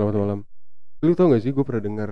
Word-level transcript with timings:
Selamat 0.00 0.16
malam. 0.16 0.40
Lu 1.04 1.12
tau 1.12 1.28
gak 1.28 1.44
sih 1.44 1.52
gue 1.52 1.60
pernah 1.60 1.84
dengar 1.84 2.10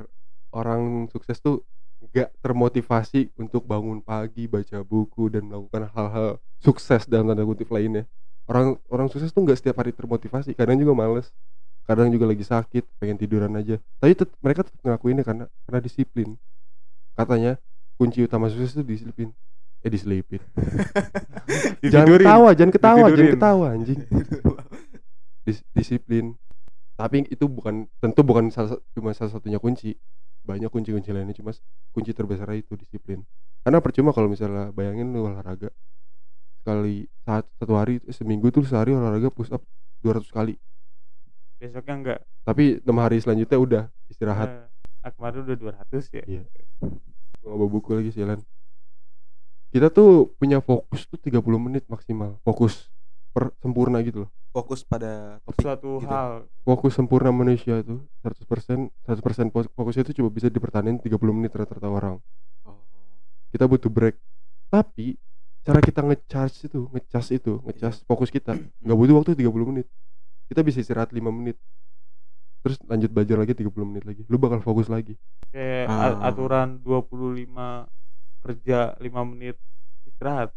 orang 0.53 1.09
sukses 1.09 1.41
tuh 1.41 1.65
gak 2.13 2.37
termotivasi 2.45 3.33
untuk 3.41 3.65
bangun 3.65 4.05
pagi, 4.05 4.45
baca 4.45 4.85
buku 4.85 5.33
dan 5.33 5.49
melakukan 5.49 5.89
hal-hal 5.97 6.37
sukses 6.61 7.09
dalam 7.09 7.33
tanda 7.33 7.49
kutip 7.49 7.73
lainnya. 7.73 8.05
Orang 8.45 8.77
orang 8.93 9.09
sukses 9.09 9.33
tuh 9.33 9.41
gak 9.49 9.57
setiap 9.57 9.81
hari 9.81 9.97
termotivasi, 9.97 10.53
kadang 10.53 10.77
juga 10.77 10.93
males, 10.93 11.33
kadang 11.89 12.13
juga 12.13 12.29
lagi 12.29 12.45
sakit, 12.45 12.85
pengen 13.01 13.17
tiduran 13.17 13.57
aja. 13.57 13.81
Tapi 14.05 14.13
tet- 14.13 14.37
mereka 14.45 14.69
tetap 14.69 14.85
ngelakuinnya 14.85 15.25
karena 15.25 15.45
karena 15.65 15.81
disiplin. 15.81 16.37
Katanya 17.17 17.57
kunci 17.97 18.21
utama 18.21 18.53
sukses 18.53 18.77
itu 18.77 18.85
disiplin. 18.85 19.33
Eh 19.81 19.89
diselipin. 19.89 20.45
jangan 21.89 22.21
ketawa, 22.21 22.49
jangan 22.53 22.73
ketawa, 22.77 23.05
jangan 23.17 23.33
ketawa 23.33 23.67
anjing. 23.73 24.01
Dis- 25.49 25.65
disiplin 25.73 26.37
tapi 26.99 27.23
itu 27.25 27.47
bukan 27.47 27.87
tentu 27.97 28.21
bukan 28.21 28.51
salah, 28.51 28.75
sa- 28.75 28.83
cuma 28.91 29.15
salah 29.15 29.31
satunya 29.31 29.57
kunci 29.57 29.95
banyak 30.43 30.67
kunci-kunci 30.67 31.09
lainnya 31.09 31.33
cuma 31.33 31.55
kunci 31.89 32.11
terbesar 32.11 32.51
itu 32.53 32.75
disiplin 32.75 33.23
karena 33.63 33.79
percuma 33.79 34.11
kalau 34.11 34.27
misalnya 34.27 34.73
bayangin 34.73 35.09
lu 35.09 35.25
olahraga 35.25 35.71
sekali 36.59 37.07
saat 37.23 37.47
satu 37.55 37.73
hari 37.73 38.01
eh, 38.01 38.11
seminggu 38.11 38.51
tuh 38.51 38.65
sehari 38.65 38.91
olahraga 38.91 39.31
push 39.31 39.49
up 39.49 39.63
200 40.01 40.27
kali 40.29 40.55
Besoknya 41.59 41.95
enggak. 41.95 42.19
tapi 42.43 42.79
enam 42.79 42.99
hari 42.99 43.19
selanjutnya 43.19 43.59
udah 43.59 43.83
istirahat 44.07 44.49
Eh, 44.49 45.07
ah, 45.07 45.11
kemarin 45.11 45.43
udah 45.45 45.57
200 45.57 46.11
ya. 46.11 46.23
Iya. 46.25 46.43
nggak 47.39 47.55
bawa 47.55 47.67
buku 47.67 47.91
lagi 47.93 48.11
sialan 48.11 48.43
kita 49.69 49.89
tuh 49.89 50.33
punya 50.35 50.59
fokus 50.59 51.05
tuh 51.05 51.19
30 51.19 51.39
menit 51.61 51.85
maksimal 51.87 52.41
fokus 52.41 52.89
per 53.29 53.53
sempurna 53.59 54.01
gitu 54.01 54.25
loh 54.25 54.31
fokus 54.49 54.81
pada 54.83 55.39
topik 55.43 55.63
Suatu 55.63 56.01
gitu. 56.01 56.09
hal. 56.09 56.49
fokus 56.63 56.93
sempurna 56.93 57.31
manusia 57.31 57.81
tuh 57.81 58.03
100% 58.21 58.91
100% 59.05 59.49
fo- 59.49 59.71
fokusnya 59.71 60.03
itu 60.03 60.17
cuma 60.17 60.29
bisa 60.29 60.49
dipertahankan 60.49 60.99
30 60.99 61.15
menit 61.31 61.53
rata-rata 61.53 61.87
orang 61.87 62.17
Oh. 62.63 62.81
kita 63.49 63.65
butuh 63.65 63.89
break 63.89 64.17
tapi 64.67 65.17
cara 65.61 65.79
kita 65.79 66.01
ngecharge 66.01 66.67
itu 66.67 66.89
ngecas 66.89 67.27
itu 67.31 67.61
ngecas 67.63 68.03
fokus 68.03 68.29
kita 68.29 68.57
nggak 68.83 68.97
butuh 68.97 69.15
waktu 69.17 69.37
30 69.37 69.53
menit 69.67 69.87
kita 70.47 70.61
bisa 70.61 70.81
istirahat 70.81 71.11
5 71.11 71.21
menit 71.29 71.61
terus 72.59 72.81
lanjut 72.83 73.09
belajar 73.09 73.37
lagi 73.37 73.55
30 73.55 73.71
menit 73.85 74.03
lagi 74.03 74.23
lu 74.25 74.37
bakal 74.37 74.59
fokus 74.59 74.89
lagi 74.89 75.15
Kayak 75.49 75.87
Ah. 75.89 76.25
aturan 76.25 76.81
25 76.83 77.89
kerja 78.39 78.93
5 78.97 79.25
menit 79.25 79.57
istirahat. 80.05 80.53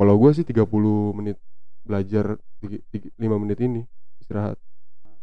Kalau 0.00 0.16
gua 0.16 0.32
sih 0.32 0.48
30 0.48 0.64
menit 1.12 1.36
belajar 1.84 2.40
5 2.64 3.20
menit 3.20 3.60
ini 3.60 3.84
istirahat. 4.16 4.56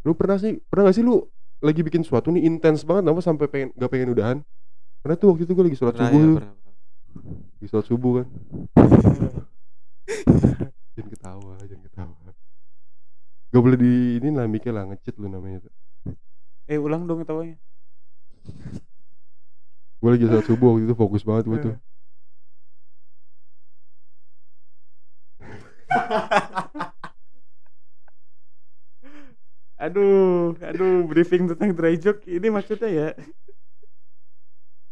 Lu 0.05 0.13
pernah 0.13 0.37
sih 0.37 0.61
pernah 0.69 0.93
gak 0.93 1.01
sih 1.01 1.01
lu 1.01 1.25
lagi 1.65 1.81
bikin 1.81 2.05
sesuatu 2.05 2.29
nih 2.29 2.45
intens 2.45 2.85
banget 2.85 3.09
apa 3.09 3.17
sampai 3.25 3.49
pengen 3.49 3.73
gak 3.73 3.89
pengen 3.89 4.13
udahan? 4.13 4.37
Karena 5.01 5.17
tuh 5.17 5.33
waktu 5.33 5.49
itu 5.49 5.57
gue 5.57 5.65
lagi 5.65 5.77
sholat 5.81 5.97
Pernah 5.97 6.13
subuh 6.13 6.21
ya, 6.21 6.29
tuh. 6.29 6.37
pernah, 6.37 6.53
pernah. 6.53 6.77
lagi 7.57 7.67
sholat 7.73 7.87
subuh 7.89 8.11
kan. 8.21 8.27
Jangan 10.93 11.09
ketawa 11.13 11.53
jangan 11.65 11.83
ketawa. 11.89 12.29
Gak 13.49 13.61
boleh 13.65 13.77
di 13.81 13.93
ini 14.21 14.29
lah 14.29 14.45
mikir 14.45 14.69
lah 14.73 14.85
ngecit 14.93 15.17
lu 15.17 15.25
namanya 15.25 15.65
tuh. 15.65 15.73
Eh 16.69 16.77
ulang 16.77 17.09
dong 17.09 17.25
ketawanya. 17.25 17.57
gue 19.97 20.09
lagi 20.13 20.29
sholat 20.29 20.45
subuh 20.45 20.77
waktu 20.77 20.85
itu 20.85 20.93
fokus 20.93 21.25
banget 21.25 21.49
gue 21.49 21.57
tuh 21.65 21.73
Aduh, 29.77 30.57
aduh 30.57 31.05
briefing 31.05 31.53
tentang 31.53 31.69
dry 31.77 31.93
joke 32.01 32.25
ini 32.25 32.49
maksudnya 32.49 32.89
ya. 32.89 33.13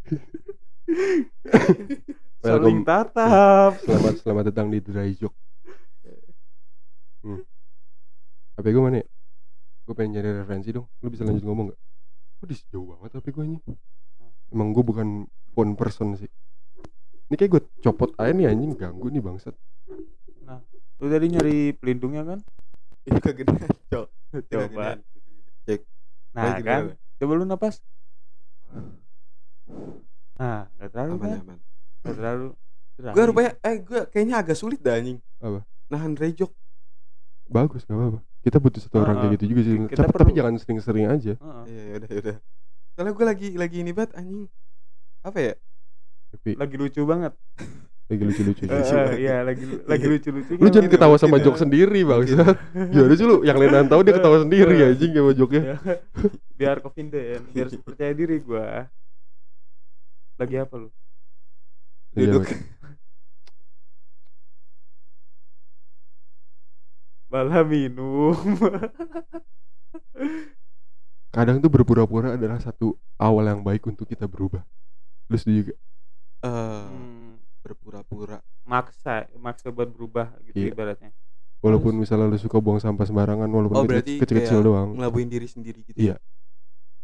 Saling 2.46 2.86
tatap. 2.86 3.82
selamat 3.82 4.22
selamat 4.22 4.54
datang 4.54 4.70
di 4.70 4.78
dry 4.86 5.10
joke. 5.18 5.34
Hmm. 7.26 7.42
HP 8.62 8.66
gue 8.70 8.84
mana 8.86 9.02
ya? 9.02 9.10
Gue 9.90 9.98
pengen 9.98 10.22
nyari 10.22 10.46
referensi 10.46 10.70
dong. 10.70 10.86
Lu 11.02 11.10
bisa 11.10 11.26
lanjut 11.26 11.42
ngomong 11.42 11.74
gak 11.74 11.82
kok 12.36 12.46
di 12.46 12.56
jauh 12.70 12.94
banget 12.94 13.18
HP 13.18 13.34
gue 13.34 13.42
ini. 13.42 13.58
Emang 14.54 14.70
gue 14.70 14.86
bukan 14.86 15.26
phone 15.58 15.74
person 15.74 16.14
sih. 16.14 16.30
Ini 17.34 17.34
kayak 17.34 17.58
gue 17.58 17.62
copot 17.82 18.14
aja 18.22 18.30
nih 18.30 18.54
anjing. 18.54 18.78
Ganggu 18.78 19.10
nih 19.10 19.26
bangsat 19.26 19.58
Lu 21.00 21.08
tadi 21.08 21.26
nyari 21.28 21.58
pelindungnya 21.76 22.24
kan? 22.24 22.40
Itu 23.04 23.20
kegedean, 23.20 23.70
Cok. 23.92 24.08
Coba. 24.48 25.00
Cek. 25.68 25.82
Nah, 26.32 26.44
Lagi 26.56 26.62
kan. 26.64 26.82
Coba 27.20 27.32
lu 27.36 27.46
napas. 27.46 27.80
Nah, 30.36 30.68
gak 30.78 30.90
terlalu 30.92 31.14
Aman, 31.16 31.24
kan? 31.24 31.38
aman. 31.42 31.60
Gak 32.04 32.16
terlalu. 32.20 32.48
Gue 32.96 33.04
terlalu. 33.12 33.28
rupanya 33.28 33.52
eh 33.60 33.76
gue 33.80 34.02
kayaknya 34.08 34.36
agak 34.40 34.58
sulit 34.60 34.80
dah 34.80 34.96
anjing. 34.96 35.20
Apa? 35.40 35.60
Nahan 35.92 36.16
rejok. 36.16 36.52
bagus 37.46 37.86
gak 37.86 37.94
apa-apa 37.94 38.26
kita 38.42 38.58
butuh 38.58 38.82
satu 38.82 39.06
orang 39.06 39.22
kayak 39.22 39.38
gitu 39.38 39.54
juga 39.54 39.62
sih 39.62 39.74
kita 39.86 40.02
tapi, 40.02 40.18
tapi 40.18 40.34
perlu. 40.34 40.38
jangan 40.38 40.54
sering-sering 40.58 41.06
aja 41.06 41.34
Heeh. 41.38 41.64
Iya, 41.70 41.84
yaudah, 41.94 42.10
yaudah. 42.10 42.36
Soalnya 42.94 43.14
gue 43.14 43.26
lagi 43.26 43.48
lagi 43.54 43.78
ini 43.86 43.92
banget 43.94 44.12
anjing. 44.18 44.50
Apa 45.22 45.40
ya? 45.42 45.54
tapi 46.34 46.58
Lagi 46.58 46.76
lucu 46.78 47.02
banget. 47.06 47.34
lagi 48.06 48.22
lucu-lucu 48.22 48.64
Eh, 48.64 48.70
Lucu 48.70 48.86
eh, 48.86 48.94
banget. 48.96 49.18
Iya, 49.18 49.36
lagi 49.42 49.64
lagi 49.92 50.06
Iya. 50.06 50.12
lucu-lucunya. 50.14 50.60
lu 50.62 50.68
jangan 50.68 50.78
Mungkin, 50.78 50.94
ketawa 50.94 51.16
sama 51.16 51.30
mungkin 51.32 51.46
jok 51.46 51.56
ya. 51.58 51.62
sendiri 51.62 52.00
bangsat 52.04 52.56
Mungkin. 52.70 52.92
gimana 52.94 53.14
sih 53.14 53.26
lu 53.26 53.36
yang 53.42 53.58
lain 53.58 53.88
tahu 53.88 54.02
dia 54.02 54.14
ketawa 54.14 54.38
sendiri 54.40 54.76
Eh. 54.76 54.88
anjing 54.88 55.12
sama 55.12 55.32
joknya 55.34 55.62
Ya. 55.64 55.76
biar 56.60 56.78
confident, 56.80 57.44
biar 57.50 57.68
percaya 57.82 58.12
diri 58.12 58.38
gua. 58.40 58.88
Lagi 60.36 60.56
apa 60.56 60.76
lu? 60.78 60.90
Iya, 62.14 62.28
Duduk. 62.30 62.46
Malah 67.26 67.66
minum. 67.66 68.36
kadang 71.30 71.60
tuh 71.60 71.68
berpura-pura 71.68 72.36
adalah 72.36 72.56
satu 72.58 72.88
awal 73.18 73.44
yang 73.46 73.60
baik 73.60 73.84
untuk 73.84 74.08
kita 74.08 74.24
berubah 74.24 74.64
lu 75.28 75.36
setuju 75.36 75.68
gak? 75.68 75.80
Eh, 76.42 76.86
Hmm, 76.86 77.15
berpura-pura. 77.66 78.38
maksa, 78.64 79.26
maksa 79.36 79.70
buat 79.70 79.90
berubah 79.90 80.38
gitu 80.44 80.54
Iya. 80.60 80.70
ibaratnya. 80.72 81.12
walaupun 81.58 81.98
misalnya 81.98 82.30
lu 82.30 82.38
suka 82.38 82.58
buang 82.58 82.78
sampah 82.78 83.04
sembarangan 83.04 83.50
walaupun 83.50 83.74
Oh, 83.76 83.90
kecil-kecil 83.90 84.62
doang 84.62 84.94
Ngelabuin 84.94 85.26
diri 85.26 85.46
sendiri 85.46 85.82
gitu. 85.82 85.98
Iya. 85.98 86.22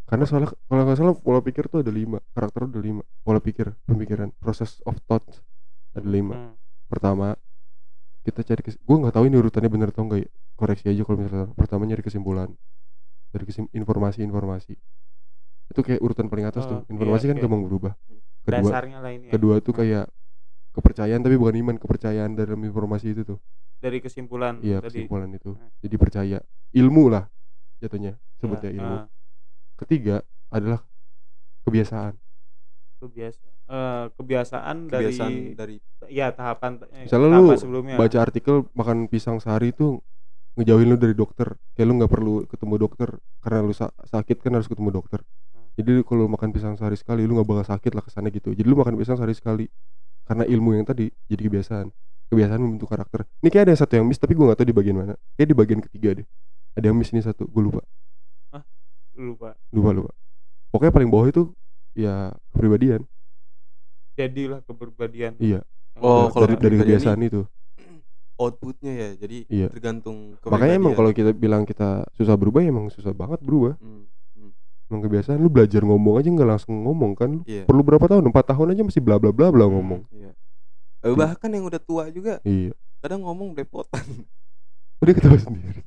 karena 0.04 0.22
soalnya 0.22 0.54
kalau 0.62 0.82
nggak 0.84 0.94
salah 0.96 1.14
pola 1.16 1.40
pikir 1.40 1.66
tuh 1.66 1.80
ada 1.80 1.90
lima 1.90 2.22
karakter 2.30 2.68
ada 2.68 2.78
lima 2.78 3.02
pola 3.20 3.38
pikir 3.38 3.74
pemikiran 3.82 4.30
process 4.36 4.78
of 4.82 4.94
thought 5.02 5.24
ada 5.90 6.04
lima 6.04 6.34
Hmm. 6.36 6.54
pertama 6.86 7.34
kita 8.22 8.44
cari 8.44 8.62
kes 8.62 8.76
gue 8.76 8.96
nggak 8.98 9.10
tahu 9.10 9.24
ini 9.24 9.36
urutannya 9.36 9.66
bener 9.68 9.88
atau 9.88 10.04
enggak 10.04 10.20
ya 10.20 10.30
koreksi 10.54 10.86
aja 10.86 11.02
kalau 11.02 11.18
misalnya 11.18 11.48
pertama 11.50 11.82
nyari 11.82 12.00
kesimpulan 12.00 12.54
dari 13.30 13.44
kesim 13.44 13.66
informasi-informasi 13.68 14.74
itu 15.66 15.80
kayak 15.80 15.98
urutan 15.98 16.28
paling 16.28 16.44
atas 16.44 16.62
tuh 16.64 16.76
Oh, 16.76 16.82
iya, 16.82 16.92
informasi 16.92 17.24
kan 17.24 17.34
oke. 17.34 17.42
gampang 17.42 17.62
berubah 17.64 17.92
kedua 18.42 18.62
Dasarnya 18.62 18.98
lah 19.00 19.10
ini 19.10 19.26
ya. 19.26 19.32
kedua 19.32 19.54
tuh 19.58 19.72
Hmm. 19.72 19.80
kayak 19.80 20.04
kepercayaan 20.72 21.20
tapi 21.20 21.36
bukan 21.36 21.54
iman 21.58 21.76
kepercayaan 21.76 22.32
dalam 22.32 22.60
informasi 22.60 23.12
itu 23.12 23.22
tuh. 23.24 23.38
Dari 23.78 23.98
kesimpulan 23.98 24.58
iya 24.60 24.78
tadi. 24.78 25.04
kesimpulan 25.04 25.28
itu. 25.30 25.52
Hmm. 25.52 25.70
jadi 25.78 25.96
percaya. 25.96 26.38
Ilmu 26.72 27.04
lah 27.06 27.28
jatuhnya. 27.78 28.16
Sebutnya 28.38 28.70
Iya, 28.70 28.78
ilmu. 28.78 28.96
ah, 28.96 29.06
ketiga 29.76 30.16
adalah 30.48 30.80
kebiasaan. 31.62 32.14
Kebiasa 32.98 33.46
eh, 33.68 34.04
kebiasaan, 34.14 34.76
Kebiasaan 34.86 35.32
dari 35.54 35.54
dari 35.54 35.76
ya 36.08 36.30
tahapan 36.30 36.78
eh, 36.92 37.06
Misalnya 37.06 37.28
tahapan 37.34 37.46
lu 37.48 37.58
sebelumnya. 37.58 37.96
baca 37.96 38.18
artikel 38.20 38.56
makan 38.72 38.98
pisang 39.06 39.38
sehari 39.38 39.70
itu 39.70 39.98
ngejauhin 40.54 40.88
lu 40.88 40.96
dari 40.96 41.12
dokter. 41.12 41.54
Kayak 41.74 41.86
lu 41.88 41.94
nggak 41.98 42.12
perlu 42.12 42.34
ketemu 42.46 42.74
dokter 42.78 43.08
karena 43.40 43.58
lu 43.60 43.74
sa- 43.74 43.94
sakit 44.04 44.38
kan 44.38 44.52
harus 44.54 44.70
ketemu 44.70 44.90
dokter. 44.92 45.20
Jadi 45.72 46.04
kalau 46.04 46.28
lu 46.28 46.30
makan 46.30 46.52
pisang 46.52 46.74
sehari 46.76 46.94
sekali 46.94 47.24
lu 47.24 47.34
nggak 47.34 47.48
bakal 47.48 47.66
sakit 47.74 47.92
lah 47.96 48.04
kesannya 48.04 48.30
gitu. 48.30 48.52
Jadi 48.52 48.66
lu 48.68 48.76
makan 48.76 48.94
pisang 48.94 49.16
sehari 49.16 49.32
sekali 49.34 49.64
karena 50.22 50.44
ilmu 50.46 50.70
yang 50.74 50.86
tadi 50.86 51.10
jadi 51.26 51.42
kebiasaan. 51.48 51.86
Kebiasaan 52.32 52.60
membentuk 52.64 52.88
karakter. 52.88 53.28
Ini 53.44 53.48
kayak 53.52 53.64
ada 53.68 53.72
yang 53.76 53.80
satu 53.84 53.92
yang 54.00 54.06
miss 54.08 54.16
tapi 54.16 54.32
gue 54.32 54.44
nggak 54.44 54.58
tahu 54.58 54.68
di 54.68 54.76
bagian 54.76 54.96
mana. 54.96 55.14
Kayak 55.36 55.48
di 55.52 55.56
bagian 55.56 55.80
ketiga 55.84 56.10
deh. 56.16 56.26
Ada 56.72 56.88
yang 56.88 56.96
miss 56.96 57.12
ini 57.12 57.20
satu 57.20 57.44
gue 57.44 57.62
lupa. 57.62 57.82
Lupa. 59.12 59.52
lupa 59.68 59.90
lupa. 59.92 60.12
Pokoknya 60.72 60.92
paling 60.96 61.10
bawah 61.12 61.28
itu 61.28 61.42
ya 61.92 62.32
kepribadian. 62.56 63.04
Jadilah 64.16 64.64
kepribadian. 64.64 65.36
iya. 65.36 65.60
Oh, 66.00 66.24
Yang 66.24 66.32
kalau 66.32 66.46
dari, 66.48 66.56
dari 66.56 66.76
kebiasaan 66.80 67.20
itu. 67.20 67.44
Outputnya 68.40 68.92
ya. 68.96 69.08
Jadi 69.20 69.44
Iya. 69.52 69.68
tergantung 69.68 70.40
makanya 70.48 70.74
emang 70.80 70.96
kalau 70.96 71.12
kita 71.12 71.36
bilang 71.36 71.68
kita 71.68 72.08
susah 72.16 72.32
berubah 72.40 72.64
emang 72.64 72.88
susah 72.88 73.12
banget 73.12 73.44
berubah. 73.44 73.76
Hmm, 73.76 74.08
emang 74.92 75.00
kebiasaan 75.02 75.40
lu 75.40 75.48
belajar 75.48 75.80
ngomong 75.80 76.20
aja 76.20 76.28
nggak 76.28 76.48
langsung 76.52 76.84
ngomong 76.84 77.16
kan 77.16 77.40
lu 77.40 77.42
Iya. 77.48 77.64
perlu 77.64 77.80
berapa 77.80 78.04
tahun 78.04 78.28
empat 78.28 78.52
tahun 78.52 78.76
aja 78.76 78.82
masih 78.84 79.00
bla 79.00 79.16
bla 79.16 79.32
bla 79.32 79.48
bla 79.48 79.64
Hmm. 79.64 79.72
ngomong 79.72 80.00
Iya. 80.12 80.30
Eh, 81.02 81.14
bahkan 81.16 81.48
yang 81.48 81.64
udah 81.64 81.80
tua 81.80 82.12
juga 82.12 82.44
iya 82.44 82.76
kadang 83.00 83.24
ngomong 83.24 83.56
belepotan. 83.56 84.04
udah 85.02 85.12
ketawa 85.16 85.34
sendiri 85.34 85.82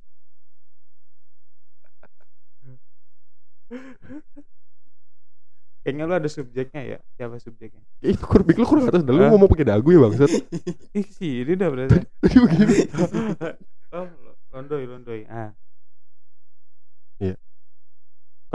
Kayaknya 5.86 6.04
lu 6.10 6.14
ada 6.18 6.30
subjeknya 6.30 6.82
ya? 6.82 7.00
Siapa 7.14 7.38
subjeknya? 7.38 7.82
Ya, 8.02 8.10
itu 8.18 8.26
kurang 8.26 8.50
lu 8.50 8.66
kurang 8.66 8.86
atas 8.90 9.06
dah. 9.06 9.14
Lu 9.14 9.22
ngomong 9.30 9.46
pakai 9.46 9.70
dagu 9.70 9.86
ya 9.94 10.02
bangsat. 10.02 10.30
Ih 10.98 11.08
sih, 11.14 11.46
ini 11.46 11.54
udah 11.54 11.70
berarti. 11.70 12.00
Begini. 12.26 12.78
oh, 13.96 14.08
londoy, 14.50 14.84
londoy. 14.90 15.22
Ah. 15.30 15.54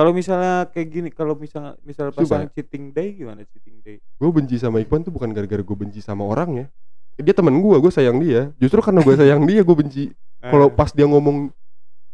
Iya. 0.00 0.06
Kalau 0.06 0.16
misalnya 0.16 0.54
kayak 0.72 0.88
gini, 0.88 1.08
kalau 1.12 1.36
misalnya 1.36 1.76
misalnya 1.84 2.16
Coba 2.16 2.24
pasang 2.24 2.48
cheating 2.56 2.88
day 2.88 3.12
gimana 3.12 3.44
cheating 3.44 3.84
day? 3.84 4.00
gue 4.00 4.30
benci 4.32 4.56
sama 4.56 4.80
Iqbal 4.80 5.04
tuh 5.04 5.12
bukan 5.12 5.28
gara-gara 5.28 5.60
gue 5.60 5.76
benci 5.76 6.00
sama 6.00 6.24
orangnya. 6.24 6.72
Dia 7.20 7.36
temen 7.36 7.52
gue, 7.52 7.76
gue 7.76 7.92
sayang 7.92 8.16
dia. 8.16 8.48
Justru 8.56 8.80
karena 8.80 9.04
gue 9.04 9.12
sayang 9.12 9.44
dia, 9.44 9.60
gue 9.60 9.76
benci. 9.76 10.08
Kalau 10.40 10.66
Ah. 10.66 10.74
pas 10.74 10.88
dia 10.88 11.04
ngomong 11.04 11.52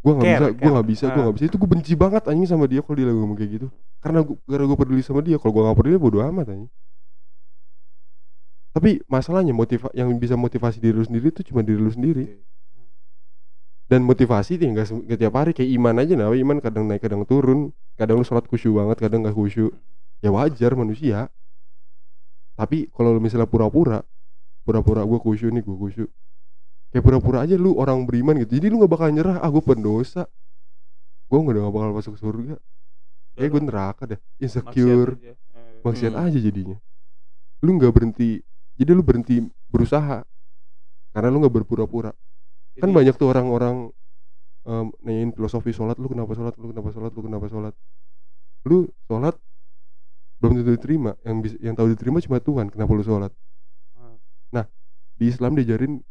gue 0.03 0.13
nggak 0.19 0.27
bisa, 0.27 0.47
gue 0.51 0.71
nggak 0.75 0.89
bisa, 0.91 1.05
gue 1.07 1.15
Ah. 1.15 1.25
nggak 1.31 1.37
bisa, 1.39 1.45
itu 1.47 1.57
gue 1.63 1.71
benci 1.71 1.93
banget 1.95 2.23
anjing 2.27 2.51
sama 2.51 2.67
dia 2.67 2.83
kalau 2.83 2.99
dia 2.99 3.07
lagi 3.07 3.19
ngomong 3.23 3.39
kayak 3.39 3.51
gitu. 3.55 3.67
Karena 4.03 4.19
gue, 4.27 4.35
karena 4.43 4.65
gue 4.67 4.79
peduli 4.83 5.03
sama 5.07 5.23
dia. 5.23 5.39
Kalau 5.39 5.55
gue 5.55 5.63
nggak 5.63 5.79
peduli, 5.79 5.95
bodo 5.95 6.19
amat 6.27 6.47
anjing. 6.51 6.71
Tapi 8.75 9.01
masalahnya 9.09 9.55
motiva 9.57 9.89
yang 9.95 10.11
bisa 10.19 10.35
motivasi 10.37 10.83
diri 10.83 10.93
lu 10.93 11.01
sendiri 11.01 11.31
itu 11.31 11.41
cuma 11.47 11.63
diri 11.63 11.79
lu 11.79 11.89
sendiri. 11.89 12.43
Dan 13.87 14.03
motivasi 14.03 14.59
nggak 14.59 14.87
se- 14.87 14.99
nggak 15.07 15.19
tiap 15.23 15.35
hari 15.39 15.55
kayak 15.55 15.71
iman 15.79 15.95
aja 16.03 16.13
nah 16.19 16.35
iman 16.35 16.59
kadang 16.59 16.91
naik 16.91 17.07
kadang 17.07 17.23
turun. 17.23 17.71
Kadang 17.95 18.19
lu 18.21 18.27
sholat 18.27 18.45
khusyuk 18.51 18.77
banget, 18.77 18.99
kadang 18.99 19.23
nggak 19.23 19.37
khusyuk. 19.37 19.73
Ya 20.21 20.35
wajar 20.35 20.75
manusia. 20.75 21.31
Tapi 22.57 22.89
kalau 22.91 23.15
lu 23.15 23.21
misalnya 23.23 23.47
pura-pura, 23.47 24.03
pura-pura 24.65 25.05
gue 25.07 25.19
khusyuk 25.21 25.53
nih, 25.55 25.63
gue 25.63 25.77
khusyuk. 25.77 26.11
Kayak 26.91 27.05
pura-pura 27.05 27.45
aja 27.45 27.55
lu 27.55 27.77
orang 27.77 28.03
beriman 28.09 28.35
gitu. 28.43 28.57
Jadi 28.59 28.67
lu 28.73 28.81
nggak 28.83 28.93
bakal 28.93 29.09
nyerah, 29.13 29.39
ah 29.39 29.49
gue 29.53 29.63
pendosa. 29.63 30.25
Gue 31.29 31.39
nggak 31.43 31.55
gak 31.63 31.75
bakal 31.75 31.91
masuk 31.95 32.15
surga. 32.19 32.57
Kayak 33.37 33.49
gue 33.53 33.63
neraka 33.63 34.03
deh. 34.09 34.21
Insecure, 34.41 35.15
Maksiat 35.15 35.21
aja. 35.21 35.33
Eh, 35.37 35.81
maksiat 35.85 36.15
Hmm. 36.17 36.25
aja 36.27 36.39
jadinya. 36.41 36.79
Lu 37.61 37.71
nggak 37.77 37.93
berhenti, 37.93 38.41
jadi 38.81 38.91
lu 38.97 39.03
berhenti 39.05 39.45
berusaha. 39.69 40.25
Karena 41.13 41.29
lu 41.29 41.45
nggak 41.45 41.55
berpura-pura. 41.61 42.13
Kan 42.77 42.91
banyak 42.93 43.15
tuh 43.17 43.29
orang-orang 43.33 43.91
em, 44.67 44.87
nanyain 45.01 45.31
filosofi 45.33 45.73
sholat, 45.73 45.97
lu 45.97 46.13
kenapa 46.13 46.33
sholat, 46.37 46.55
lu 46.61 46.71
kenapa 46.73 46.89
sholat, 46.93 47.11
lu 47.15 47.23
kenapa 47.25 47.47
sholat. 47.49 47.75
Lu 48.69 48.77
sholat 49.09 49.35
belum 50.43 50.53
tentu 50.61 50.71
diterima. 50.77 51.17
Yang 51.25 51.37
bisa, 51.43 51.57
yang 51.65 51.75
tahu 51.75 51.89
diterima 51.97 52.19
cuma 52.21 52.39
Tuhan. 52.43 52.67
Kenapa 52.69 52.93
lu 52.93 53.05
sholat? 53.05 53.33
Ah. 54.53 54.67
di 55.17 55.33
Islam 55.33 55.57
diajarin 55.57 56.05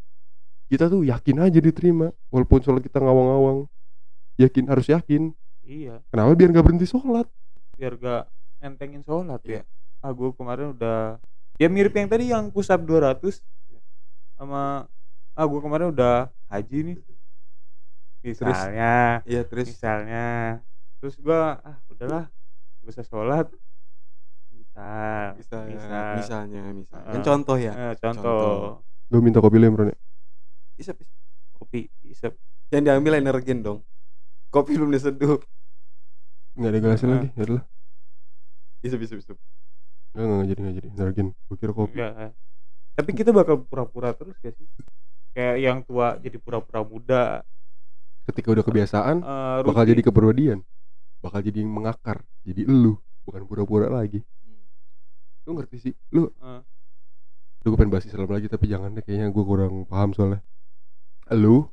kita 0.66 0.90
tuh 0.90 1.06
yakin 1.06 1.46
aja 1.46 1.60
diterima 1.62 2.10
walaupun 2.34 2.58
sholat 2.62 2.82
kita 2.82 2.98
ngawang-ngawang 2.98 3.70
yakin 4.42 4.66
harus 4.66 4.90
yakin 4.90 5.32
Iya, 5.66 6.02
kenapa 6.14 6.38
biar 6.38 6.50
nggak 6.54 6.66
berhenti 6.66 6.86
sholat 6.90 7.26
biar 7.78 7.98
gak 7.98 8.24
entengin 8.62 9.02
sholat 9.06 9.42
Iya. 9.46 9.62
ya. 9.62 10.06
Ah, 10.06 10.14
gue 10.14 10.30
kemarin 10.38 10.74
udah 10.78 11.18
ya 11.58 11.68
mirip 11.70 11.94
yang 11.94 12.10
tadi 12.10 12.30
yang 12.30 12.50
pusat 12.54 12.78
200 12.82 13.42
sama 14.38 14.86
ah 15.36 15.46
gue 15.46 15.60
kemarin 15.60 15.92
udah 15.92 16.16
haji 16.50 16.78
nih. 16.88 16.98
Misalnya, 18.26 19.22
Iya 19.24 19.42
terus 19.46 19.70
misalnya. 19.70 20.26
terus 20.98 21.16
gua 21.22 21.62
ah 21.62 21.78
udahlah 21.92 22.26
gak 22.82 22.90
usah 22.90 23.06
sholat. 23.06 23.48
Misal 24.50 25.38
bisa 25.38 25.58
misal. 25.70 26.06
misalnya 26.18 26.62
misalnya 26.74 27.06
kan 27.14 27.22
contoh 27.22 27.58
ya? 27.60 27.72
Eh, 27.72 27.94
contoh, 28.02 28.24
Contoh. 28.26 29.12
gue 29.14 29.20
minta 29.22 29.40
kopi 29.40 29.62
lu 29.62 29.70
ya 29.70 29.72
Bro, 29.72 29.84
nih. 29.88 29.98
bisa 30.76 30.92
bisa 30.98 31.14
kopi 31.54 31.88
isep. 32.04 32.34
Yang 32.74 32.84
diambil 32.90 33.14
energen 33.22 33.62
dong. 33.62 33.80
Kopi 34.50 34.74
belum 34.76 34.90
diseduh. 34.90 35.38
Nggak 36.58 36.70
ada 36.72 36.80
gelasnya 36.82 37.08
Ah. 37.08 37.14
lagi 37.20 37.28
ya 37.36 37.44
udah 37.46 37.64
bisa 38.82 38.96
bisa 39.02 39.14
bisa 39.18 39.32
nggak 40.16 40.26
nggak 40.26 40.48
jadi 40.48 40.60
nggak 40.62 40.76
jadi 40.80 40.88
nargin 40.96 41.28
gue 41.36 41.58
kira 41.60 41.74
kopi. 41.76 41.98
Ya 42.00 42.32
tapi 42.96 43.12
kita 43.12 43.36
bakal 43.36 43.60
pura-pura 43.68 44.16
terus 44.16 44.40
gak 44.40 44.56
sih 44.56 44.64
kayak 45.36 45.56
yang 45.60 45.78
tua 45.84 46.16
jadi 46.24 46.40
pura-pura 46.40 46.82
muda. 46.82 47.24
Ketika 48.26 48.56
udah 48.56 48.64
kebiasaan 48.64 49.16
eh, 49.22 49.60
bakal 49.68 49.84
jadi 49.84 50.02
kepribadian. 50.02 50.60
Bakal 51.20 51.44
jadi 51.44 51.62
yang 51.62 51.76
mengakar 51.76 52.24
jadi 52.48 52.64
elu 52.66 52.96
bukan 53.28 53.44
pura-pura 53.44 53.92
lagi. 53.92 54.24
Lu 55.46 55.54
ngerti 55.60 55.78
sih? 55.92 55.94
Lu 56.16 56.32
Eh. 56.40 56.62
lu 57.62 57.74
gue 57.74 57.78
pengen 57.82 57.98
bahas 57.98 58.06
Islam 58.06 58.30
lagi 58.30 58.46
tapi 58.46 58.70
jangan 58.70 58.94
deh 58.94 59.02
kayaknya 59.02 59.34
gue 59.34 59.44
kurang 59.44 59.84
paham 59.86 60.14
soalnya. 60.16 60.42
Lu 61.34 61.66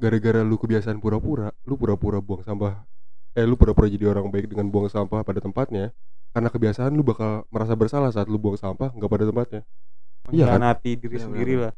gara-gara 0.00 0.40
lu 0.40 0.56
kebiasaan 0.56 0.96
pura-pura 0.96 1.52
lu 1.68 1.76
pura-pura 1.76 2.24
buang 2.24 2.40
sampah 2.40 2.88
eh 3.36 3.44
lu 3.44 3.52
pura-pura 3.60 3.84
jadi 3.84 4.08
orang 4.08 4.32
baik 4.32 4.48
dengan 4.48 4.72
buang 4.72 4.88
sampah 4.88 5.20
pada 5.20 5.44
tempatnya 5.44 5.92
karena 6.32 6.48
kebiasaan 6.48 6.96
lu 6.96 7.04
bakal 7.04 7.44
merasa 7.52 7.76
bersalah 7.76 8.08
saat 8.08 8.24
lu 8.32 8.40
buang 8.40 8.56
sampah 8.56 8.88
nggak 8.96 9.10
pada 9.12 9.24
tempatnya. 9.28 9.60
Iya 10.32 10.48
kan? 10.48 10.56
mengkhianati 10.56 10.90
diri 10.96 11.16
Iya, 11.20 11.24
sendiri 11.28 11.54
lah 11.60 11.72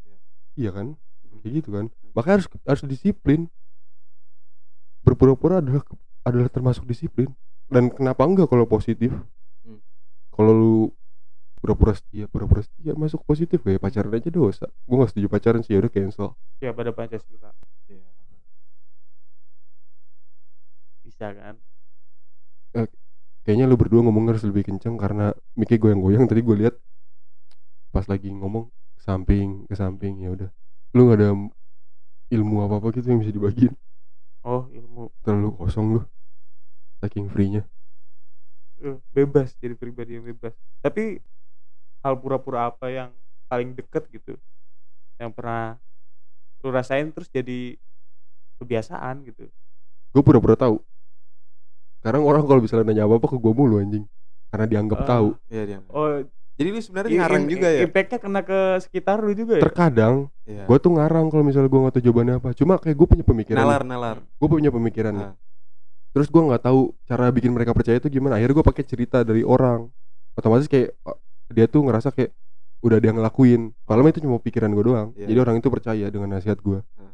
iya 0.59 0.71
kan? 0.71 0.95
Kayak 1.43 1.53
gitu 1.63 1.69
kan. 1.75 1.87
Makanya 2.15 2.35
harus 2.41 2.49
harus 2.69 2.83
disiplin. 2.87 3.51
Berpura-pura 5.03 5.59
adalah 5.59 5.83
adalah 6.23 6.49
termasuk 6.53 6.87
disiplin. 6.87 7.33
Dan 7.67 7.91
kenapa 7.91 8.23
enggak 8.29 8.49
kalau 8.53 8.69
positif? 8.69 9.11
Hmm. 9.65 9.81
kalau 10.33 10.53
lu 10.53 10.77
pura-pura 11.63 11.95
setia 11.95 12.27
pura-pura 12.27 12.59
setia 12.67 12.91
masuk 12.99 13.23
positif 13.23 13.63
kayak 13.63 13.79
pacaran 13.79 14.11
aja 14.11 14.31
dosa. 14.35 14.67
Gue 14.83 14.99
gak 14.99 15.15
setuju 15.15 15.27
pacaran 15.31 15.63
sih 15.63 15.73
ya 15.75 15.79
udah 15.79 15.93
cancel. 15.95 16.35
Ya 16.59 16.75
pada 16.75 16.91
pancasila. 16.91 17.55
Iya. 17.87 18.03
bisa 21.07 21.27
kan? 21.39 21.55
Kayaknya 23.43 23.67
lu 23.67 23.75
berdua 23.75 24.07
ngomong 24.07 24.31
harus 24.31 24.47
lebih 24.47 24.71
kencang 24.71 24.95
karena 24.95 25.35
mikir 25.59 25.83
goyang-goyang. 25.83 26.31
Tadi 26.31 26.41
gue 26.47 26.57
lihat 26.63 26.75
pas 27.91 28.07
lagi 28.07 28.31
ngomong 28.31 28.71
ke 29.03 29.11
samping 29.11 29.67
ke 29.67 29.75
samping 29.75 30.23
ya 30.23 30.31
udah. 30.31 30.49
Lu 30.95 31.11
nggak 31.11 31.19
ada 31.19 31.31
ilmu 32.31 32.57
apa 32.63 32.79
apa 32.79 32.87
gitu 32.95 33.11
yang 33.11 33.19
bisa 33.19 33.35
dibagiin? 33.35 33.75
Oh 34.47 34.71
ilmu. 34.71 35.11
Terlalu 35.27 35.51
kosong 35.59 35.87
lu. 35.99 36.01
Saking 37.03 37.27
free-nya. 37.27 37.67
Eh, 38.79 38.95
bebas 39.11 39.59
jadi 39.59 39.75
pribadi 39.75 40.15
yang 40.15 40.27
bebas. 40.31 40.55
Tapi 40.79 41.19
hal 42.07 42.15
pura-pura 42.15 42.71
apa 42.71 42.87
yang 42.95 43.11
paling 43.51 43.75
deket 43.75 44.07
gitu 44.15 44.39
yang 45.19 45.35
pernah 45.35 45.79
lu 46.63 46.71
rasain 46.71 47.11
terus 47.11 47.27
jadi 47.27 47.75
kebiasaan 48.63 49.27
gitu? 49.27 49.51
Gue 50.15 50.23
pura-pura 50.23 50.55
tahu. 50.55 50.79
Sekarang 51.99 52.23
orang 52.23 52.47
kalau 52.47 52.63
misalnya 52.63 52.87
nanya 52.95 53.11
apa 53.11 53.19
apa 53.19 53.27
ke 53.27 53.37
gue 53.39 53.51
mulu 53.55 53.83
anjing. 53.83 54.07
Karena 54.55 54.67
dianggap 54.71 54.99
Ah. 55.03 55.09
tahu. 55.11 55.29
Iya 55.51 55.63
dia 55.67 55.79
oh 55.91 56.23
jadi 56.53 56.69
lu 56.69 56.79
sebenarnya 56.79 57.11
i- 57.11 57.19
ngarang 57.19 57.45
juga 57.47 57.69
ya? 57.69 57.81
impactnya 57.83 58.19
kena 58.19 58.41
ke 58.41 58.59
sekitar 58.81 59.19
lu 59.19 59.33
juga 59.33 59.57
ya? 59.57 59.63
Terkadang 59.63 60.29
Iya. 60.43 60.65
gue 60.67 60.77
tuh 60.77 60.93
ngarang 60.93 61.27
kalau 61.27 61.43
misalnya 61.43 61.67
gue 61.67 61.81
nggak 61.81 61.95
tahu 61.95 62.05
jawabannya 62.05 62.35
apa. 62.39 62.49
Cuma 62.53 62.75
kayak 62.77 62.95
gue 62.95 63.09
punya 63.09 63.25
pemikiran 63.25 63.59
nalar 63.59 63.83
nalar. 63.83 64.17
Gue 64.37 64.49
punya 64.49 64.69
pemikiran 64.69 65.13
nih. 65.13 65.29
Ah. 65.29 65.35
terus 66.13 66.29
gue 66.29 66.43
nggak 66.43 66.61
tahu 66.61 66.93
cara 67.03 67.29
bikin 67.29 67.51
mereka 67.51 67.73
percaya 67.73 67.97
itu 67.97 68.07
gimana. 68.07 68.37
Akhirnya 68.37 68.53
gue 68.55 68.67
pakai 68.67 68.85
cerita 68.85 69.23
dari 69.23 69.41
orang. 69.41 69.89
Otomatis 70.35 70.69
kayak 70.69 70.93
oh, 71.03 71.17
dia 71.49 71.65
tuh 71.65 71.81
ngerasa 71.83 72.13
kayak 72.13 72.37
udah 72.81 72.99
dia 72.99 73.11
ngelakuin. 73.11 73.73
Padahal 73.83 74.09
itu 74.09 74.21
cuma 74.21 74.37
pikiran 74.37 74.69
gue 74.71 74.85
doang. 74.85 75.09
Iya. 75.15 75.27
jadi 75.27 75.39
orang 75.41 75.57
itu 75.57 75.69
percaya 75.69 76.07
dengan 76.07 76.29
nasihat 76.31 76.59
gue 76.59 76.85
Ah. 76.95 77.13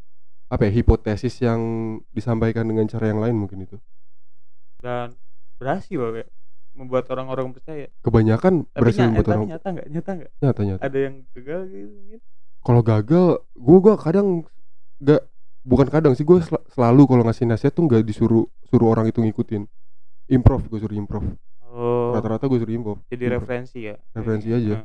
apa 0.48 0.66
ya 0.66 0.72
hipotesis 0.74 1.38
yang 1.38 1.60
disampaikan 2.10 2.64
dengan 2.64 2.84
cara 2.84 3.06
yang 3.06 3.22
lain 3.22 3.38
mungkin 3.38 3.62
itu. 3.62 3.78
Dan 4.78 5.14
berhasil 5.56 5.94
kayak 5.94 6.26
membuat 6.78 7.10
orang-orang 7.10 7.50
percaya. 7.50 7.90
Kebanyakan 8.06 8.62
tapi, 8.70 8.78
berhasil 8.78 9.02
ny- 9.02 9.08
membuat 9.10 9.26
tapi 9.26 9.34
orang 9.34 9.48
nyata 9.50 9.68
nggak? 9.74 9.86
Nyata 9.90 10.10
nggak? 10.14 10.30
Nyata 10.38 10.60
nyata. 10.62 10.82
Ada 10.86 10.98
yang 11.02 11.14
gagal 11.34 11.60
gitu 11.74 12.16
kalau 12.58 12.82
gagal 12.82 13.26
gue 13.54 13.78
gua 13.80 13.94
kadang 13.96 14.44
nggak 14.98 15.22
bukan 15.62 15.88
kadang 15.88 16.12
sih 16.18 16.26
gue 16.26 16.42
selalu 16.74 17.02
kalau 17.06 17.22
ngasih 17.24 17.46
nasihat 17.48 17.72
tuh 17.72 17.86
nggak 17.86 18.02
disuruh 18.04 18.44
suruh 18.68 18.88
orang 18.92 19.08
itu 19.08 19.22
ngikutin. 19.22 19.64
Improv 20.28 20.60
gue 20.68 20.76
suruh 20.76 20.92
improv 20.92 21.24
oh. 21.64 22.12
Rata-rata 22.12 22.44
gue 22.44 22.58
suruh 22.60 22.74
improv 22.74 22.98
jadi 23.08 23.32
Improv. 23.32 23.40
referensi 23.40 23.78
ya? 23.88 23.96
Referensi 24.12 24.48
aja. 24.52 24.84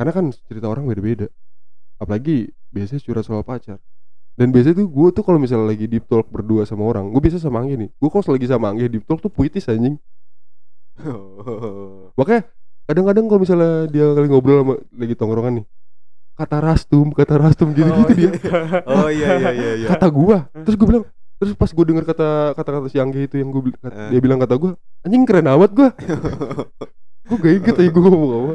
karena 0.00 0.12
kan 0.16 0.24
cerita 0.48 0.66
orang 0.72 0.88
beda-beda. 0.88 1.28
Apalagi 2.00 2.48
biasanya 2.72 3.04
curhat 3.04 3.24
soal 3.28 3.44
pacar. 3.44 3.78
Dan 4.32 4.48
biasanya 4.48 4.80
tuh 4.80 4.88
gue 4.88 5.08
tuh 5.12 5.22
kalau 5.28 5.36
misalnya 5.36 5.68
lagi 5.68 5.84
deep 5.84 6.08
talk 6.08 6.24
berdua 6.32 6.64
sama 6.64 6.88
orang 6.88 7.12
gue 7.12 7.20
biasa 7.20 7.36
sama 7.36 7.60
Anggi 7.60 7.76
nih. 7.76 7.90
Gue 8.00 8.08
kalau 8.08 8.24
lagi 8.32 8.48
sama 8.48 8.72
Anggi 8.72 8.88
deep 8.88 9.04
talk 9.04 9.20
tuh 9.20 9.28
puitis 9.28 9.68
anjing 9.68 10.00
makanya 12.18 12.42
kadang-kadang 12.84 13.24
kalau 13.26 13.40
misalnya 13.40 13.72
dia 13.88 14.06
kali 14.10 14.26
ngobrol 14.26 14.58
sama 14.62 14.74
lagi 14.92 15.14
tongkrongan 15.14 15.52
nih 15.62 15.66
kata 16.32 16.56
rastum 16.58 17.06
kata 17.12 17.34
rastum 17.38 17.68
gitu 17.70 17.86
gitu 17.86 18.02
oh, 18.02 18.08
dia 18.10 18.30
iya. 18.32 18.52
oh 18.88 19.08
iya 19.08 19.28
iya 19.38 19.50
iya 19.52 19.72
iya 19.78 19.88
kata 19.88 20.06
gua 20.08 20.48
terus 20.64 20.74
gue 20.74 20.86
bilang 20.86 21.04
terus 21.36 21.52
pas 21.54 21.68
gue 21.68 21.84
denger 21.84 22.04
kata 22.06 22.28
kata 22.54 22.70
kata 22.72 22.86
si 22.88 22.96
Anggi 22.96 23.26
itu 23.26 23.36
yang 23.36 23.50
gue 23.50 23.62
Eh. 23.84 24.08
dia 24.10 24.20
bilang 24.20 24.38
kata 24.38 24.54
gua 24.56 24.72
anjing 25.02 25.24
keren 25.24 25.46
amat 25.46 25.70
gua 25.70 25.88
gue 27.28 27.36
gak 27.36 27.52
inget 27.54 27.74
aja 27.76 27.90
gue 27.90 28.02
ngomong 28.02 28.30
apa 28.32 28.54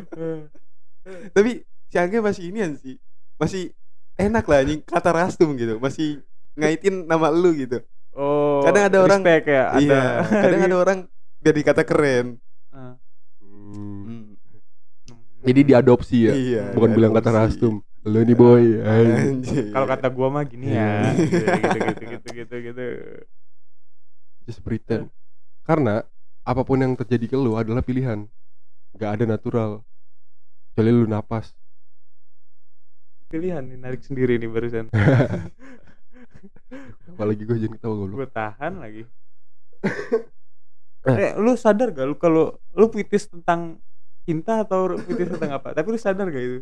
tapi 1.31 1.51
si 1.87 1.95
Angge 1.95 2.19
masih 2.19 2.43
inian 2.49 2.75
sih 2.75 2.97
masih 3.37 3.71
enak 4.15 4.43
lah 4.43 4.59
anjing 4.59 4.81
kata 4.81 5.09
rastum 5.09 5.53
gitu 5.53 5.77
masih 5.77 6.19
ngaitin 6.53 7.05
nama 7.05 7.29
lu 7.29 7.53
gitu 7.53 7.79
Oh, 8.17 8.65
Kadang 8.65 8.89
ada 8.89 8.97
orang- 8.97 9.21
respect 9.21 9.45
ya, 9.45 9.63
ada. 9.69 9.77
Iya, 9.77 10.01
kadang 10.25 10.61
ada 10.65 10.77
orang 10.81 10.99
jadi 11.47 11.59
kata 11.63 11.81
keren. 11.87 12.37
Ah. 12.69 12.99
Hmm. 13.39 14.35
Jadi 15.47 15.63
diadopsi 15.63 16.27
ya. 16.27 16.33
Iya. 16.35 16.63
Bukan 16.75 16.91
bilang 16.91 17.15
kata 17.15 17.31
diadopsi. 17.31 17.55
rastum. 17.55 17.75
Lo 18.07 18.23
nih 18.23 18.35
boy. 18.35 18.63
Kalau 19.71 19.87
kata 19.87 20.07
gua 20.11 20.27
mah 20.31 20.43
gini 20.43 20.71
ya. 20.71 21.11
Iya. 21.11 21.15
gitu, 21.15 21.35
gitu, 21.35 21.79
gitu, 21.79 22.03
gitu, 22.03 22.27
gitu, 22.31 22.55
gitu. 22.71 22.85
Just 24.47 24.63
pretend. 24.63 25.11
Karena 25.67 26.07
apa 26.47 26.63
pun 26.63 26.79
yang 26.79 26.95
terjadi 26.95 27.27
ke 27.31 27.35
lu 27.35 27.59
adalah 27.59 27.83
pilihan. 27.83 28.27
Gak 28.95 29.19
ada 29.19 29.25
natural. 29.27 29.83
Kecuali 30.71 30.91
lu 30.95 31.03
napas. 31.07 31.51
Pilihan 33.27 33.67
nih 33.67 33.75
narik 33.75 34.07
sendiri 34.07 34.39
nih 34.39 34.47
barusan. 34.47 34.87
Apalagi 37.11 37.43
gue 37.43 37.59
jangan 37.59 37.75
ketawa. 37.75 38.07
Gue 38.07 38.27
tahan 38.31 38.79
lagi. 38.79 39.03
eh, 41.15 41.31
lu 41.39 41.55
sadar 41.55 41.95
gak 41.95 42.05
lu 42.09 42.15
kalau 42.19 42.57
lu 42.75 42.85
puitis 42.91 43.29
tentang 43.31 43.79
cinta 44.27 44.67
atau 44.67 44.99
puitis 44.99 45.31
tentang 45.31 45.55
apa? 45.55 45.71
Tapi 45.71 45.87
lu 45.87 45.99
sadar 45.99 46.27
gak 46.27 46.43
itu? 46.43 46.59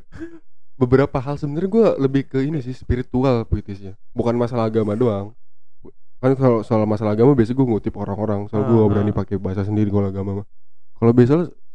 Beberapa 0.80 1.22
hal 1.22 1.38
sebenarnya 1.38 1.70
gue 1.70 1.86
lebih 2.02 2.22
ke 2.26 2.38
ini 2.42 2.58
sih 2.60 2.74
spiritual 2.74 3.46
puitisnya. 3.46 3.94
Bukan 4.12 4.34
masalah 4.34 4.66
agama 4.66 4.98
doang. 4.98 5.32
Kan 6.18 6.34
kalau 6.34 6.64
soal 6.66 6.82
masalah 6.88 7.14
agama 7.14 7.32
biasanya 7.38 7.62
gue 7.62 7.68
ngutip 7.70 7.94
orang-orang. 7.94 8.50
Soal 8.50 8.66
gue 8.66 8.74
Ah, 8.74 8.82
gak 8.84 8.90
berani 8.90 9.12
ah. 9.14 9.16
pakai 9.22 9.36
bahasa 9.38 9.62
sendiri 9.62 9.88
kalau 9.88 10.10
agama 10.10 10.42
mah. 10.42 10.46
Kalau 10.98 11.12
biasa 11.14 11.34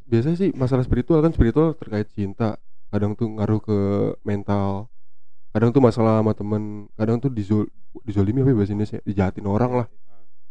biasanya 0.09 0.37
sih 0.37 0.49
masalah 0.57 0.83
spiritual 0.83 1.23
kan 1.23 1.31
spiritual 1.31 1.73
terkait 1.79 2.11
cinta. 2.11 2.59
Kadang 2.91 3.15
tuh 3.15 3.29
ngaruh 3.31 3.61
ke 3.63 3.77
mental. 4.27 4.89
Kadang 5.55 5.69
tuh 5.71 5.81
masalah 5.81 6.19
sama 6.21 6.33
temen. 6.35 6.91
Kadang 6.99 7.17
tuh 7.23 7.31
dizol 7.31 7.69
dizolimi 8.05 8.41
apa 8.43 8.51
ya 8.51 8.57
bahasa 8.57 8.73
Indonesia? 8.75 8.99
Dijahatin 9.05 9.47
orang 9.47 9.73
lah. 9.85 9.87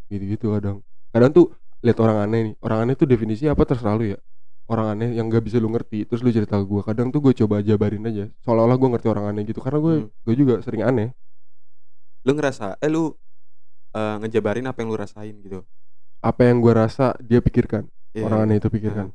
gitu-gitu 0.09 0.57
kadang 0.57 0.81
kadang 1.11 1.31
tuh 1.33 1.47
lihat 1.81 1.99
orang 2.03 2.19
aneh 2.25 2.41
nih 2.51 2.55
orang 2.61 2.79
aneh 2.85 2.95
tuh 2.95 3.07
definisi 3.07 3.47
apa 3.47 3.63
terserah 3.63 3.95
lu 3.95 4.05
ya 4.13 4.19
orang 4.69 4.87
aneh 4.93 5.09
yang 5.17 5.31
gak 5.31 5.45
bisa 5.47 5.57
lu 5.57 5.73
ngerti 5.73 6.05
terus 6.05 6.21
lu 6.21 6.29
cerita 6.29 6.61
ke 6.61 6.67
gue 6.67 6.83
kadang 6.85 7.09
tuh 7.09 7.21
gue 7.25 7.33
coba 7.33 7.65
jabarin 7.65 8.05
aja 8.05 8.29
seolah-olah 8.45 8.77
gue 8.77 8.89
ngerti 8.93 9.09
orang 9.09 9.25
aneh 9.33 9.43
gitu 9.47 9.61
karena 9.63 9.79
gue 9.81 9.95
Hmm. 10.05 10.11
gue 10.27 10.35
juga 10.37 10.55
sering 10.61 10.83
aneh 10.85 11.09
Lu 12.27 12.35
ngerasa 12.37 12.77
eh 12.79 12.91
lu 12.91 13.15
eh, 13.97 14.17
ngejabarin 14.21 14.67
apa 14.69 14.79
yang 14.85 14.89
lu 14.93 14.99
rasain 14.99 15.35
gitu. 15.41 15.65
apa 16.21 16.41
yang 16.51 16.59
gue 16.59 16.75
rasa 16.75 17.15
dia 17.23 17.39
pikirkan 17.39 17.87
Iya. 18.13 18.27
orang 18.27 18.39
aneh 18.45 18.57
itu 18.59 18.69
pikirkan 18.69 19.15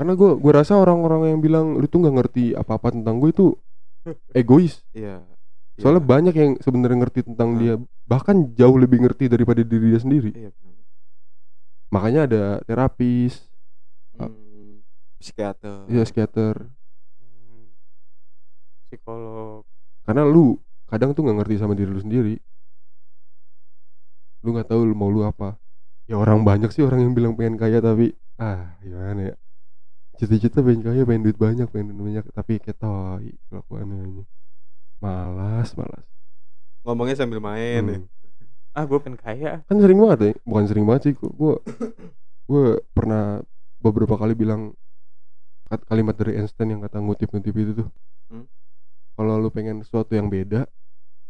karena 0.00 0.12
gue 0.16 0.30
gue 0.40 0.52
rasa 0.54 0.80
orang-orang 0.80 1.36
yang 1.36 1.40
bilang 1.44 1.76
lu 1.76 1.84
tuh 1.84 2.00
nggak 2.00 2.14
ngerti 2.18 2.44
apa-apa 2.56 2.96
tentang 2.96 3.20
gue 3.20 3.30
itu 3.30 3.46
egois 4.40 4.80
Iya. 4.96 5.22
soalnya 5.76 6.00
Iya. 6.02 6.08
banyak 6.08 6.34
yang 6.34 6.52
sebenarnya 6.58 6.98
ngerti 7.04 7.20
tentang 7.28 7.60
dia 7.60 7.76
bahkan 8.08 8.48
jauh 8.56 8.80
lebih 8.80 9.04
ngerti 9.04 9.28
daripada 9.28 9.60
diri 9.60 9.92
dia 9.92 10.00
sendiri 10.00 10.30
Iya. 10.32 10.50
Makanya 11.88 12.20
ada 12.24 12.42
terapis 12.64 13.44
Hmm. 14.14 14.82
Psikiater. 15.16 15.86
ya 15.86 16.02
psikiater 16.02 16.68
Hmm. 17.16 17.70
Psikolog. 18.84 19.62
karena 20.02 20.22
lu 20.22 20.58
kadang 20.86 21.12
tuh 21.12 21.22
nggak 21.22 21.36
ngerti 21.38 21.54
sama 21.56 21.72
diri 21.72 21.86
lu 21.86 22.00
sendiri 22.00 22.34
lu 24.40 24.54
nggak 24.54 24.68
tahu 24.68 24.82
lu 24.82 24.94
mau 24.94 25.06
lu 25.06 25.22
apa 25.22 25.58
ya 26.06 26.16
orang 26.16 26.40
banyak 26.40 26.70
sih 26.70 26.80
orang 26.80 27.02
yang 27.02 27.12
bilang 27.12 27.34
pengen 27.34 27.54
kaya 27.54 27.78
tapi 27.78 28.14
ah 28.38 28.72
gimana 28.80 29.34
ya 29.34 29.36
cita-cita 30.16 30.62
pengen 30.62 30.82
kaya 30.82 31.02
pengen 31.04 31.22
duit 31.22 31.36
banyak 31.36 31.68
pengen 31.68 31.92
duit 31.92 32.00
banyak 32.16 32.24
tapi 32.32 32.58
tai 32.58 33.28
kelakuannya 33.46 33.98
ini 34.08 34.22
malas 34.98 35.74
malas 35.74 36.06
Ngomongnya 36.82 37.16
sambil 37.18 37.38
main 37.38 37.82
ya. 37.84 37.98
Ah, 38.78 38.86
gue 38.86 38.94
pengen 38.96 39.18
kaya. 39.18 39.52
kan 39.66 39.76
sering 39.76 39.98
banget 39.98 40.18
ya 40.22 40.30
bukan 40.44 40.64
sering 40.64 40.86
banget 40.86 41.02
sih 41.02 41.14
gue 41.14 41.54
gue 42.46 42.64
pernah 42.88 43.42
beberapa 43.78 44.14
kali 44.14 44.32
bilang 44.32 44.70
kalimat 45.84 46.14
dari 46.14 46.38
Einstein 46.38 46.70
yang 46.70 46.80
kata 46.80 46.98
ngutip-ngutip 46.98 47.54
itu 47.54 47.72
tuh 47.76 47.88
Hmm. 48.28 48.44
kalau 49.14 49.34
lu 49.36 49.48
pengen 49.48 49.80
sesuatu 49.80 50.12
yang 50.12 50.28
beda 50.28 50.68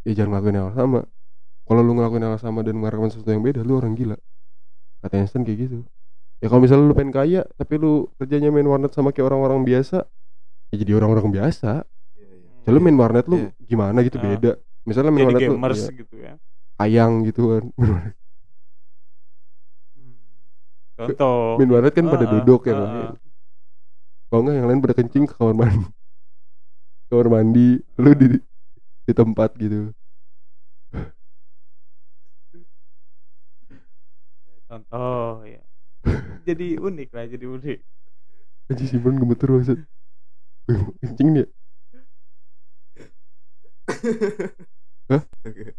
ya 0.03 0.13
jangan 0.13 0.35
ngelakuin 0.35 0.57
yang 0.57 0.71
sama 0.73 1.01
kalau 1.63 1.81
lu 1.81 1.95
ngelakuin 1.95 2.23
yang 2.23 2.37
sama 2.37 2.61
dan 2.61 2.75
mengharapkan 2.75 3.09
sesuatu 3.09 3.31
yang 3.31 3.41
beda 3.41 3.63
lu 3.63 3.75
orang 3.75 3.95
gila 3.95 4.19
kata 5.01 5.15
Einstein 5.17 5.43
kayak 5.43 5.59
gitu 5.65 5.79
ya 6.39 6.47
kalau 6.47 6.61
misalnya 6.61 6.85
lu 6.85 6.95
pengen 6.95 7.11
kaya 7.11 7.47
tapi 7.55 7.75
lu 7.77 8.11
kerjanya 8.15 8.51
main 8.51 8.67
warnet 8.67 8.91
sama 8.91 9.09
kayak 9.09 9.27
orang-orang 9.27 9.63
biasa 9.63 10.05
ya 10.69 10.77
jadi 10.77 10.93
orang-orang 10.97 11.33
biasa 11.33 11.87
Iya, 12.13 12.27
iya. 12.61 12.69
Lu 12.69 12.79
main 12.79 12.95
warnet 12.95 13.25
lu 13.25 13.37
Iya. 13.39 13.51
gimana 13.63 13.99
gitu 14.03 14.19
Ah. 14.19 14.25
beda 14.27 14.53
misalnya 14.83 15.11
main 15.11 15.23
Jadi 15.23 15.29
warnet 15.33 15.41
lu 15.41 15.55
gamers 15.55 15.81
ya, 15.81 15.91
gitu 15.95 16.15
ya. 16.19 16.35
Ayang 16.83 17.13
gitu 17.29 17.43
kan 17.53 17.65
Hmm. 19.97 20.15
Contoh. 20.99 21.59
main 21.59 21.71
warnet 21.75 21.95
kan 21.95 22.07
pada 22.13 22.25
Ah, 22.25 22.31
ah, 22.31 22.33
duduk 22.33 22.61
ya 22.67 22.75
ah, 22.75 22.79
kan 22.79 22.79
ah. 22.79 23.11
kalau 24.29 24.41
enggak 24.45 24.57
yang 24.59 24.67
lain 24.69 24.81
pada 24.85 24.95
kencing 24.99 25.25
ke 25.29 25.35
kamar 25.39 25.57
mandi 25.57 25.87
kamar 27.09 27.27
mandi 27.35 27.67
lu 28.03 28.11
di 28.21 28.27
di 29.07 29.13
tempat 29.17 29.51
gitu 29.59 29.93
Contoh 34.69 35.45
ya. 35.49 35.63
jadi 36.49 36.77
unik 36.81 37.09
lah, 37.17 37.25
jadi 37.29 37.47
unik. 37.49 37.79
aja 38.71 38.85
simpen 38.85 39.17
gemeter 39.21 39.49
maksud 39.49 39.79
kencing 41.01 41.29
dia 41.37 41.47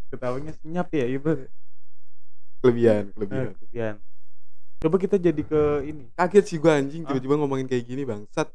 Ketawanya 0.10 0.52
senyap 0.58 0.90
ya, 0.90 1.06
Ibu. 1.06 1.46
Kelebihan, 2.60 3.04
Nah, 3.08 3.14
kelebihan. 3.16 3.48
kelebihan. 3.56 3.96
Coba 4.80 4.96
kita 4.98 5.16
jadi 5.16 5.42
ke 5.44 5.62
ini. 5.86 6.10
Kaget 6.16 6.46
sih 6.48 6.58
gua 6.58 6.80
anjing 6.80 7.04
Ah. 7.04 7.12
tiba-tiba 7.12 7.36
ngomongin 7.38 7.68
kayak 7.68 7.86
gini 7.86 8.04
bangsat. 8.04 8.50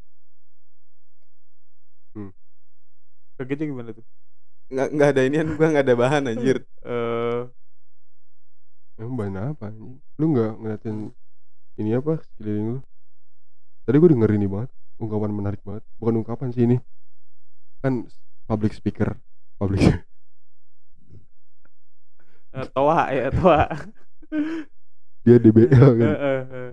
Kagetnya 3.34 3.66
gimana 3.66 3.90
tuh? 3.90 4.04
Nggak 4.70 4.88
nggak 4.94 5.08
ada 5.10 5.22
inian 5.26 5.48
gua 5.58 5.66
nggak 5.74 5.84
ada 5.84 5.96
bahan 5.96 6.22
anjir. 6.30 6.58
Eh, 6.84 7.40
emang 9.00 9.16
banyak 9.16 9.42
apa 9.56 9.72
anjing? 9.72 9.96
lu 10.20 10.24
nggak 10.30 10.52
ngeliatin 10.54 10.96
ini 11.74 11.90
apa 11.96 12.20
sekeliling 12.22 12.76
lu 12.76 12.80
tadi 13.82 13.96
gue 13.98 14.10
denger 14.14 14.30
ini 14.36 14.46
banget 14.46 14.70
ungkapan 15.00 15.32
menarik 15.34 15.58
banget 15.66 15.82
bukan 15.98 16.14
ungkapan 16.22 16.48
sih 16.54 16.62
ini 16.62 16.76
kan 17.80 18.06
public 18.46 18.70
speaker 18.70 19.16
public 19.58 19.80
eh, 19.82 19.98
toa 22.74 23.02
ya, 23.10 23.26
toa. 23.34 23.64
dia 25.24 25.36
DBL 25.40 25.90
Eh, 25.90 25.94
kan 25.98 26.14
eh, 26.14 26.42
eh. 26.52 26.70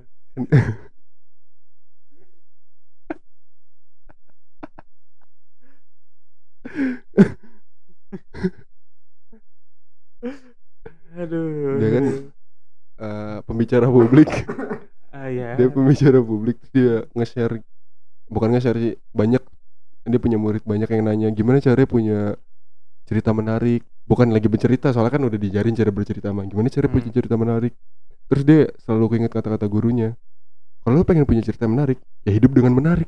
Aduh. 11.17 11.77
dia 11.81 11.89
kan 11.91 12.05
eh, 13.01 13.37
pembicara 13.43 13.87
publik 13.89 14.29
Ah 15.11 15.27
ya. 15.27 15.59
dia 15.59 15.67
pembicara 15.67 16.23
publik 16.23 16.57
dia 16.71 17.03
nge-share 17.11 17.59
bukan 18.31 18.49
nge-share 18.55 18.79
sih 18.79 18.93
banyak 19.11 19.43
dia 20.07 20.19
punya 20.23 20.37
murid 20.39 20.63
banyak 20.63 20.87
yang 20.87 21.03
nanya 21.05 21.27
gimana 21.35 21.59
caranya 21.59 21.89
punya 21.89 22.19
cerita 23.05 23.35
menarik 23.35 23.83
bukan 24.11 24.27
lagi 24.27 24.51
bercerita 24.51 24.91
soalnya 24.91 25.15
kan 25.15 25.23
udah 25.23 25.39
dijarin 25.39 25.71
cara 25.71 25.87
bercerita 25.87 26.35
mah 26.35 26.43
gimana 26.43 26.67
cara 26.67 26.91
punya 26.91 27.07
Hmm. 27.07 27.15
cerita 27.15 27.35
menarik 27.35 27.73
terus 28.27 28.43
dia 28.43 28.67
selalu 28.77 29.05
keinget 29.09 29.31
kata-kata 29.31 29.65
gurunya 29.65 30.19
kalau 30.83 30.99
lu 30.99 31.07
pengen 31.07 31.23
punya 31.23 31.39
cerita 31.39 31.63
menarik 31.63 31.95
ya 32.21 32.31
hidup 32.31 32.51
dengan 32.51 32.75
menarik 32.75 33.07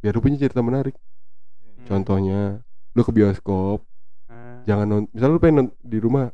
biar 0.00 0.12
lu 0.12 0.20
punya 0.20 0.38
cerita 0.38 0.60
menarik 0.60 0.96
Hmm. 0.96 1.84
contohnya 1.84 2.40
lu 2.92 3.02
ke 3.02 3.12
bioskop 3.12 3.84
Ah. 4.26 4.64
jangan 4.64 4.86
nonton 4.88 5.12
misalnya 5.12 5.34
lu 5.34 5.42
pengen 5.42 5.66
di 5.78 5.98
rumah 6.00 6.32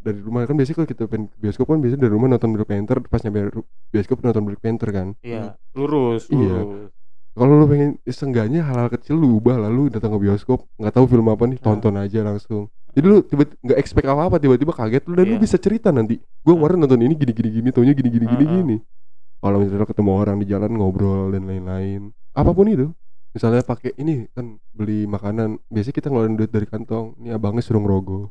dari 0.00 0.16
rumah 0.16 0.48
kan 0.48 0.56
biasanya 0.56 0.76
kalau 0.80 0.88
kita 0.88 1.04
pengen 1.04 1.28
ke 1.28 1.36
bioskop 1.36 1.68
kan 1.68 1.78
biasanya 1.78 2.08
dari 2.08 2.12
rumah 2.16 2.28
nonton 2.28 2.56
Black 2.56 2.72
Panther 2.72 2.98
pas 3.04 3.20
nyampe 3.20 3.52
bioskop 3.92 4.24
nonton 4.24 4.42
Black 4.42 4.60
Panther 4.64 4.88
kan 4.88 5.08
Iya, 5.20 5.60
lurus, 5.76 6.32
Iya. 6.32 6.88
Kalau 7.30 7.54
lu 7.56 7.66
pengen 7.66 7.90
ya 8.02 8.12
seenggaknya 8.12 8.60
hal-hal 8.62 8.88
kecil 8.88 9.14
lu 9.14 9.36
ubah 9.36 9.56
lalu 9.56 9.88
datang 9.88 10.12
ke 10.12 10.20
bioskop 10.20 10.66
nggak 10.76 10.92
tahu 10.92 11.06
film 11.06 11.26
apa 11.26 11.46
nih 11.46 11.58
Ah. 11.58 11.64
tonton 11.64 11.94
aja 11.94 12.20
langsung 12.20 12.68
jadi 12.90 13.06
lu 13.06 13.22
tiba 13.22 13.46
nggak 13.46 13.78
expect 13.78 14.04
apa 14.04 14.22
apa 14.24 14.36
tiba-tiba 14.36 14.72
kaget 14.72 15.02
lu 15.06 15.14
dan 15.14 15.24
lu 15.24 15.36
Iya. 15.36 15.42
bisa 15.42 15.56
cerita 15.56 15.88
nanti 15.90 16.18
gua 16.40 16.52
Ah. 16.52 16.56
kemarin 16.58 16.78
nonton 16.80 17.00
ini 17.00 17.14
gini 17.14 17.32
gini 17.32 17.48
gini 17.52 17.68
taunya 17.70 17.92
gini 17.92 18.08
gini 18.08 18.26
gini 18.26 18.44
Ah, 18.44 18.50
ah. 18.50 18.56
gini 18.56 18.76
kalau 19.38 19.56
misalnya 19.58 19.86
ketemu 19.86 20.10
orang 20.12 20.36
di 20.36 20.46
jalan 20.46 20.70
ngobrol 20.72 21.30
dan 21.30 21.42
lain-lain 21.44 22.02
apa 22.32 22.50
pun 22.50 22.66
itu 22.66 22.90
misalnya 23.30 23.62
pakai 23.62 23.94
ini 23.94 24.26
kan 24.28 24.58
beli 24.70 25.06
makanan 25.06 25.62
biasanya 25.66 25.94
kita 25.94 26.08
ngeluarin 26.08 26.34
duit 26.34 26.50
dari 26.50 26.66
kantong 26.66 27.14
ini 27.16 27.30
abangnya 27.30 27.62
suruh 27.62 27.78
ngerogoh 27.78 28.26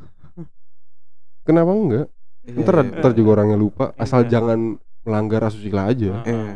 kenapa 1.46 1.70
enggak 1.70 2.08
Iya, 2.42 2.58
ntar 2.58 2.74
iya. 2.82 2.98
ntar 2.98 3.12
juga 3.14 3.38
orangnya 3.38 3.54
lupa 3.54 3.94
asal 3.94 4.26
Iya. 4.26 4.34
jangan 4.34 4.74
melanggar 5.06 5.46
asusila 5.46 5.86
aja. 5.86 6.26
Eh, 6.26 6.34
Toh 6.34 6.50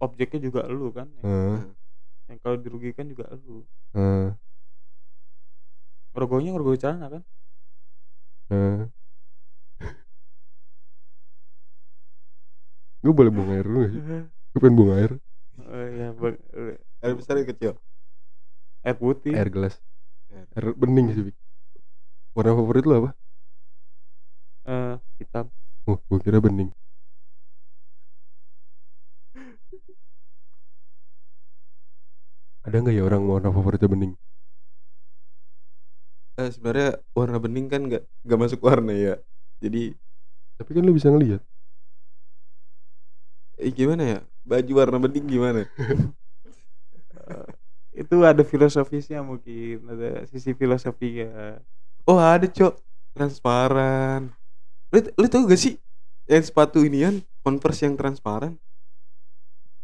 objeknya 0.00 0.40
juga 0.46 0.60
lu 0.68 0.88
kan. 0.96 1.08
Heeh, 1.22 1.58
Yang 2.28 2.38
kalau 2.44 2.56
dirugikan 2.60 3.06
juga 3.12 3.24
lu. 3.44 3.62
heeh. 3.96 4.32
Rogonya 6.14 6.50
rogo 6.58 6.74
celana 6.76 7.06
kan? 7.10 7.22
Eh. 8.50 8.82
gue 13.00 13.12
boleh 13.16 13.32
buang 13.32 13.50
air 13.54 13.64
dulu? 13.64 13.80
Gue 14.52 14.60
pengen 14.60 14.76
buang 14.76 14.92
air 14.98 15.10
Oh 15.60 15.84
iya, 15.94 16.08
bang. 16.16 16.36
Air 17.04 17.14
besar 17.16 17.36
air 17.38 17.46
kecil. 17.48 17.72
Air 18.84 18.96
putih. 18.96 19.32
Air 19.36 19.48
gelas 19.52 19.74
Air. 20.32 20.46
Air 20.56 20.64
bening 20.76 21.06
sih 21.14 21.24
Bik. 21.30 21.36
Warna 22.36 22.52
favorit 22.58 22.84
lu 22.88 22.94
apa? 23.00 23.10
Eh, 24.66 24.94
hitam. 25.20 25.46
Oh 25.88 25.96
gue 26.08 26.18
kira 26.24 26.38
bening 26.44 26.70
Ada 32.66 32.76
nggak 32.82 32.94
ya 32.96 33.02
orang 33.08 33.22
warna 33.24 33.48
favoritnya 33.56 33.88
bening? 33.92 34.12
Eh, 36.40 36.48
sebenarnya 36.54 36.90
warna 37.12 37.36
bening 37.44 37.66
kan 37.72 37.80
nggak 37.88 38.02
nggak 38.24 38.40
masuk 38.40 38.60
warna 38.64 38.92
ya. 38.96 39.14
Jadi 39.60 39.92
Tapi 40.60 40.70
kan 40.76 40.82
lu 40.84 40.92
bisa 40.92 41.08
ngeliat 41.12 41.40
eh, 43.60 43.70
gimana 43.72 44.02
ya? 44.04 44.18
Baju 44.44 44.72
warna 44.80 44.98
bening 45.00 45.26
gimana? 45.28 45.62
Itu 47.90 48.22
ada 48.22 48.42
filosofisnya 48.46 49.20
mungkin, 49.20 49.82
ada 49.90 50.24
sisi 50.30 50.54
filosofi 50.54 51.26
ya. 51.26 51.58
Oh 52.06 52.16
ada 52.18 52.46
cok 52.46 52.78
transparan. 53.14 54.30
Lu, 54.94 54.98
lu 55.18 55.26
tau 55.26 55.46
gak 55.46 55.58
sih 55.60 55.74
yang 56.30 56.42
sepatu 56.42 56.82
inian 56.86 57.22
Converse 57.42 57.86
yang 57.88 57.96
transparan? 57.98 58.54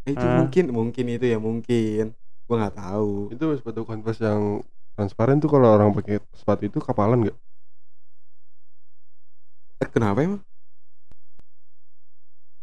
Eh, 0.06 0.14
itu 0.14 0.22
Ah. 0.22 0.38
mungkin 0.44 0.64
mungkin 0.70 1.04
itu 1.10 1.26
ya 1.26 1.38
mungkin. 1.42 2.14
Gua 2.46 2.62
nggak 2.62 2.78
tahu. 2.78 3.34
Itu 3.34 3.50
sepatu 3.58 3.82
Converse 3.82 4.22
yang 4.22 4.62
transparan 4.94 5.42
tuh 5.42 5.50
kalau 5.50 5.74
orang 5.76 5.90
pakai 5.92 6.22
sepatu 6.32 6.62
itu 6.70 6.78
kapalan 6.80 7.26
nggak? 7.26 7.36
Eh, 9.82 9.88
kenapa 9.92 10.24
emang? 10.24 10.40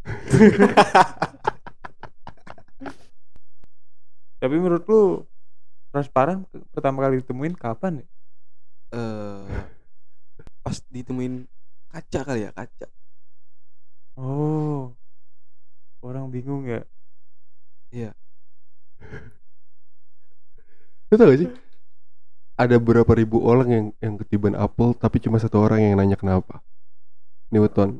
Tapi 4.42 4.56
menurut 4.60 4.84
lu 4.88 5.24
transparan 5.88 6.44
pertama 6.74 7.02
kali 7.06 7.16
ditemuin 7.22 7.54
kapan 7.56 8.02
ya? 8.02 8.06
Eh 8.92 9.64
pas 10.64 10.80
ditemuin 10.88 11.44
kaca 11.92 12.20
kali 12.24 12.48
ya 12.48 12.50
kaca. 12.56 12.88
Oh. 14.16 14.96
Orang 16.00 16.32
bingung 16.32 16.64
ya. 16.68 16.84
Lu 21.08 21.16
tau 21.16 21.28
gak 21.28 21.40
sih? 21.40 21.50
Ada 22.54 22.78
berapa 22.78 23.10
ribu 23.10 23.42
orang 23.42 23.68
yang 23.68 23.86
yang 23.98 24.14
ketiban 24.16 24.54
apel 24.54 24.94
tapi 24.94 25.18
cuma 25.18 25.36
satu 25.36 25.58
orang 25.58 25.82
yang 25.82 25.94
nanya 25.98 26.14
kenapa. 26.14 26.62
Newton 27.50 27.98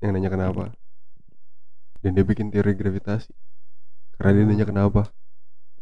yang 0.00 0.12
nanya 0.12 0.28
kenapa. 0.28 0.72
Dan 2.00 2.16
dia 2.16 2.24
bikin 2.24 2.48
teori 2.48 2.72
gravitasi. 2.72 3.30
Karena 4.16 4.32
dia 4.32 4.44
nanya 4.48 4.66
kenapa. 4.66 5.12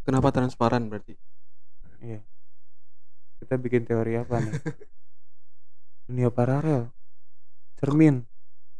Kenapa 0.02 0.29
transparan 0.31 0.90
berarti? 0.90 1.14
Iya. 2.02 2.21
Kita 3.38 3.55
bikin 3.57 3.87
teori 3.87 4.19
apa 4.19 4.43
nih? 4.43 4.52
Dunia 6.11 6.29
paralel. 6.29 6.90
Cermin. 7.79 8.26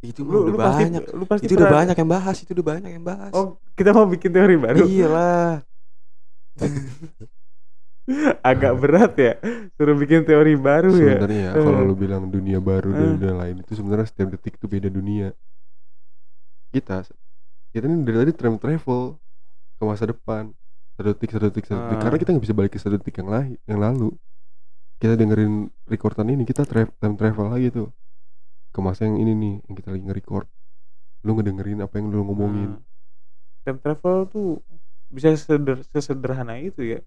Itu 0.01 0.25
mah 0.25 0.43
udah 0.43 0.57
pasti- 0.59 0.83
banyak. 0.83 1.03
lu 1.13 1.23
pasti 1.23 1.43
Itu 1.45 1.53
udah 1.55 1.65
pernah- 1.65 1.77
banyak 1.79 1.95
yang 1.97 2.09
bahas, 2.09 2.35
itu 2.41 2.51
udah 2.51 2.67
banyak 2.67 2.91
yang 2.91 3.05
bahas. 3.05 3.31
Oh, 3.31 3.47
kita 3.73 3.89
mau 3.91 4.05
bikin 4.05 4.29
teori 4.29 4.55
baru. 4.59 4.83
Iyalah. 4.83 5.63
Agak 8.51 8.73
berat 8.77 9.13
ya. 9.15 9.33
Suruh 9.75 9.95
bikin 9.95 10.23
teori 10.23 10.53
baru 10.55 10.91
ya. 10.93 11.17
Sebenarnya 11.17 11.41
ya, 11.41 11.51
kalau 11.55 11.81
lu 11.83 11.95
bilang 11.95 12.27
dunia 12.27 12.59
baru 12.59 12.89
dan 12.91 13.05
Eh. 13.05 13.13
dunia 13.17 13.35
lain 13.37 13.55
itu 13.61 13.71
sebenarnya 13.73 14.07
setiap 14.07 14.33
detik 14.33 14.59
itu 14.59 14.65
beda 14.65 14.87
dunia. 14.87 15.31
Kita 16.71 17.03
kita 17.71 17.83
ini 17.87 18.03
dari 18.03 18.17
tadi 18.27 18.31
time 18.35 18.57
travel 18.59 19.15
ke 19.79 19.83
masa 19.83 20.07
depan. 20.07 20.51
Satu 20.95 21.07
detik, 21.15 21.29
satu 21.31 21.45
detik, 21.47 21.65
satu 21.65 21.79
detik. 21.87 21.97
Ah. 21.97 22.01
Karena 22.03 22.17
kita 22.19 22.29
nggak 22.35 22.45
bisa 22.45 22.55
balik 22.55 22.71
ke 22.75 22.79
satu 22.79 22.95
detik 22.99 23.15
yang 23.17 23.31
lain, 23.31 23.51
yang 23.65 23.79
lalu. 23.79 24.11
Kita 25.01 25.17
dengerin 25.17 25.71
recordan 25.89 26.29
ini, 26.29 26.45
kita 26.45 26.61
tra- 26.61 26.91
time 26.99 27.15
travel 27.17 27.49
lagi 27.49 27.73
tuh 27.73 27.89
ke 28.69 28.79
masa 28.79 29.09
yang 29.09 29.17
ini 29.17 29.33
nih, 29.33 29.55
yang 29.65 29.75
kita 29.75 29.89
lagi 29.89 30.03
nge-record. 30.05 30.45
Lu 31.25 31.33
ngedengerin 31.33 31.81
apa 31.81 31.97
yang 31.97 32.13
lu 32.13 32.21
ngomongin. 32.21 32.77
Hmm. 32.77 32.83
Time 33.65 33.79
travel 33.81 34.17
tuh 34.29 34.49
bisa 35.09 35.33
seder- 35.33 35.83
sesederhana 35.89 36.59
itu 36.61 36.85
ya. 36.85 36.99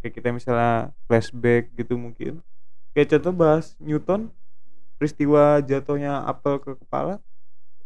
Kayak 0.00 0.14
kita 0.16 0.28
misalnya 0.32 0.96
flashback 1.04 1.72
gitu 1.76 1.96
mungkin. 2.00 2.40
Kayak 2.96 3.16
contoh 3.16 3.32
bahas 3.36 3.76
Newton 3.78 4.32
peristiwa 4.96 5.60
jatuhnya 5.64 6.24
apel 6.28 6.60
ke 6.60 6.76
kepala 6.76 7.20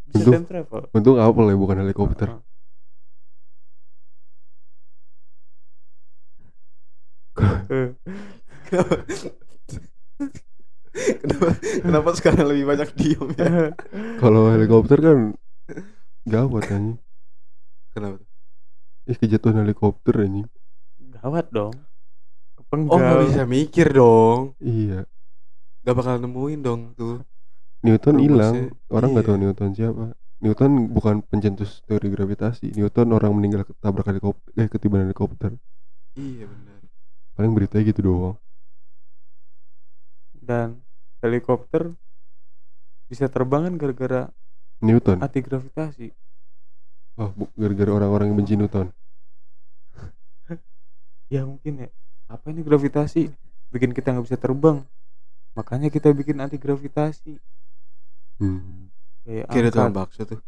bisa 0.07 0.27
Untung- 0.27 0.35
time 0.43 0.47
travel. 0.47 0.83
Untung 0.95 1.19
apel 1.19 1.45
ya, 1.51 1.57
bukan 1.59 1.77
helikopter. 1.83 2.29
Kenapa? 7.35 8.97
kenapa? 10.95 11.49
Kenapa 11.83 12.11
sekarang 12.15 12.47
lebih 12.55 12.65
banyak 12.71 12.89
diem 12.95 13.29
ya? 13.35 13.75
Kalau 14.23 14.51
helikopter 14.55 14.99
kan 15.03 15.19
gawat 16.27 16.71
anjing. 16.71 16.99
Kenapa? 17.91 18.23
Ih 19.11 19.19
kejatuhan 19.19 19.67
helikopter 19.67 20.15
anjing. 20.23 20.47
Gawat 21.19 21.51
dong. 21.51 21.75
Oh 22.91 22.99
nggak 23.01 23.21
Kepenggal. 23.21 23.27
bisa 23.27 23.43
mikir 23.47 23.87
dong. 23.95 24.41
Iya. 24.61 25.07
Gak 25.85 25.95
bakal 25.99 26.15
nemuin 26.23 26.61
dong 26.67 26.81
tuh. 26.99 27.17
Newton 27.85 28.17
hilang 28.19 28.57
orang 28.89 29.09
nggak 29.13 29.27
tahu 29.29 29.37
iya. 29.37 29.43
Newton 29.45 29.71
siapa 29.77 30.05
Newton 30.41 30.73
bukan 30.91 31.15
pencetus 31.23 31.71
teori 31.87 32.09
gravitasi 32.09 32.73
Newton 32.73 33.09
orang 33.13 33.33
meninggal 33.37 33.63
ketabrak 33.69 34.07
helikopter 34.09 34.51
eh 34.57 34.69
ketiban 34.73 35.05
helikopter 35.05 35.51
Iya 36.17 36.45
benar. 36.47 36.81
paling 37.37 37.53
beritanya 37.53 37.85
gitu 37.91 38.01
doang 38.03 38.37
Dan 40.35 40.81
helikopter 41.25 41.93
bisa 43.09 43.29
terbang 43.29 43.69
kan 43.69 43.75
gara-gara 43.77 44.23
Newton 44.81 45.19
anti 45.21 45.41
gravitasi. 45.41 46.09
oh 47.17 47.31
gara-gara 47.55 47.91
orang-orang 47.95 48.27
yang 48.33 48.39
benci 48.41 48.55
Newton 48.57 48.89
Ya 51.35 51.43
mungkin 51.49 51.75
ya. 51.85 51.89
Apa 52.29 52.51
ini 52.51 52.65
gravitasi? 52.65 53.29
Bikin 53.69 53.93
kita 53.93 54.15
nggak 54.15 54.27
bisa 54.27 54.39
terbang. 54.41 54.81
Makanya 55.55 55.89
kita 55.93 56.11
bikin 56.11 56.41
anti 56.41 56.57
gravitasi. 56.59 57.39
hmm. 58.41 58.91
Kayak 59.25 59.73
tukang 59.73 59.93
angkat. 59.93 59.97
bakso 59.97 60.23
tuh. 60.27 60.41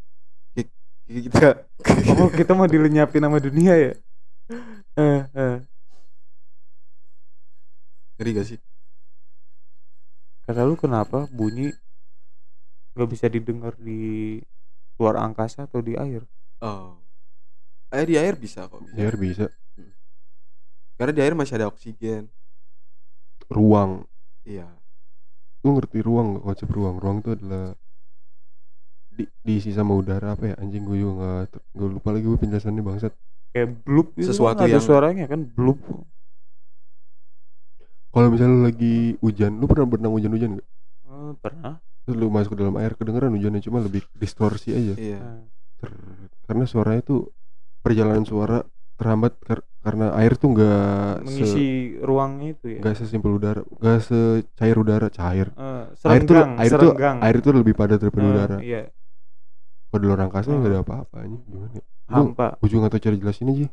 Kita. 1.06 1.62
Oh 2.18 2.26
kita 2.26 2.50
mau 2.58 2.66
dilenyapin 2.66 3.22
sama 3.22 3.38
dunia 3.38 3.78
ya? 3.78 3.92
Eh, 4.98 5.22
eh. 5.22 5.56
Ngeri 8.18 8.30
gak 8.34 8.46
sih? 8.50 8.58
Kata 10.42 10.66
lu 10.66 10.74
kenapa 10.74 11.30
bunyi 11.30 11.70
nggak 12.98 13.10
bisa 13.12 13.26
didengar 13.30 13.78
di 13.78 14.40
luar 14.98 15.22
angkasa 15.22 15.70
atau 15.70 15.78
di 15.78 15.94
air? 15.94 16.26
Oh. 16.58 16.98
Eh 17.94 18.02
di 18.02 18.18
air 18.18 18.34
bisa 18.34 18.66
kok. 18.66 18.82
Bisa. 18.82 18.94
biar 18.98 19.14
bisa 19.14 19.46
Karena 20.96 21.12
di 21.12 21.20
air 21.20 21.32
masih 21.32 21.54
ada 21.54 21.68
oksigen. 21.68 22.28
ruang 23.46 24.02
Iya. 24.42 24.66
lu 25.62 25.74
ngerti 25.74 25.98
ruang 26.00 26.34
nggak 26.34 26.44
konsep 26.44 26.66
ruang 26.66 26.98
ruang 26.98 27.16
itu 27.20 27.30
adalah 27.32 27.78
di, 29.08 29.22
diisi 29.40 29.70
sama 29.70 29.94
udara 29.94 30.34
apa 30.34 30.50
ya 30.50 30.54
anjing 30.58 30.82
gue 30.82 30.98
juga 30.98 31.12
nggak 31.14 31.34
gue 31.72 31.88
lupa 31.92 32.08
lagi 32.10 32.26
gue 32.26 32.34
penjelasannya 32.36 32.82
bangsat 32.82 33.12
Kayak 33.50 33.70
blub 33.82 34.10
gitu 34.14 34.30
Sesuatu 34.30 34.58
kan 34.58 34.66
ada 34.66 34.72
yang- 34.72 34.82
suaranya 34.82 35.24
kan 35.26 35.46
blub. 35.46 35.78
kalau 38.08 38.28
misalnya 38.28 38.52
lu 38.52 38.62
lagi 38.64 38.94
hujan 39.20 39.52
lu 39.54 39.66
pernah 39.66 39.86
berenang 39.86 40.12
hujan-hujan 40.12 40.50
nggak 40.56 40.68
Eh, 41.06 41.32
pernah. 41.38 41.74
terus 42.02 42.16
lu 42.16 42.26
masuk 42.26 42.50
ke 42.52 42.58
dalam 42.58 42.76
air 42.76 42.92
kedengeran 42.94 43.30
hujannya 43.30 43.60
cuma 43.60 43.78
lebih 43.78 44.02
distorsi 44.12 44.72
aja 44.72 44.94
Iya. 44.96 45.20
Ter- 45.76 46.02
karena 46.42 46.64
suaranya 46.64 47.02
tuh 47.04 47.30
perjalanan 47.78 48.22
suara 48.22 48.64
terhambat 48.96 49.32
kar- 49.40 49.64
karena 49.80 50.10
air 50.16 50.34
tuh 50.34 50.48
nggak 50.50 50.82
se 51.20 51.22
mengisi 51.22 51.66
ruangnya 52.00 52.48
itu 52.52 52.66
ya. 52.74 52.78
nggak 52.80 52.94
sesimpel 52.96 53.32
udara 53.32 53.60
nggak 53.62 53.98
secair 54.02 54.76
udara 54.76 55.08
cair 55.08 55.46
Eh, 55.52 55.84
air 56.10 56.22
tuh 56.22 56.34
serenggang, 56.34 56.50
air 56.58 56.70
tuh 56.72 56.92
air 57.22 57.36
tuh 57.38 57.52
lebih 57.54 57.72
padat 57.72 57.98
daripada 58.00 58.24
Eh, 58.24 58.32
udara 58.32 58.56
Iya, 58.58 58.80
kalau 59.86 60.00
di 60.00 60.06
luar 60.06 60.20
angkasa 60.22 60.48
Hmm. 60.48 60.58
nggak 60.58 60.70
ada 60.70 60.80
apa-apa 60.82 61.16
anjing 61.20 61.42
gimana 61.44 61.72
ya? 61.72 61.84
Gua- 62.06 62.16
hampa. 62.24 62.46
gue 62.56 62.68
juga 62.68 62.80
nggak 62.80 62.92
tahu 62.92 63.02
cara 63.02 63.16
jelasin 63.16 63.48
aja 63.48 63.66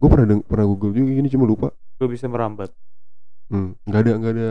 gue 0.00 0.08
pernah 0.08 0.26
deng- 0.26 0.44
pernah 0.44 0.66
google 0.66 0.92
juga 0.92 1.10
gini 1.12 1.28
cuma 1.28 1.44
lupa 1.44 1.68
Gue 1.96 2.08
bisa 2.08 2.26
merambat. 2.26 2.70
hmm, 3.48 3.68
nggak 3.84 4.00
ada 4.00 4.12
nggak 4.16 4.32
ada 4.32 4.50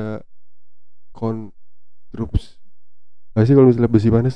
konstrups 1.15 2.45
nggak 3.31 3.45
sih 3.45 3.53
kalau 3.53 3.67
misalnya 3.67 3.87
besi 3.87 4.09
panas? 4.09 4.35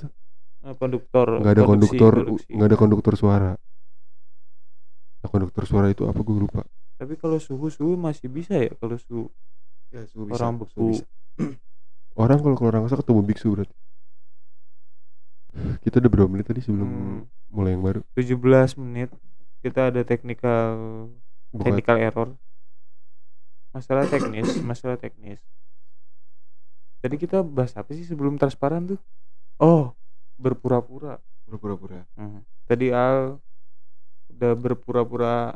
Eh, 0.64 0.74
konduktor. 0.74 1.28
nggak 1.38 1.54
ada 1.54 1.64
produksi, 1.64 1.98
konduktor 2.00 2.14
nggak 2.48 2.68
ada 2.68 2.78
konduktor 2.78 3.14
suara 3.14 3.52
nah, 5.24 5.30
konduktor 5.32 5.64
suara 5.64 5.88
itu 5.88 6.04
apa? 6.04 6.20
Gue 6.20 6.36
lupa. 6.38 6.62
Tapi 6.94 7.16
kalau 7.16 7.40
suhu 7.40 7.72
suhu 7.72 7.96
masih 7.96 8.28
bisa 8.28 8.54
ya? 8.54 8.72
Kalau 8.76 9.00
suhu 9.00 9.32
Ya, 9.90 10.04
suhu 10.06 10.26
bisa. 10.28 10.42
orang 10.42 10.58
beku 10.60 10.90
bisa. 10.92 11.06
orang 12.14 12.42
kalau 12.42 12.56
keluar 12.58 12.76
angkasa 12.78 13.00
ketemu 13.00 13.22
biksu 13.24 13.48
berarti. 13.50 13.76
Kita 15.86 16.02
udah 16.02 16.10
berapa 16.10 16.30
menit 16.30 16.50
tadi 16.50 16.60
sebelum 16.60 16.90
Hmm, 16.90 17.20
mulai 17.48 17.78
yang 17.78 17.86
baru? 17.86 18.02
17 18.18 18.74
menit. 18.76 19.14
Kita 19.62 19.94
ada 19.94 20.02
technical 20.02 20.66
Bukan 21.54 21.64
technical 21.64 21.98
error. 22.02 22.30
Masalah 23.70 24.10
teknis 24.10 24.50
masalah 24.70 24.98
teknis. 24.98 25.40
Tadi 27.00 27.16
kita 27.20 27.46
bahas 27.46 27.76
apa 27.78 27.94
sih 27.94 28.02
sebelum 28.02 28.36
transparan 28.36 28.96
tuh? 28.96 29.00
Oh 29.62 29.94
berpura-pura. 30.42 31.22
Berpura-pura. 31.46 32.02
Hmm. 32.18 32.42
tadi 32.66 32.90
Al 32.90 33.38
udah 34.44 34.60
berpura-pura 34.60 35.56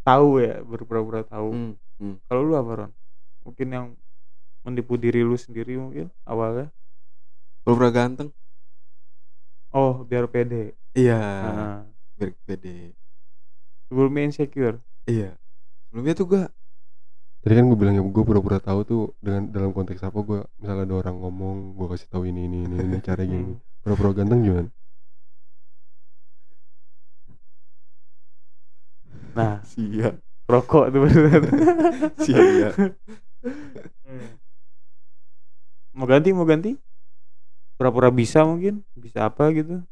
tahu 0.00 0.40
ya 0.40 0.64
berpura-pura 0.64 1.20
tahu. 1.28 1.52
Hmm. 1.52 1.72
hmm. 2.00 2.16
kalau 2.24 2.40
lu 2.48 2.56
apa 2.56 2.72
Ron? 2.72 2.92
Mungkin 3.44 3.68
yang 3.68 3.86
menipu 4.64 4.96
diri 4.96 5.20
lu 5.20 5.36
sendiri 5.36 5.76
mungkin 5.76 6.08
awalnya? 6.24 6.72
Pura-pura 7.60 7.92
ganteng. 7.92 8.32
Oh 9.68 10.00
biar 10.08 10.32
pede. 10.32 10.72
Iya 10.96 11.20
Nah, 11.20 11.84
biar 12.16 12.32
pede. 12.48 12.96
Sebelumnya 13.92 14.32
insecure 14.32 14.80
iya. 15.04 15.36
Sebelumnya 15.92 16.16
tuh 16.16 16.26
gua 16.32 16.44
tadi 17.44 17.58
kan 17.58 17.66
gue 17.66 17.74
bilang 17.74 17.98
ya 17.98 18.02
gue 18.06 18.24
pura-pura 18.24 18.62
tahu 18.62 18.80
tuh 18.86 19.02
dengan 19.18 19.50
dalam 19.50 19.74
konteks 19.74 19.98
apa 20.06 20.14
gue 20.22 20.46
misalnya 20.62 20.86
ada 20.86 20.94
orang 20.94 21.16
ngomong 21.18 21.74
gue 21.74 21.90
kasih 21.90 22.06
tahu 22.06 22.22
ini 22.30 22.46
ini 22.46 22.70
ini, 22.70 22.76
ini 22.78 22.96
cara 23.02 23.26
gini. 23.26 23.58
Hmm. 23.58 23.82
pura-pura 23.82 24.14
ganteng 24.14 24.46
gimana 24.46 24.70
nah 29.32 29.64
sia. 29.64 30.16
rokok 30.50 30.92
tuh 30.92 31.00
beneran 31.08 31.42
sia 32.20 32.40
iya. 32.40 32.70
Hmm. 34.04 34.38
mau 35.96 36.06
ganti 36.06 36.30
mau 36.30 36.46
ganti. 36.46 36.76
Pura-pura 37.76 38.12
bisa 38.12 38.44
mungkin 38.46 38.84
bisa 38.94 39.26
apa 39.26 39.50
gitu. 39.50 39.82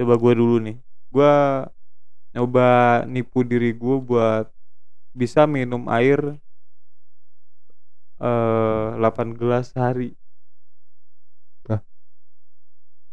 Coba 0.00 0.14
gua 0.16 0.32
dulu 0.32 0.56
nih. 0.62 0.76
Gua 1.12 1.66
nyoba 2.32 3.02
nipu 3.10 3.42
diri 3.44 3.74
gua 3.74 3.96
buat 4.00 4.46
bisa 5.12 5.44
minum 5.44 5.84
air 5.90 6.38
eh 8.20 8.88
8 8.96 9.36
gelas 9.36 9.72
sehari. 9.74 10.14
Hah? 11.68 11.80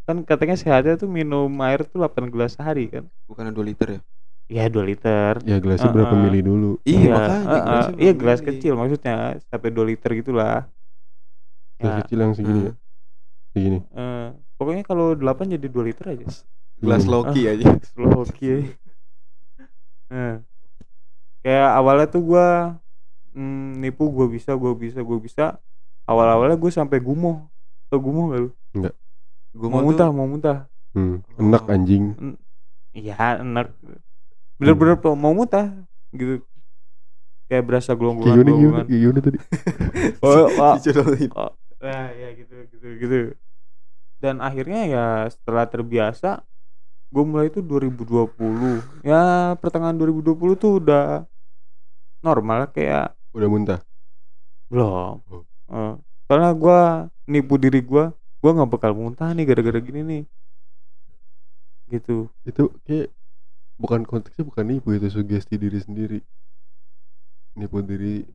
kan 0.08 0.18
katanya 0.24 0.56
sehatnya 0.56 0.96
tuh 0.96 1.10
minum 1.12 1.52
air 1.66 1.84
tuh 1.84 2.00
8 2.00 2.32
gelas 2.32 2.56
sehari 2.56 2.88
kan? 2.88 3.06
Bukan 3.28 3.52
2 3.52 3.68
liter 3.68 4.00
ya 4.00 4.02
ya 4.48 4.64
2 4.68 4.84
liter. 4.84 5.34
Ya 5.44 5.58
gelasnya 5.60 5.92
berapa 5.92 6.14
Uh-uh. 6.14 6.24
mili 6.24 6.40
dulu? 6.42 6.80
Iya 6.84 6.98
Iya, 6.98 7.10
makanya 7.14 7.46
eh, 7.48 7.62
gelasnya 7.62 7.96
iya 7.98 8.12
gelas 8.16 8.40
beli. 8.40 8.48
kecil 8.48 8.74
maksudnya 8.76 9.16
sampai 9.44 9.70
2 9.72 9.86
liter 9.86 10.10
gitulah. 10.16 10.58
Gelas 11.78 11.94
Ya, 11.94 12.00
kecil 12.02 12.18
yang 12.20 12.34
segini 12.34 12.62
ya? 12.64 12.74
Segini? 13.54 13.80
Eh, 13.94 14.28
pokoknya 14.56 14.84
kalau 14.84 15.14
8 15.14 15.54
jadi 15.54 15.68
2 15.68 15.84
liter 15.86 16.06
aja. 16.10 16.26
Gelas 16.78 17.04
Hmm. 17.04 17.12
Loki 17.12 17.42
Ah. 17.46 17.54
aja. 17.54 17.70
slow 17.84 18.24
oke 18.24 18.54
Eh, 20.08 20.36
kayak 21.42 21.70
awalnya 21.76 22.08
tuh 22.08 22.24
gua 22.24 22.48
mm, 23.32 23.80
nipu 23.80 24.08
gua 24.08 24.28
bisa 24.28 24.56
gua 24.56 24.72
bisa 24.74 25.00
gua 25.04 25.20
bisa. 25.20 25.46
Awal-awalnya 26.08 26.56
gue 26.56 26.72
sampai 26.72 27.04
gumoh. 27.04 27.52
Tau 27.92 28.00
gumoh 28.00 28.32
gak 28.32 28.42
lu? 28.48 28.50
Gua 29.52 29.68
mau 29.68 29.84
mau 29.84 29.84
muntah 29.84 30.08
tuh 30.08 30.16
mau 30.16 30.24
muntah. 30.24 30.58
Hmm. 30.96 31.20
enak 31.36 31.64
Oh. 31.68 31.74
anjing. 31.74 32.16
Iya 32.96 33.44
enak 33.44 33.68
bener-bener 34.58 34.98
tuh 34.98 35.14
mau 35.14 35.34
muntah 35.34 35.74
gitu. 36.14 36.42
Kayak 37.48 37.64
berasa 37.64 37.96
gelonggongan 37.96 38.44
gelonggongan 38.44 38.86
kayak 38.90 39.02
gimana 39.02 39.20
tadi. 39.24 39.40
Oh, 40.26 40.50
oh, 40.50 40.76
dicodohin 40.82 41.32
oh, 41.38 41.52
ya, 41.88 42.02
ya 42.12 42.30
gitu 42.36 42.56
gitu 42.74 42.88
gitu. 43.00 43.18
Dan 44.18 44.42
akhirnya 44.42 44.82
ya 44.90 45.06
setelah 45.30 45.70
terbiasa 45.70 46.42
gue 47.08 47.24
mulai 47.24 47.48
itu 47.48 47.64
2020 47.64 49.08
ya 49.08 49.56
pertengahan 49.56 49.96
2020 49.96 50.60
tuh 50.60 50.84
udah 50.84 51.24
normal 52.20 52.68
kayak 52.74 53.16
udah 53.32 53.48
muntah? 53.48 53.80
Belum. 54.68 55.24
Oh. 55.32 55.44
Eh, 55.72 55.94
soalnya 56.28 56.52
gue 56.52 56.80
nipu 57.32 57.56
diri 57.56 57.80
gue 57.80 58.12
gue 58.12 58.52
nggak 58.52 58.70
bakal 58.70 58.92
muntah 58.98 59.32
nih 59.32 59.46
gara-gara 59.48 59.80
gini 59.80 60.02
nih. 60.04 60.24
Gitu. 61.88 62.28
Itu 62.44 62.76
kayak 62.84 63.14
bukan 63.78 64.02
konteksnya 64.04 64.44
bukan 64.44 64.66
nipu 64.66 64.94
itu 64.94 65.08
sugesti 65.10 65.56
diri 65.58 65.80
sendiri. 65.80 66.20
Nipu 67.58 67.82
diri 67.82 68.26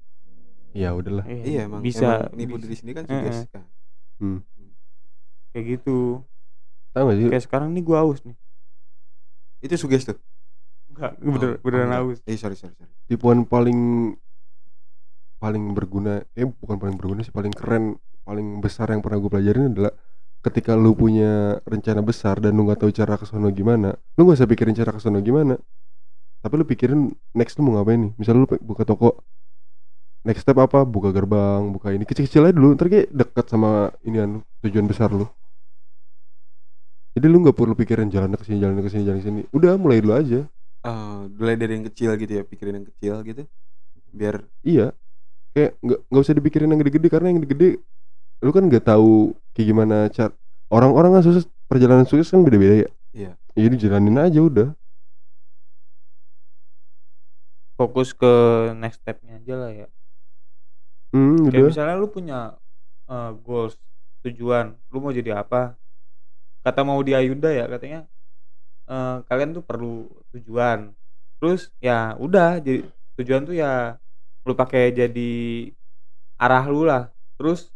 ya 0.72 0.94
udahlah. 0.96 1.26
Eh, 1.28 1.54
iya 1.54 1.68
emang 1.68 1.82
bisa 1.84 2.26
emang 2.26 2.38
nipu 2.38 2.54
bisa. 2.56 2.64
diri 2.66 2.74
sendiri 2.78 2.94
kan 3.02 3.04
Eh, 3.06 3.12
juga 3.12 3.30
eh. 3.30 3.46
kan. 3.50 3.64
Hmm. 4.22 4.38
kayak 5.52 5.64
gitu. 5.78 6.22
Tahu 6.92 7.04
gak 7.08 7.16
sih? 7.18 7.26
Kayak 7.28 7.44
sekarang 7.44 7.68
nih 7.74 7.82
gue 7.82 7.96
aus 7.98 8.20
nih. 8.24 8.36
Itu 9.62 9.74
suges 9.78 10.02
tuh? 10.08 10.18
Enggak 10.92 11.12
bener 11.20 11.50
Oh, 11.56 11.62
beneran 11.64 11.88
enggak. 11.88 12.02
aus 12.04 12.18
eh 12.26 12.36
sorry 12.36 12.56
sorry 12.56 12.74
sorry. 12.76 12.90
Tipuan 13.08 13.44
paling 13.48 14.12
paling 15.42 15.74
berguna 15.74 16.22
eh 16.38 16.46
bukan 16.46 16.78
paling 16.78 16.94
berguna 16.94 17.20
sih 17.26 17.34
paling 17.34 17.50
keren 17.50 17.98
paling 18.22 18.62
besar 18.62 18.86
yang 18.94 19.02
pernah 19.02 19.18
gue 19.18 19.30
pelajarin 19.30 19.74
adalah 19.74 19.90
ketika 20.42 20.74
lu 20.74 20.92
punya 20.98 21.62
rencana 21.62 22.02
besar 22.02 22.42
dan 22.42 22.58
lu 22.58 22.66
nggak 22.66 22.82
tahu 22.82 22.90
cara 22.90 23.14
ke 23.14 23.24
sono 23.30 23.48
gimana 23.54 23.94
lu 24.18 24.26
gak 24.26 24.42
usah 24.42 24.50
pikirin 24.50 24.74
cara 24.74 24.90
ke 24.92 25.00
sono 25.00 25.18
gimana. 25.22 25.54
Tapi 26.42 26.54
lu 26.58 26.66
pikirin 26.66 27.00
next 27.38 27.54
lu 27.58 27.70
mau 27.70 27.78
ngapain 27.78 28.10
nih? 28.10 28.12
Misalnya 28.18 28.42
lu 28.42 28.48
buka 28.58 28.82
toko. 28.82 29.22
Next 30.26 30.42
step 30.42 30.58
apa? 30.58 30.82
Buka 30.82 31.14
gerbang 31.14 31.70
buka 31.70 31.94
ini. 31.94 32.02
Kecil-kecil 32.02 32.50
aja 32.50 32.54
dulu 32.54 32.74
ntar 32.74 32.90
kayak 32.90 33.10
deket 33.14 33.46
sama 33.46 33.94
inian 34.02 34.42
tujuan 34.66 34.86
besar 34.90 35.14
lu. 35.14 35.26
Jadi 37.14 37.26
lu 37.30 37.46
nggak 37.46 37.54
perlu 37.54 37.74
pikirin 37.78 38.10
jalan 38.10 38.34
ke 38.34 38.42
sini 38.42 38.58
jalan 38.58 38.82
ke 38.82 38.90
sini 38.90 39.02
jalan 39.06 39.18
ke 39.22 39.26
sini. 39.30 39.40
Udah 39.54 39.78
mulai 39.78 40.02
dulu 40.02 40.14
aja. 40.18 40.40
Oh, 40.82 41.30
mulai 41.38 41.54
dari 41.54 41.78
yang 41.78 41.86
kecil 41.86 42.10
gitu 42.18 42.32
ya 42.34 42.42
pikirin 42.42 42.82
yang 42.82 42.86
kecil 42.90 43.14
gitu 43.22 43.42
biar 44.10 44.42
Iya. 44.66 44.90
Kayak 45.54 45.78
nggak 45.84 46.00
nggak 46.10 46.22
usah 46.26 46.34
dipikirin 46.34 46.68
yang 46.74 46.80
gede-gede 46.82 47.08
karena 47.12 47.26
yang 47.30 47.40
gede 47.44 47.78
lu 48.42 48.50
kan 48.50 48.64
nggak 48.68 48.84
tahu 48.90 49.32
kayak 49.54 49.66
gimana 49.70 49.96
cara 50.10 50.32
orang-orang 50.72 51.18
kan 51.18 51.22
sukses 51.26 51.44
perjalanan 51.70 52.04
sukses 52.08 52.28
kan 52.32 52.42
beda-beda 52.42 52.86
ya. 52.86 52.90
Iya. 53.12 53.32
Ya 53.56 53.68
dijalanin 53.68 54.16
aja 54.18 54.40
udah. 54.42 54.68
fokus 57.76 58.14
ke 58.14 58.32
next 58.78 59.02
stepnya 59.02 59.40
aja 59.42 59.54
lah 59.58 59.70
ya 59.72 59.86
Hmm, 61.12 61.50
kayak 61.50 61.64
udah. 61.64 61.68
misalnya 61.68 61.94
lu 61.98 62.08
punya 62.08 62.38
eh, 63.10 63.30
goals 63.44 63.74
tujuan 64.22 64.76
lu 64.92 64.98
mau 65.02 65.12
jadi 65.12 65.42
apa 65.42 65.74
kata 66.62 66.80
mau 66.86 67.00
di 67.02 67.12
Ayunda 67.18 67.50
ya 67.50 67.66
katanya 67.66 68.06
eh, 68.90 69.16
kalian 69.28 69.50
tuh 69.56 69.64
perlu 69.64 70.08
tujuan 70.36 70.94
terus 71.38 71.74
ya 71.82 72.14
udah 72.18 72.62
jadi 72.62 72.86
tujuan 73.18 73.42
tuh 73.48 73.56
ya 73.58 73.98
lu 74.46 74.52
pakai 74.54 74.94
jadi 74.94 75.30
arah 76.38 76.64
lu 76.68 76.82
lah 76.86 77.08
terus 77.38 77.70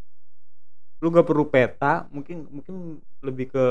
lu 0.96 1.06
gak 1.08 1.24
perlu 1.24 1.44
peta 1.44 2.08
mungkin 2.08 2.48
mungkin 2.48 2.74
lebih 3.20 3.50
ke 3.50 3.66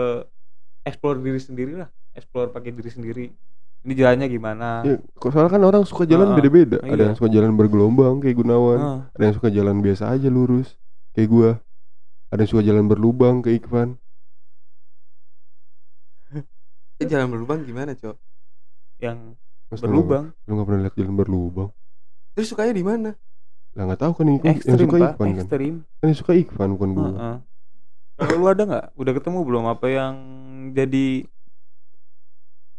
explore 0.81 1.17
diri 1.17 1.38
sendiri 1.38 1.73
lah 1.75 1.89
explore 2.11 2.49
pakai 2.49 2.69
diri 2.69 2.88
sendiri 2.88 3.25
ini 3.81 3.93
jalannya 3.93 4.27
gimana 4.27 4.81
Ya, 4.81 4.97
soalnya 5.21 5.51
kan 5.51 5.61
orang 5.61 5.83
suka 5.83 6.03
jalan 6.03 6.33
beda-beda. 6.33 6.81
Ada 6.81 6.89
iya. 6.91 7.05
yang 7.05 7.13
suka 7.13 7.29
jalan 7.29 7.53
bergelombang 7.53 8.17
kayak 8.17 8.33
Gunawan, 8.35 8.79
Ah, 8.79 8.99
ada 9.13 9.23
yang 9.23 9.35
suka 9.35 9.49
jalan 9.49 9.77
biasa 9.77 10.09
aja 10.09 10.25
lurus 10.25 10.73
kayak 11.13 11.29
gua. 11.29 11.51
Ada 12.27 12.41
yang 12.41 12.49
suka 12.49 12.63
jalan 12.65 12.85
berlubang 12.89 13.45
kayak 13.45 13.61
Ikvan. 13.61 14.01
eh, 16.97 17.05
jalan 17.05 17.27
berlubang 17.29 17.61
gimana 17.61 17.93
cok 17.93 18.17
yang 18.97 19.38
Masa 19.67 19.85
lu 19.85 20.01
berlubang 20.01 20.23
nggak- 20.31 20.45
Lu 20.45 20.51
nggak 20.51 20.65
pernah 20.65 20.81
lihat 20.81 20.95
jalan 20.95 21.15
berlubang? 21.15 21.69
terus 22.33 22.47
sukanya 22.49 22.73
di 22.73 22.83
mana 22.83 23.09
Lah 23.75 23.83
nggak 23.91 23.99
tahu 23.99 24.11
kan 24.15 24.25
Ikvan, 24.31 24.39
yang 24.47 24.55
ekstrim 24.55 24.77
suka 24.79 24.95
pak 24.97 25.11
Ikvan 25.11 25.27
kan. 25.27 25.35
ekstrim 25.43 25.73
Kan 25.99 26.05
yang 26.07 26.19
suka 26.19 26.31
Ikvan 26.33 26.69
bukan 26.79 26.89
gua. 26.95 27.09
Heeh. 27.11 27.35
Kalau 28.15 28.35
lu 28.39 28.47
ada 28.47 28.63
nggak? 28.63 28.85
Udah 28.95 29.13
ketemu 29.19 29.39
belum 29.43 29.63
apa 29.67 29.88
yang 29.91 30.13
jadi 30.71 31.07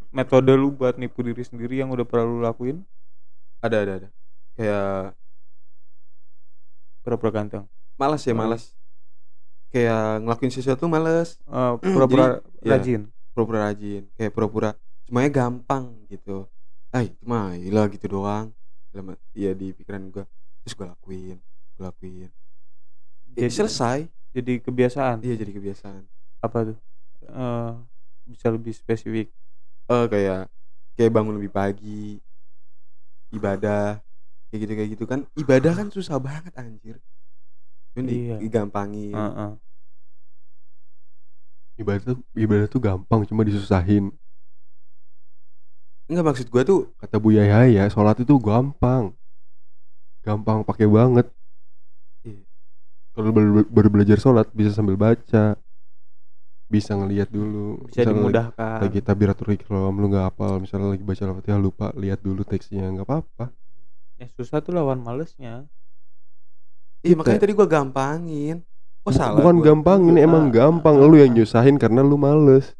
metode 0.08 0.52
lu 0.56 0.72
buat 0.72 0.96
nipu 0.96 1.20
diri 1.20 1.44
sendiri 1.44 1.76
yang 1.76 1.92
udah 1.92 2.08
pernah 2.08 2.24
lu 2.24 2.40
lakuin? 2.40 2.80
ada 3.60 3.82
ada 3.82 3.92
ada 4.04 4.08
kayak 4.54 5.16
Pura-pura 7.02 7.30
ganteng. 7.32 7.64
malas 7.96 8.22
ya 8.24 8.34
malas 8.36 8.76
kayak 9.72 10.20
ngelakuin 10.22 10.52
sesuatu 10.52 10.84
malas 10.86 11.40
Eh, 11.48 11.72
pura-pura 11.96 12.40
Jadi, 12.60 12.68
ya. 12.68 12.70
rajin. 12.76 13.00
pura-pura 13.32 13.58
rajin 13.68 14.02
kayak 14.16 14.32
pura-pura 14.32 14.70
semuanya 15.04 15.30
gampang 15.32 15.92
gitu 16.08 16.44
ay 16.92 17.12
cuma 17.20 17.52
lah 17.56 17.86
gitu 17.88 18.06
doang 18.08 18.52
iya 19.32 19.52
di 19.56 19.72
pikiran 19.72 20.08
gua 20.12 20.24
terus 20.66 20.74
gua 20.74 20.90
lakuin 20.90 21.38
gua 21.78 21.94
lakuin 21.94 22.26
ya, 22.26 22.30
Jadi- 23.38 23.54
selesai 23.54 23.98
Jadi 24.34 24.58
kebiasaan. 24.58 25.22
iya 25.22 25.32
jadi 25.32 25.48
kebiasaan 25.48 26.02
Apa 26.42 26.66
tuh? 26.66 26.76
Eh, 27.22 27.72
bisa 28.26 28.50
lebih 28.50 28.74
spesifik. 28.74 29.30
eh 29.86 30.06
kayak 30.10 30.50
kayak 30.92 31.12
bangun 31.14 31.38
lebih 31.38 31.48
pagi 31.48 32.18
ibadah 33.30 34.02
kayak 34.50 34.58
gitu 34.60 34.72
kayak 34.74 34.90
gitu 34.92 35.04
kan 35.06 35.20
ibadah 35.32 35.72
kan 35.72 35.86
susah 35.88 36.18
banget 36.18 36.50
anjir 36.52 36.98
di- 37.94 38.26
Iya. 38.26 38.36
digampangin 38.36 39.14
Heeh. 39.14 39.52
ibadah 41.78 42.02
tuh 42.04 42.18
ibadah 42.34 42.66
tuh 42.66 42.80
gampang 42.80 43.22
cuma 43.24 43.40
disusahin 43.40 44.10
enggak 46.06 46.26
maksud 46.26 46.46
gua 46.48 46.62
tuh 46.62 46.90
kata 46.96 47.16
Bu 47.16 47.30
Yaya 47.30 47.66
ya 47.66 47.86
sholat 47.86 48.18
itu 48.18 48.34
gampang 48.36 49.14
gampang 50.26 50.66
pakai 50.66 50.90
banget. 50.90 51.30
Iya. 52.26 52.42
kalau 53.14 53.30
baru, 53.30 53.62
baru 53.70 53.88
belajar 53.94 54.18
sholat 54.18 54.50
bisa 54.50 54.74
sambil 54.74 54.98
baca. 54.98 55.54
Bisa 56.66 56.98
ngelihat 56.98 57.30
dulu. 57.30 57.86
Bisa 57.86 58.02
Misalnya 58.02 58.18
dimudahkan. 58.18 58.78
lagi 58.82 58.98
tabiratul 58.98 59.54
ikram 59.54 59.94
lu 59.94 60.10
nggak 60.10 60.34
hafal. 60.34 60.58
Misalnya 60.58 60.98
lagi 60.98 61.06
baca 61.06 61.22
al-fatihah 61.22 61.60
lupa 61.62 61.86
lihat 61.94 62.18
dulu 62.26 62.42
teksnya. 62.42 62.90
Nggak 62.90 63.06
apa-apa. 63.06 63.54
Yang 64.18 64.30
susah 64.34 64.58
tuh 64.58 64.74
lawan 64.74 64.98
malesnya. 64.98 65.70
Iya 67.06 67.14
makanya 67.14 67.46
tadi 67.46 67.54
gua 67.54 67.70
gampangin. 67.70 68.66
Oh 69.06 69.14
salah 69.14 69.38
bukan 69.38 69.62
gua. 69.62 69.66
gampang 69.70 70.00
ini 70.10 70.26
emang 70.26 70.50
gampang. 70.50 70.98
Ah, 70.98 71.06
lu 71.06 71.14
yang 71.14 71.30
ah. 71.30 71.36
nyusahin 71.38 71.78
karena 71.78 72.02
lu 72.02 72.18
males. 72.18 72.74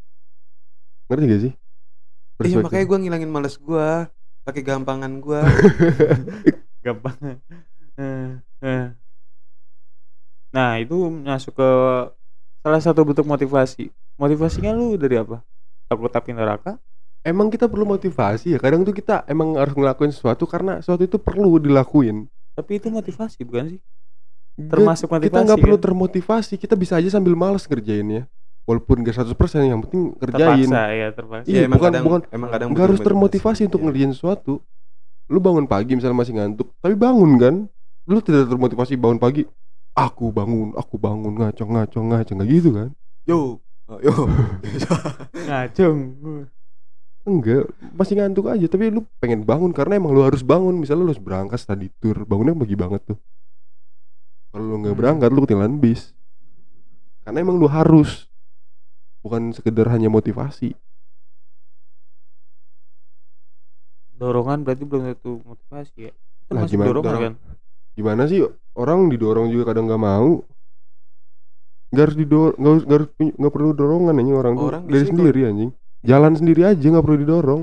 Ngerti 1.07 1.25
gak 1.31 1.43
sih? 1.47 1.53
Iya 1.55 2.35
Perspektif. 2.35 2.65
makanya 2.67 2.85
gua 2.91 2.99
ngilangin 2.99 3.31
males 3.31 3.55
gua. 3.63 4.11
Pakai 4.43 4.63
gampangan 4.67 5.23
gua 5.23 5.43
gampang 6.87 7.17
Eh, 7.97 8.31
eh. 8.61 8.87
nah 10.53 10.77
itu 10.77 10.95
masuk 11.11 11.53
ke 11.53 11.71
salah 12.61 12.81
satu 12.81 13.05
bentuk 13.05 13.25
motivasi. 13.25 13.89
Motivasinya 14.17 14.73
lu 14.73 14.97
dari 14.97 15.17
apa? 15.17 15.41
Takut 15.87 16.09
tapi 16.09 16.33
neraka? 16.33 16.77
Emang 17.21 17.49
kita 17.49 17.67
perlu 17.67 17.85
motivasi 17.85 18.53
ya? 18.53 18.59
Kadang 18.59 18.85
tuh 18.85 18.93
kita 18.93 19.27
emang 19.27 19.57
harus 19.57 19.73
ngelakuin 19.73 20.13
sesuatu 20.13 20.45
karena 20.45 20.79
sesuatu 20.81 21.03
itu 21.03 21.19
perlu 21.19 21.57
dilakuin. 21.57 22.29
Tapi 22.53 22.79
itu 22.79 22.89
motivasi 22.89 23.45
bukan 23.45 23.77
sih? 23.77 23.81
Termasuk 24.57 25.09
motivasi 25.09 25.29
kita 25.29 25.39
nggak 25.45 25.61
perlu 25.61 25.77
kan? 25.77 25.85
termotivasi. 25.85 26.55
Kita 26.57 26.75
bisa 26.75 26.97
aja 26.97 27.11
sambil 27.13 27.37
males 27.37 27.65
ngerjainnya 27.65 28.25
walaupun 28.67 29.05
gak 29.05 29.15
100% 29.23 29.63
yang 29.63 29.79
penting 29.79 30.11
kerjain 30.19 30.67
terpaksa 30.67 30.83
ya 30.91 31.09
terpaksa. 31.15 31.47
Iya, 31.47 31.61
emang 31.65 31.79
bukan- 31.79 31.87
kadang, 31.93 32.05
bukan- 32.05 32.25
emang 32.35 32.51
kadang 32.51 32.69
nggak 32.73 32.85
harus 32.89 33.01
termotivasi 33.01 33.61
untuk 33.69 33.79
Iya. 33.79 33.87
ngerjain 33.87 34.13
sesuatu 34.13 34.53
lu 35.27 35.39
bangun 35.43 35.67
pagi 35.67 35.99
misalnya 35.99 36.23
masih 36.23 36.35
ngantuk 36.39 36.71
tapi 36.79 36.95
bangun 36.95 37.31
kan? 37.37 37.55
Lu 38.07 38.23
tidak 38.23 38.47
termotivasi 38.47 38.95
bangun 38.95 39.19
pagi. 39.19 39.43
Aku 39.97 40.31
bangun 40.31 40.77
aku 40.77 41.01
bangun 41.01 41.35
ngaco 41.35 41.65
ngaco 41.65 41.99
ngaco 41.99 42.33
nggak 42.37 42.49
gitu 42.51 42.71
kan? 42.75 42.89
Yo 43.25 43.59
Oh, 43.87 44.03
yo. 44.03 44.11
Ngacung 45.47 45.99
enggak 47.27 47.71
masih 47.95 48.19
ngantuk 48.19 48.51
aja 48.51 48.67
tapi 48.67 48.91
lu 48.91 49.03
pengen 49.19 49.43
bangun 49.43 49.71
karena 49.71 49.99
emang 49.99 50.11
lu 50.11 50.27
harus 50.27 50.43
bangun. 50.43 50.75
Misalnya 50.75 51.07
lu 51.07 51.11
harus 51.15 51.23
berangkat 51.23 51.59
study 51.63 51.91
tour 52.03 52.27
bangunnya 52.27 52.55
pagi 52.55 52.75
banget 52.75 53.03
tuh. 53.07 53.19
Kalau 54.51 54.65
lu 54.67 54.77
nggak 54.83 54.91
Hmm. 54.91 55.01
berangkat 55.03 55.29
lu 55.31 55.41
ketinggalan 55.47 55.79
bis. 55.79 56.11
Karena 57.23 57.43
emang 57.43 57.59
lu 57.59 57.67
harus 57.67 58.27
bukan 59.23 59.51
sekedar 59.51 59.87
hanya 59.91 60.07
motivasi 60.07 60.75
dorongan 64.17 64.65
berarti 64.65 64.83
belum 64.83 65.03
tentu 65.13 65.45
motivasi 65.45 65.97
ya? 66.09 66.13
Itu 66.47 66.53
gimana 66.67 66.87
dorongan 66.89 67.07
dorong- 67.07 67.23
kan? 67.23 67.35
Gimana 67.97 68.23
sih? 68.27 68.39
Orang 68.77 69.09
didorong 69.09 69.49
juga 69.49 69.73
kadang 69.73 69.89
nggak 69.89 70.03
mau. 70.03 70.45
Nggak 71.93 72.03
harus 72.03 72.17
didorong 72.19 72.57
nggak 72.57 72.73
harus 72.73 72.85
nggak 72.85 72.99
harus 72.99 73.11
punya- 73.15 73.35
nggak 73.37 73.53
perlu 73.55 73.69
dorongan 73.73 74.15
anjing 74.17 74.37
orang, 74.37 74.55
tuh. 74.55 74.67
Orang 74.69 74.83
dari 74.85 74.93
biasanya 74.93 75.13
sendiri 75.17 75.41
anjing. 75.45 75.71
Jalan 76.07 76.33
sendiri 76.37 76.61
aja 76.65 76.87
nggak 76.87 77.05
perlu 77.05 77.19
didorong. 77.19 77.63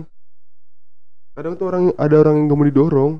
Kadang 1.33 1.53
tuh 1.57 1.65
orang 1.65 1.83
ada 1.97 2.15
orang 2.17 2.33
yang 2.37 2.45
nggak 2.47 2.59
mau 2.59 2.67
didorong. 2.69 3.11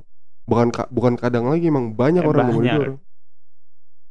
Bukan 0.43 0.67
ka- 0.69 0.89
bukan 0.91 1.13
kadang 1.15 1.45
lagi 1.47 1.65
emang 1.67 1.93
banyak 1.93 2.21
Eh, 2.21 2.27
orang 2.27 2.43
yang 2.43 2.49
nggak 2.49 2.57
mau 2.57 2.63
banyak. 2.65 2.75
didorong. 2.77 2.97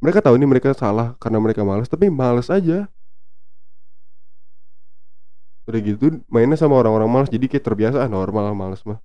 Mereka 0.03 0.19
tahu 0.19 0.35
ini 0.35 0.45
mereka 0.45 0.69
salah 0.75 1.15
karena 1.15 1.39
mereka 1.39 1.61
malas 1.63 1.87
tapi 1.87 2.11
malas 2.11 2.51
aja. 2.51 2.87
Udah 5.63 5.79
gitu 5.79 6.19
mainnya 6.27 6.59
sama 6.59 6.75
orang-orang 6.75 7.07
malas 7.07 7.31
jadi 7.31 7.47
kayak 7.47 7.63
terbiasa 7.63 8.03
normal 8.11 8.51
malas 8.51 8.83
mah 8.83 8.99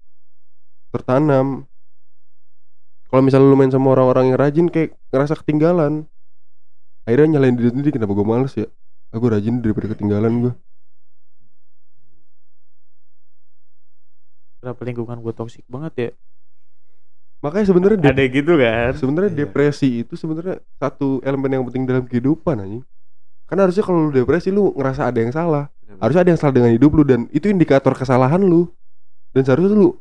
tertanam. 0.93 1.69
Kalau 3.09 3.23
misalnya 3.25 3.49
lu 3.49 3.57
main 3.57 3.73
sama 3.73 3.97
orang-orang 3.97 4.33
yang 4.33 4.39
rajin 4.39 4.67
kayak 4.69 4.97
ngerasa 5.13 5.41
ketinggalan. 5.41 6.05
Akhirnya 7.09 7.41
nyalain 7.41 7.57
diri 7.57 7.73
sendiri 7.73 7.91
kenapa 7.97 8.13
gue 8.13 8.27
males 8.27 8.53
ya? 8.53 8.69
Aku 9.17 9.33
rajin 9.33 9.65
daripada 9.65 9.97
ketinggalan 9.97 10.33
gue 10.45 10.53
berapa 14.69 14.83
lingkungan 14.85 15.19
gue 15.23 15.33
toksik 15.33 15.65
banget 15.71 15.93
ya? 15.97 16.11
Makanya 17.39 17.67
sebenarnya 17.71 17.99
ada 18.11 18.25
gitu 18.27 18.53
kan? 18.59 18.93
sebenarnya 18.99 19.31
Iya. 19.31 19.39
depresi 19.47 20.03
itu 20.03 20.19
sebenarnya 20.19 20.59
satu 20.77 21.23
elemen 21.23 21.57
yang 21.57 21.65
penting 21.71 21.87
dalam 21.87 22.05
kehidupan 22.05 22.59
anjing. 22.59 22.85
Karena 23.47 23.65
harusnya 23.65 23.87
kalau 23.87 24.11
lu 24.11 24.13
depresi 24.13 24.51
lu 24.51 24.75
ngerasa 24.75 25.09
ada 25.09 25.19
yang 25.23 25.33
salah. 25.33 25.71
Harusnya 26.03 26.27
ada 26.27 26.31
yang 26.35 26.41
salah 26.43 26.55
dengan 26.55 26.75
hidup 26.75 26.91
lu 26.93 27.07
dan 27.07 27.31
itu 27.31 27.47
indikator 27.49 27.95
kesalahan 27.95 28.43
lu. 28.43 28.67
Dan 29.33 29.47
seharusnya 29.47 29.79
lu 29.79 29.95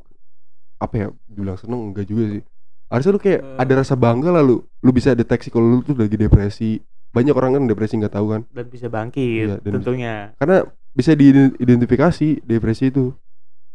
apa 0.78 0.94
ya 0.96 1.08
bilang 1.26 1.58
seneng 1.58 1.92
enggak 1.92 2.06
juga 2.06 2.38
sih. 2.38 2.42
Harusnya 2.88 3.12
lu 3.12 3.20
kayak 3.20 3.42
Eh. 3.44 3.58
ada 3.60 3.74
rasa 3.76 3.94
bangga 3.94 4.30
lah 4.32 4.42
lu. 4.42 4.64
Lu 4.80 4.92
bisa 4.92 5.12
deteksi 5.12 5.50
kalau 5.50 5.68
lu 5.68 5.82
tuh 5.82 5.98
lagi 5.98 6.16
depresi. 6.16 6.80
Banyak 7.12 7.34
orang 7.34 7.58
kan 7.58 7.64
depresi 7.66 7.98
nggak 7.98 8.14
tahu 8.14 8.28
kan? 8.32 8.42
Dan 8.52 8.66
bisa 8.68 8.88
bangkit 8.88 9.46
Iya, 9.48 9.58
dan 9.60 9.72
tentunya. 9.80 10.14
Karena 10.38 10.64
bisa 10.92 11.12
diidentifikasi 11.14 12.44
depresi 12.44 12.90
itu 12.90 13.12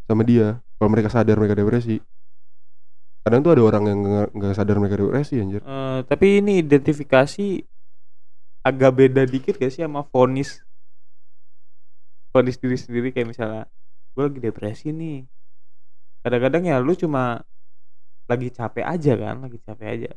sama 0.06 0.22
dia. 0.22 0.62
Kalau 0.78 0.88
mereka 0.88 1.10
sadar 1.10 1.36
mereka 1.36 1.54
depresi. 1.54 1.98
Kadang 3.22 3.42
tuh 3.42 3.54
ada 3.54 3.62
orang 3.62 3.84
yang 3.86 4.00
nggak 4.32 4.54
sadar 4.54 4.78
mereka 4.78 4.98
depresi 4.98 5.38
anjir. 5.38 5.62
Eh, 5.62 6.00
tapi 6.06 6.42
ini 6.42 6.58
identifikasi 6.58 7.62
agak 8.62 8.90
beda 8.94 9.22
dikit 9.26 9.58
gak 9.58 9.70
sih 9.70 9.82
sama 9.82 10.06
vonis? 10.06 10.62
Vonis 12.32 12.56
diri 12.56 12.78
sendiri 12.78 13.08
kayak 13.10 13.28
misalnya 13.28 13.66
gue 14.12 14.22
lagi 14.22 14.40
depresi 14.40 14.88
nih 14.90 15.26
kadang-kadang 16.22 16.62
ya 16.70 16.76
lu 16.78 16.94
cuma 16.94 17.42
lagi 18.30 18.48
capek 18.54 18.84
aja 18.86 19.12
kan 19.18 19.36
lagi 19.44 19.58
capek 19.62 19.86
aja. 19.94 20.10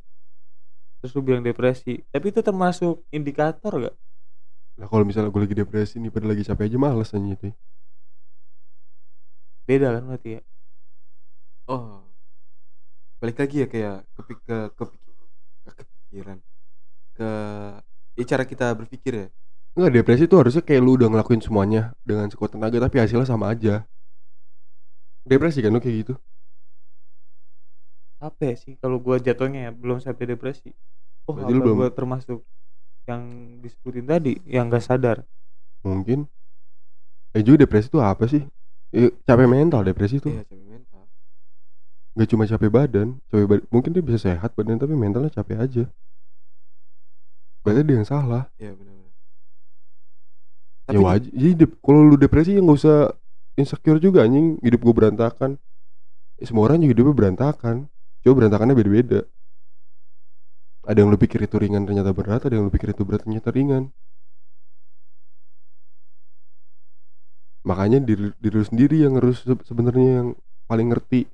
Terus 1.01 1.11
lu 1.17 1.21
bilang 1.21 1.43
depresi 1.45 2.01
tapi 2.13 2.31
itu 2.33 2.41
termasuk 2.41 3.05
indikator 3.13 3.73
gak 3.77 3.95
Nah 4.75 4.87
kalau 4.91 5.07
misalnya 5.07 5.31
gue 5.31 5.41
lagi 5.45 5.55
depresi 5.55 5.95
nih 6.03 6.11
pada 6.11 6.27
lagi 6.27 6.43
capek 6.43 6.67
aja 6.67 6.77
males 6.81 7.09
aja 7.15 7.23
itu 7.23 7.49
beda 9.65 9.97
kan 9.97 10.03
berarti 10.05 10.29
ya? 10.37 10.41
Oh. 11.65 12.05
Balik 13.17 13.37
lagi 13.41 13.65
ya 13.65 13.67
kayak 13.67 13.97
kepik 14.13 14.39
ke 14.45 14.57
kepik- 14.77 15.05
ke 15.65 15.71
kepikiran. 15.73 16.37
Ke 17.17 17.29
ya 18.13 18.23
cara 18.29 18.43
kita 18.45 18.69
berpikir 18.77 19.13
ya. 19.17 19.27
Enggak 19.73 19.91
depresi 19.97 20.23
tuh 20.29 20.45
harusnya 20.45 20.61
kayak 20.61 20.81
lu 20.85 20.95
udah 21.01 21.09
ngelakuin 21.09 21.41
semuanya 21.41 21.97
dengan 22.05 22.29
sekuat 22.29 22.53
tenaga 22.53 22.77
tapi 22.77 23.01
hasilnya 23.01 23.25
sama 23.25 23.51
aja 23.51 23.83
Depresi 25.25 25.59
kan 25.65 25.73
lu 25.73 25.81
kayak 25.81 25.97
gitu? 26.05 26.13
Capek 28.21 28.53
sih 28.57 28.73
kalau 28.77 28.97
gua 29.01 29.17
jatuhnya 29.17 29.69
ya 29.69 29.71
belum 29.73 29.97
sampai 29.99 30.25
depresi. 30.29 30.69
Oh 31.25 31.33
Berarti 31.33 31.51
apa 31.51 31.57
lu 31.57 31.61
belum- 31.65 31.77
gua 31.81 31.89
termasuk 31.89 32.39
yang 33.09 33.21
disebutin 33.61 34.05
tadi 34.05 34.33
yang 34.45 34.69
gak 34.69 34.85
sadar? 34.85 35.17
Mungkin. 35.85 36.25
Eh 37.35 37.43
juga 37.43 37.65
depresi 37.67 37.89
tuh 37.89 38.01
apa 38.01 38.25
sih? 38.29 38.41
Eh, 38.95 39.11
capek 39.27 39.49
mental 39.49 39.81
depresi 39.83 40.21
tuh. 40.21 40.31
Iya 40.31 40.45
capek 40.45 40.61
mental. 40.65 41.03
Gak 42.15 42.27
cuma 42.31 42.43
capek 42.47 42.69
badan 42.71 43.07
capek 43.27 43.45
bad- 43.49 43.67
Mungkin 43.73 43.91
dia 43.91 44.03
bisa 44.05 44.19
sehat 44.31 44.55
badan 44.55 44.79
tapi 44.79 44.93
mentalnya 44.95 45.29
capek 45.33 45.57
aja. 45.59 45.83
Berarti 47.65 47.81
dia 47.83 47.95
yang 47.99 48.07
salah. 48.07 48.45
Iya 48.61 48.71
benar-benar. 48.77 49.11
Ya 50.85 51.01
wajib 51.01 51.33
Jadi 51.33 51.65
kalau 51.81 52.01
lu 52.05 52.15
depresi 52.15 52.53
ya 52.53 52.61
nggak 52.61 52.77
usah 52.77 53.09
insecure 53.59 53.99
juga 53.99 54.23
anjing. 54.25 54.59
Hidup 54.61 54.81
gue 54.85 54.93
berantakan. 54.95 55.51
Ya, 56.39 56.45
Semua 56.47 56.67
orang 56.67 56.83
juga 56.83 56.93
hidupnya 56.95 57.15
berantakan. 57.15 57.75
Coba 58.23 58.33
berantakannya 58.43 58.75
beda-beda. 58.75 59.19
Ada 60.85 61.01
yang 61.01 61.09
lu 61.09 61.17
pikir 61.17 61.41
itu 61.47 61.55
ringan 61.57 61.83
ternyata 61.87 62.11
berat. 62.13 62.45
Ada 62.45 62.53
yang 62.59 62.69
lu 62.69 62.73
pikir 62.73 62.93
itu 62.93 63.01
berat 63.07 63.25
ternyata 63.25 63.49
ringan. 63.49 63.89
Makanya 67.65 67.99
diri, 68.05 68.29
diri 68.37 68.55
lu 68.61 68.65
sendiri 68.65 68.97
yang 69.01 69.17
harus 69.17 69.41
se- 69.41 69.65
sebenarnya 69.65 70.09
yang 70.21 70.27
paling 70.69 70.87
ngerti. 70.93 71.25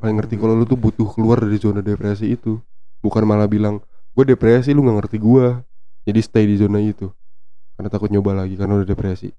Paling 0.00 0.16
ngerti 0.16 0.34
kalau 0.40 0.54
lu 0.56 0.64
tuh 0.64 0.78
butuh 0.80 1.08
keluar 1.12 1.42
dari 1.42 1.58
zona 1.60 1.82
depresi 1.82 2.32
itu. 2.32 2.62
Bukan 3.04 3.24
malah 3.26 3.48
bilang 3.50 3.80
Gue 4.10 4.26
depresi 4.26 4.74
lu 4.74 4.82
gak 4.82 5.06
ngerti 5.06 5.16
gua. 5.22 5.62
Jadi 6.02 6.20
stay 6.22 6.44
di 6.50 6.58
zona 6.58 6.82
itu 6.82 7.10
karena 7.80 7.88
takut 7.88 8.12
nyoba 8.12 8.44
lagi 8.44 8.54
karena 8.60 8.76
udah 8.76 8.88
depresi. 8.92 9.32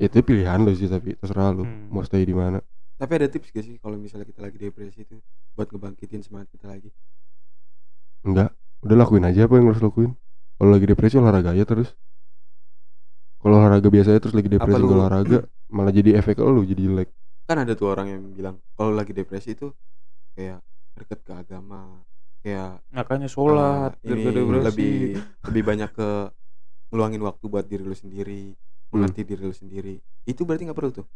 Itu 0.00 0.24
pilihan 0.24 0.64
lo 0.64 0.72
sih 0.72 0.88
tapi 0.88 1.12
terserah 1.20 1.52
lo 1.52 1.68
Hmm. 1.68 1.92
mau 1.92 2.00
stay 2.00 2.24
di 2.24 2.32
mana. 2.32 2.64
Tapi 2.96 3.12
ada 3.20 3.28
tips 3.28 3.52
gak 3.52 3.64
sih 3.68 3.76
kalau 3.76 4.00
misalnya 4.00 4.24
kita 4.24 4.40
lagi 4.40 4.56
depresi 4.56 5.04
itu 5.04 5.20
buat 5.52 5.68
ngebangkitin 5.68 6.24
semangat 6.24 6.48
kita 6.48 6.66
lagi? 6.72 6.88
Enggak. 8.24 8.50
Udah 8.82 8.96
lakuin 8.98 9.24
aja 9.28 9.46
apa 9.46 9.54
yang 9.60 9.68
harus 9.70 9.82
lakuin. 9.84 10.16
Kalau 10.56 10.70
lagi 10.72 10.86
depresi 10.88 11.14
olahraga 11.20 11.52
aja 11.54 11.64
terus. 11.68 11.92
Kalau 13.42 13.58
olahraga 13.58 13.88
biasanya 13.90 14.18
terus 14.22 14.34
lagi 14.38 14.48
depresi 14.48 14.80
lu- 14.80 14.94
olahraga 14.96 15.38
malah 15.76 15.92
jadi 15.92 16.10
efek 16.18 16.38
lo 16.40 16.62
jadi 16.62 16.80
jelek. 16.88 17.08
Kan 17.46 17.58
ada 17.58 17.74
tuh 17.74 17.90
orang 17.90 18.06
yang 18.08 18.22
bilang 18.32 18.56
kalau 18.78 18.94
lagi 18.94 19.12
depresi 19.12 19.58
itu 19.58 19.74
kayak 20.38 20.62
deket 20.96 21.20
ke 21.26 21.32
agama 21.34 22.00
kayak 22.42 22.78
makanya 22.94 23.28
sholat 23.30 23.92
eh, 24.06 24.12
ini 24.14 24.24
lebih 24.66 24.92
lebih 25.46 25.62
banyak 25.62 25.90
ke 25.94 26.08
ngeluangin 26.92 27.24
waktu 27.24 27.44
buat 27.48 27.64
diri 27.64 27.82
lu 27.82 27.96
sendiri 27.96 28.52
Hmm. 28.92 29.08
mengerti 29.08 29.24
diri 29.24 29.42
lu 29.48 29.56
sendiri. 29.56 29.94
Itu 30.28 30.44
berarti 30.44 30.68
nggak 30.68 30.76
perlu 30.76 30.92
tuh? 30.92 31.06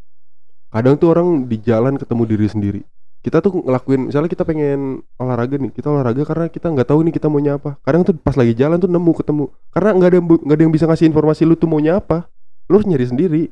Kadang 0.72 0.96
tuh 0.96 1.12
orang 1.12 1.44
di 1.44 1.60
jalan 1.60 2.00
ketemu 2.00 2.22
diri 2.24 2.46
sendiri. 2.48 2.80
Kita 3.20 3.44
tuh 3.44 3.60
ngelakuin 3.60 4.08
misalnya 4.08 4.32
kita 4.32 4.48
pengen 4.48 5.04
olahraga 5.20 5.60
nih 5.60 5.74
kita 5.74 5.92
olahraga 5.92 6.22
karena 6.24 6.46
kita 6.48 6.72
nggak 6.72 6.88
tahu 6.88 7.04
nih 7.04 7.12
kita 7.12 7.28
maunya 7.28 7.60
apa. 7.60 7.76
Kadang 7.84 8.08
tuh 8.08 8.16
pas 8.16 8.32
lagi 8.32 8.56
jalan 8.56 8.80
tuh 8.80 8.88
nemu 8.88 9.12
ketemu. 9.12 9.44
Karena 9.70 9.90
nggak 9.92 10.08
ada 10.08 10.18
nggak 10.24 10.56
ada 10.56 10.62
yang 10.64 10.72
bisa 10.72 10.84
ngasih 10.88 11.06
informasi 11.12 11.42
lu 11.44 11.52
tuh 11.52 11.68
maunya 11.68 12.00
apa. 12.00 12.24
Lu 12.72 12.80
harus 12.80 12.88
nyari 12.88 13.06
sendiri. 13.06 13.42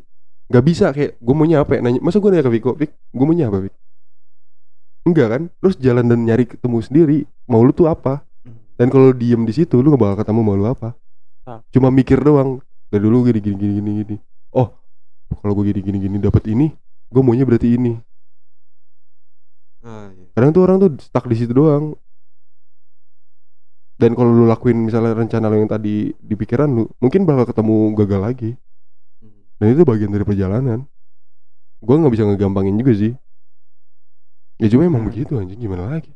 Nggak 0.49 0.65
bisa 0.65 0.87
kayak 0.97 1.21
gue 1.21 1.35
maunya 1.37 1.61
apa 1.61 1.77
ya? 1.77 1.81
Nanya 1.85 2.01
masa 2.01 2.17
gue 2.23 2.31
nanya 2.33 2.45
ke 2.49 2.53
Viko? 2.55 2.73
Vik 2.73 2.91
gue 2.97 3.25
maunya 3.29 3.47
apa 3.53 3.59
Vik? 3.69 3.75
Enggak 5.05 5.29
kan? 5.37 5.43
Lu 5.61 5.65
harus 5.69 5.79
jalan 5.83 6.05
dan 6.09 6.25
nyari 6.25 6.45
ketemu 6.49 6.79
sendiri 6.81 7.19
mau 7.45 7.61
lu 7.61 7.77
tuh 7.77 7.93
apa. 7.93 8.25
Dan 8.81 8.89
kalau 8.89 9.13
diem 9.13 9.45
di 9.45 9.53
situ 9.53 9.85
lu 9.85 9.93
gak 9.95 10.01
bakal 10.01 10.17
ketemu 10.25 10.41
mau 10.41 10.57
lu 10.57 10.65
apa. 10.65 10.97
Cuma 11.73 11.89
mikir 11.93 12.19
doang 12.25 12.65
dari 12.89 13.03
dulu 13.05 13.29
gini 13.29 13.41
gini 13.41 13.57
gini 13.57 13.73
gini 13.81 13.91
gini. 14.05 14.17
Oh 14.57 14.73
kalau 15.41 15.53
gue 15.59 15.71
gini 15.73 15.81
gini 15.85 15.99
gini 16.01 16.17
dapat 16.23 16.47
ini 16.49 16.73
gue 17.13 17.23
maunya 17.23 17.45
berarti 17.47 17.77
ini. 17.77 17.93
Ah, 19.85 20.09
iya. 20.17 20.33
kadang 20.33 20.51
tuh 20.57 20.63
orang 20.65 20.77
tuh 20.81 20.91
stuck 20.99 21.29
di 21.29 21.37
situ 21.37 21.53
doang. 21.53 21.93
Dan 23.95 24.19
kalau 24.19 24.33
lu 24.35 24.45
lakuin 24.51 24.83
misalnya 24.83 25.15
rencana 25.15 25.47
lu 25.47 25.63
yang 25.63 25.71
tadi 25.71 26.11
di 26.19 26.35
pikiran 26.35 26.67
lu 26.67 26.85
mungkin 26.99 27.23
bakal 27.29 27.47
ketemu 27.47 27.77
gagal 27.95 28.21
lagi. 28.21 28.51
Hmm. 29.23 29.45
dan 29.61 29.67
itu 29.77 29.83
bagian 29.87 30.11
dari 30.11 30.25
perjalanan. 30.27 30.81
Gua 31.85 32.01
nggak 32.01 32.13
bisa 32.17 32.25
ngegampangin 32.27 32.75
juga 32.81 32.93
sih. 32.97 33.13
Ya 34.59 34.67
cuma 34.73 34.89
emang 34.89 35.05
Hmm. 35.05 35.11
begitu 35.13 35.37
anjing 35.37 35.61
gimana 35.61 35.87
lagi? 35.93 36.11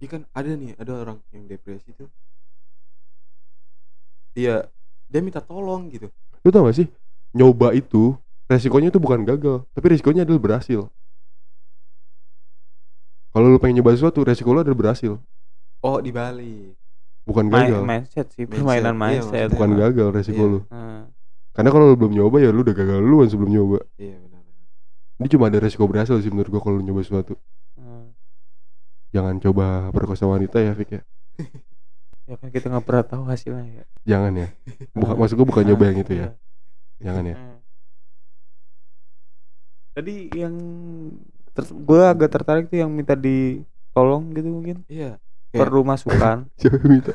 Iya 0.00 0.08
kan 0.08 0.22
ada 0.36 0.50
nih 0.54 0.76
ada 0.78 0.92
orang 1.00 1.18
yang 1.32 1.44
depresi 1.48 1.90
tuh 1.96 2.08
dia 4.34 4.66
dia 5.06 5.20
minta 5.20 5.38
tolong 5.38 5.88
gitu. 5.88 6.10
Lu 6.42 6.50
tau 6.50 6.66
gak 6.66 6.76
sih? 6.76 6.86
Nyoba 7.32 7.72
itu 7.72 8.14
resikonya 8.44 8.90
itu 8.90 8.98
bukan 8.98 9.22
gagal 9.22 9.64
tapi 9.70 9.86
resikonya 9.88 10.22
adalah 10.22 10.38
berhasil. 10.38 10.90
Kalau 13.30 13.46
lu 13.48 13.58
pengen 13.58 13.78
nyoba 13.78 13.90
sesuatu 13.92 14.22
resiko 14.22 14.50
lu 14.50 14.60
adalah 14.60 14.76
berhasil. 14.76 15.18
Oh 15.80 15.98
di 15.98 16.10
Bali. 16.10 16.70
Bukan 17.24 17.48
Main- 17.48 17.72
gagal. 17.72 17.82
mindset 17.82 18.26
sih 18.30 18.44
Mindset, 18.44 18.52
permainan 18.54 18.84
iya, 18.90 19.00
mindset. 19.00 19.24
maksudnya. 19.24 19.48
bukan 19.50 19.70
gagal 19.74 20.08
resiko 20.12 20.42
Iya. 20.42 20.52
lu. 20.52 20.60
Hmm. 20.68 21.02
karena 21.50 21.70
kalau 21.70 21.86
lu 21.86 21.96
belum 21.96 22.12
nyoba 22.12 22.36
ya 22.38 22.50
lu 22.50 22.60
udah 22.60 22.74
gagal 22.74 22.98
duluan 22.98 23.28
sebelum 23.28 23.48
nyoba. 23.48 23.78
Iya 23.96 24.18
benar 24.18 24.42
ini 25.14 25.26
cuma 25.28 25.46
ada 25.46 25.58
resiko 25.58 25.86
berhasil 25.86 26.18
sih 26.18 26.28
menurut 26.28 26.50
gua 26.50 26.60
kalau 26.60 26.76
lu 26.76 26.84
nyoba 26.84 27.00
sesuatu. 27.00 27.34
Hmm. 27.74 28.10
jangan 29.10 29.38
coba 29.40 29.66
perkosa 29.88 30.26
wanita 30.26 30.58
ya 30.58 30.74
Fik 30.74 30.90
ya 30.90 31.02
ya 32.24 32.34
kan 32.40 32.48
kita 32.48 32.66
nggak 32.72 32.84
pernah 32.84 33.04
tahu 33.04 33.22
hasilnya 33.28 33.64
ya. 33.68 33.84
Jangan 34.08 34.32
ya. 34.32 34.48
Bukan 34.96 35.14
maksud 35.20 35.36
gua 35.36 35.46
bukan 35.48 35.64
nyoba 35.68 35.84
yang 35.92 35.98
itu 36.00 36.12
ya. 36.14 36.18
iya. 36.18 36.28
jangan 37.04 37.24
ya. 37.26 37.36
Hmm. 37.36 37.58
tadi 39.94 40.14
yang 40.34 40.54
gue 41.62 42.02
agak 42.02 42.34
tertarik 42.34 42.64
tuh 42.66 42.82
yang 42.82 42.90
minta 42.90 43.14
ditolong 43.14 44.32
gitu 44.34 44.48
mungkin. 44.50 44.76
Iya. 44.90 45.20
Kayak- 45.52 45.60
perlu 45.60 45.80
masukan. 45.86 46.48
Siapa 46.58 46.76
yang 46.82 46.90
minta? 46.90 47.12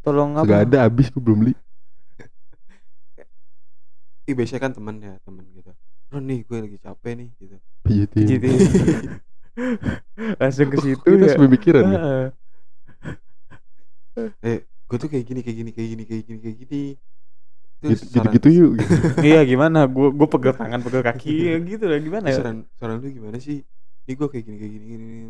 Tolong 0.00 0.30
apa? 0.38 0.46
Nggak 0.46 0.62
ada 0.70 0.78
habis 0.88 1.08
gua 1.12 1.22
belum 1.24 1.38
beli. 1.44 1.54
Ih, 4.24 4.32
biasanya 4.32 4.60
kan 4.64 4.72
teman 4.72 4.96
ya 5.04 5.20
teman 5.20 5.44
gitu. 5.52 5.68
Ron 6.08 6.24
nih 6.24 6.46
gue 6.48 6.58
lagi 6.64 6.78
capek 6.80 7.12
nih 7.18 7.28
gitu. 7.36 7.56
Pijitin 7.84 8.56
langsung 10.40 10.68
ke 10.72 10.76
situ 10.80 11.04
kita 11.04 11.36
ya. 11.76 11.84
ya. 11.84 11.98
Heeh. 11.98 12.43
Eh 14.16 14.58
gue 14.64 14.96
tuh 14.96 15.08
kayak 15.08 15.24
gini 15.24 15.40
kayak 15.42 15.56
gini 15.58 15.70
kayak 15.72 15.88
gini 15.90 16.02
kayak 16.04 16.22
gini 16.24 16.38
kayak 16.40 16.56
gini. 16.62 16.82
Gitu 17.84 18.00
gitu, 18.00 18.04
saran- 18.16 18.32
gitu 18.32 18.48
yuk 18.48 18.70
gitu. 18.80 18.94
iya 19.28 19.40
gimana? 19.44 19.84
Gue 19.84 20.08
gue 20.08 20.28
pegel 20.30 20.54
tangan 20.56 20.80
pegel 20.80 21.02
kaki 21.02 21.34
ya 21.52 21.56
gitu 21.60 21.84
lah 21.84 21.98
gimana? 22.00 22.26
Terus 22.26 22.36
ya 22.36 22.40
saran 22.40 22.56
saran 22.80 22.96
lu 22.98 23.08
gimana 23.10 23.36
sih? 23.36 23.60
Ini 24.04 24.12
gue 24.14 24.28
kayak 24.28 24.44
gini 24.44 24.56
kayak 24.56 24.72
gini 24.72 24.84
gini 24.86 25.04
gini. 25.04 25.24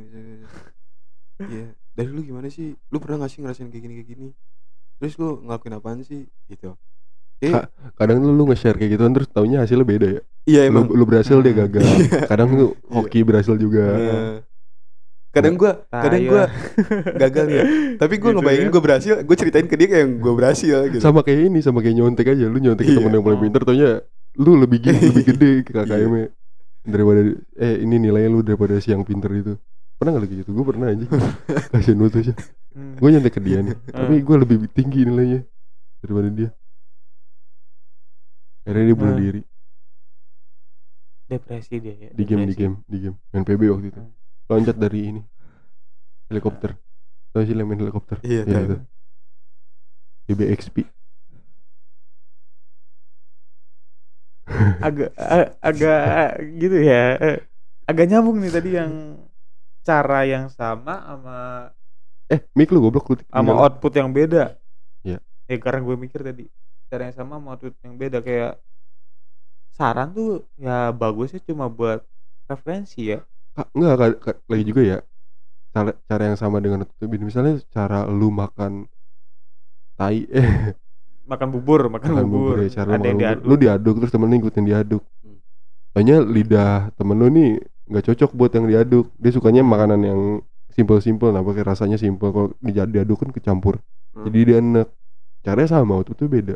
Iya. 1.35 1.67
Dari 1.95 2.09
lu 2.11 2.23
gimana 2.23 2.47
sih? 2.47 2.75
Lu 2.91 2.99
pernah 2.99 3.23
gak 3.23 3.31
sih 3.31 3.41
ngerasain 3.43 3.71
kayak 3.71 3.83
gini 3.83 3.95
kayak 3.99 4.09
gini? 4.11 4.29
Terus 4.99 5.15
lu 5.19 5.43
ngelakuin 5.43 5.75
apaan 5.75 5.99
sih? 6.03 6.27
Gitu. 6.47 6.75
Eh 7.43 7.51
Kak, 7.51 7.71
kadang 7.99 8.23
lu, 8.23 8.31
lu 8.31 8.47
nge-share 8.47 8.79
kayak 8.79 8.95
gituan 8.95 9.11
terus 9.11 9.27
taunya 9.27 9.59
hasilnya 9.63 9.83
beda 9.83 10.07
ya? 10.07 10.21
Iya 10.47 10.61
lu, 10.71 10.87
emang. 10.87 10.87
lu 10.95 11.05
berhasil 11.05 11.39
dia 11.43 11.51
Hmm. 11.55 11.61
gagal. 11.67 11.87
Kadang 12.31 12.49
lu 12.55 12.67
hoki 12.95 13.21
berhasil 13.27 13.55
juga. 13.59 13.85
Iya. 13.95 14.19
Kadang 15.35 15.55
gue 15.55 15.73
kadang 15.91 16.23
gue 16.23 16.43
gagal 17.19 17.47
ya. 17.49 17.63
Tapi 17.97 18.15
gue 18.17 18.25
Gitu 18.25 18.37
ngebayangin 18.39 18.67
ya. 18.67 18.73
gue 18.73 18.83
berhasil 18.83 19.15
gue 19.21 19.37
ceritain 19.37 19.67
ke 19.67 19.75
dia 19.75 19.89
kayak 19.91 20.09
gue 20.17 20.33
berhasil 20.33 20.77
gitu. 20.89 21.03
Sama 21.03 21.21
kayak 21.21 21.41
ini 21.49 21.59
sama 21.59 21.79
kayak 21.79 21.97
nyontek 21.97 22.31
aja. 22.31 22.47
Lu 22.47 22.57
nyontek 22.57 22.87
Iya. 22.87 22.97
temen 22.97 23.13
yang 23.13 23.23
paling 23.23 23.41
pintar 23.43 23.63
taunya 23.63 23.91
lu 24.35 24.57
lebih 24.57 24.79
gini 24.81 24.99
lebih 25.11 25.25
gede 25.27 25.51
Iya. 25.61 25.83
KKM-nya 25.85 26.27
daripada 26.85 27.21
eh 27.57 27.75
ini 27.81 27.97
nilainya 27.99 28.29
lu 28.29 28.41
daripada 28.41 28.79
si 28.79 28.89
yang 28.89 29.03
pinter 29.03 29.31
itu. 29.31 29.55
Pernah 29.95 30.11
gak 30.15 30.23
lagi 30.25 30.35
gitu? 30.41 30.51
Gue 30.51 30.65
pernah 30.65 30.87
aja 30.89 31.07
kasian 31.73 31.99
banget 31.99 32.15
aja 32.23 32.35
Hmm. 32.75 32.99
gue 32.99 33.07
nyontek 33.07 33.35
ke 33.35 33.41
dia 33.41 33.59
nih. 33.61 33.77
Tapi 33.95 34.15
gue 34.19 34.37
lebih 34.37 34.57
tinggi 34.69 35.03
nilainya 35.03 35.47
daripada 35.99 36.27
dia. 36.29 36.51
Akhirnya 38.63 38.85
dia 38.85 38.97
bunuh 38.97 39.15
Hmm. 39.15 39.23
diri. 39.23 39.41
Depresi 41.25 41.77
dia 41.79 41.95
ya. 41.95 42.11
Di 42.11 42.23
game 42.23 42.45
di 42.45 42.55
game 42.55 42.77
di 42.85 42.99
game. 42.99 43.17
Main 43.31 43.45
PB 43.45 43.63
waktu 43.71 43.89
itu. 43.89 44.01
Hmm. 44.01 44.13
Loncat 44.51 44.77
dari 44.77 45.01
ini. 45.11 45.21
Helikopter. 46.31 46.77
Tau 47.33 47.43
sih 47.43 47.55
main 47.55 47.81
helikopter? 47.81 48.19
Iya 48.23 48.43
tahu. 48.47 48.65
itu. 48.65 48.77
BBXP 50.25 50.77
agak 54.87 55.11
agak 55.61 56.01
gitu 56.61 56.77
ya. 56.85 57.19
Agak 57.85 58.05
nyambung 58.09 58.41
nih 58.41 58.53
tadi 58.53 58.71
yang 58.77 58.93
cara 59.85 60.25
yang 60.25 60.49
sama 60.49 61.05
sama 61.05 61.37
eh 62.33 62.41
mic 62.57 62.73
lu 62.73 62.81
goblok 62.81 63.05
lu 63.13 63.15
sama 63.29 63.53
output 63.53 63.93
yang 64.01 64.09
beda. 64.13 64.57
Iya. 65.05 65.19
eh 65.45 65.59
karena 65.61 65.81
gue 65.85 65.97
mikir 66.01 66.21
tadi 66.25 66.45
cara 66.89 67.09
yang 67.09 67.17
sama 67.17 67.37
sama 67.37 67.49
output 67.57 67.75
yang 67.85 67.95
beda. 68.01 68.19
Kayak 68.25 68.53
saran 69.77 70.09
tuh 70.17 70.47
ya 70.57 70.95
bagusnya 70.95 71.41
cuma 71.45 71.67
buat 71.69 72.01
referensi 72.49 73.13
ya 73.13 73.19
Ka- 73.55 73.71
enggak 73.75 73.95
ka- 74.01 74.19
ka- 74.25 74.41
lagi 74.51 74.65
juga 74.67 74.83
ya 74.83 74.99
cara 75.75 75.91
cara 76.07 76.23
yang 76.31 76.39
sama 76.39 76.59
dengan 76.63 76.87
tutup 76.87 77.11
ini 77.15 77.25
misalnya 77.31 77.59
cara 77.75 78.07
lu 78.07 78.31
makan 78.31 78.87
tai 79.95 80.27
eh 80.39 80.75
makan 81.25 81.49
bubur 81.55 81.81
makan, 81.89 82.09
makan 82.15 82.27
bubur, 82.29 82.57
bubur. 82.59 82.67
ya 82.67 82.71
cara 82.83 82.89
lu 82.91 82.95
ada 82.95 83.09
bubur. 83.11 83.21
diaduk. 83.21 83.47
Lu 83.49 83.55
diaduk 83.57 83.95
terus 84.03 84.13
temen 84.13 84.29
lu 84.29 84.35
ngikutin 84.39 84.65
diaduk. 84.67 85.03
Hmm. 85.25 85.39
Soalnya 85.95 86.17
lidah 86.21 86.73
temen 86.99 87.17
lu 87.17 87.27
nih 87.31 87.51
nggak 87.91 88.05
cocok 88.13 88.31
buat 88.37 88.51
yang 88.55 88.67
diaduk. 88.69 89.07
Dia 89.19 89.31
sukanya 89.33 89.63
makanan 89.65 90.01
yang 90.05 90.21
simple-simple 90.75 91.31
nah 91.31 91.43
pakai 91.47 91.63
rasanya 91.63 91.97
simple 91.97 92.29
kalau 92.35 92.49
di- 92.59 92.93
diaduk 92.95 93.17
kan 93.23 93.31
kecampur. 93.31 93.79
Hmm. 94.15 94.31
jadi 94.31 94.39
dia 94.47 94.57
enak 94.63 94.89
caranya 95.43 95.69
sama 95.81 95.99
waktu 96.03 96.13
itu 96.15 96.25
beda. 96.29 96.55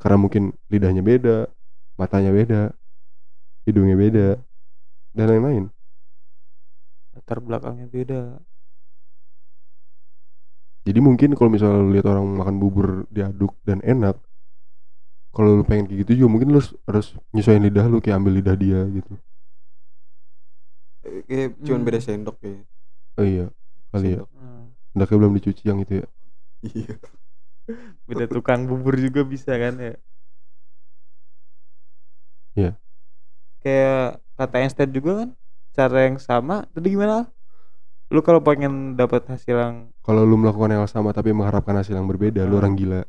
Karena 0.00 0.16
mungkin 0.20 0.42
lidahnya 0.72 1.02
beda 1.02 1.36
matanya 1.96 2.30
beda 2.30 2.62
hidungnya 3.66 3.96
beda 3.98 4.28
dan 5.16 5.26
lain-lain 5.32 5.64
latar 7.16 7.38
belakangnya 7.46 7.86
beda 7.96 8.20
jadi 10.86 10.98
mungkin 11.06 11.30
kalau 11.36 11.50
misalnya 11.54 11.78
lu 11.84 11.90
lihat 11.94 12.06
orang 12.12 12.26
makan 12.40 12.56
bubur 12.62 12.88
diaduk 13.12 13.52
dan 13.68 13.78
enak 13.84 14.16
kalau 15.34 15.50
lu 15.58 15.64
pengen 15.68 15.84
kayak 15.88 15.98
gitu 16.02 16.12
juga 16.24 16.28
mungkin 16.32 16.48
lu 16.54 16.60
harus, 16.88 17.06
nyesuaiin 17.34 17.64
lidah 17.68 17.86
lu 17.92 17.98
kayak 18.02 18.16
ambil 18.20 18.32
lidah 18.38 18.56
dia 18.62 18.80
gitu 18.96 19.12
Eh, 21.08 21.20
kayak 21.28 21.48
cuman 21.64 21.80
Hmm. 21.80 21.86
beda 21.86 22.00
sendok 22.06 22.36
ya 22.46 22.54
oh 23.20 23.24
iya 23.32 23.44
kali 23.92 24.06
ya 24.16 24.20
Sendok. 24.20 24.28
Hmm. 24.36 24.64
hendaknya 24.94 25.16
belum 25.20 25.34
dicuci 25.38 25.62
yang 25.70 25.80
itu 25.84 25.94
ya 26.02 26.06
iya 26.66 26.96
beda 28.08 28.24
tukang 28.34 28.60
bubur 28.70 28.94
juga 29.04 29.20
bisa 29.32 29.52
kan 29.62 29.74
ya 29.86 29.92
Iya. 32.56 32.76
kayak 33.62 33.94
kata 34.38 34.54
Einstein 34.62 34.90
juga 34.96 35.10
kan 35.20 35.28
cara 35.76 36.08
yang 36.08 36.16
sama 36.16 36.64
tadi 36.72 36.96
gimana? 36.96 37.28
Lu 38.08 38.24
kalau 38.24 38.40
pengen 38.40 38.96
dapat 38.96 39.28
hasil 39.28 39.56
yang 39.56 39.76
kalau 40.00 40.22
lu 40.24 40.40
melakukan 40.40 40.72
hal 40.72 40.88
sama 40.88 41.12
tapi 41.12 41.34
mengharapkan 41.36 41.76
hasil 41.76 41.92
yang 41.92 42.08
berbeda 42.08 42.46
lu 42.46 42.56
Hmm. 42.56 42.60
orang 42.64 42.74
gila. 42.74 43.02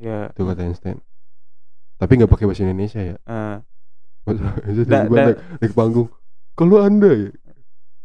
Ya. 0.00 0.32
Itu 0.32 0.42
kata 0.42 0.66
Einstein. 0.66 0.98
Tapi 2.00 2.12
nggak 2.16 2.32
pakai 2.32 2.48
bahasa 2.48 2.64
Indonesia 2.64 3.00
ya. 3.04 3.16
Eh, 3.20 3.56
Masa- 4.24 4.56
itu 4.72 4.82
Da- 4.88 5.04
da- 5.04 5.08
naik, 5.30 5.38
naik 5.60 5.72
panggung. 5.76 6.08
Kalau 6.56 6.80
anda 6.80 7.12
ya 7.12 7.30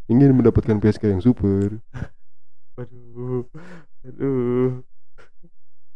ingin 0.06 0.36
mendapatkan 0.36 0.78
PSK 0.78 1.10
yang 1.10 1.24
super. 1.24 1.80
Waduh 2.78 3.48
aduh 4.06 4.84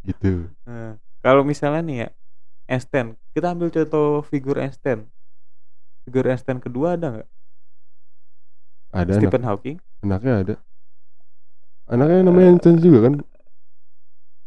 gitu. 0.00 0.48
Nah, 0.64 0.96
kalau 1.20 1.44
misalnya 1.44 1.84
nih 1.84 1.96
ya 2.02 2.08
Einstein 2.66 3.20
kita 3.36 3.52
ambil 3.52 3.68
contoh 3.68 4.24
figur 4.24 4.56
Einstein. 4.56 5.04
Figur 6.08 6.24
Einstein 6.24 6.58
kedua 6.58 6.96
ada 6.96 7.06
nggak 7.20 7.28
ada 8.90 9.10
anak, 9.10 9.20
Stephen 9.22 9.42
Hawking 9.46 9.76
anaknya 10.02 10.34
ada 10.42 10.54
anaknya 11.86 12.18
namanya 12.22 12.46
Einstein 12.54 12.76
juga 12.78 12.98
kan 13.06 13.14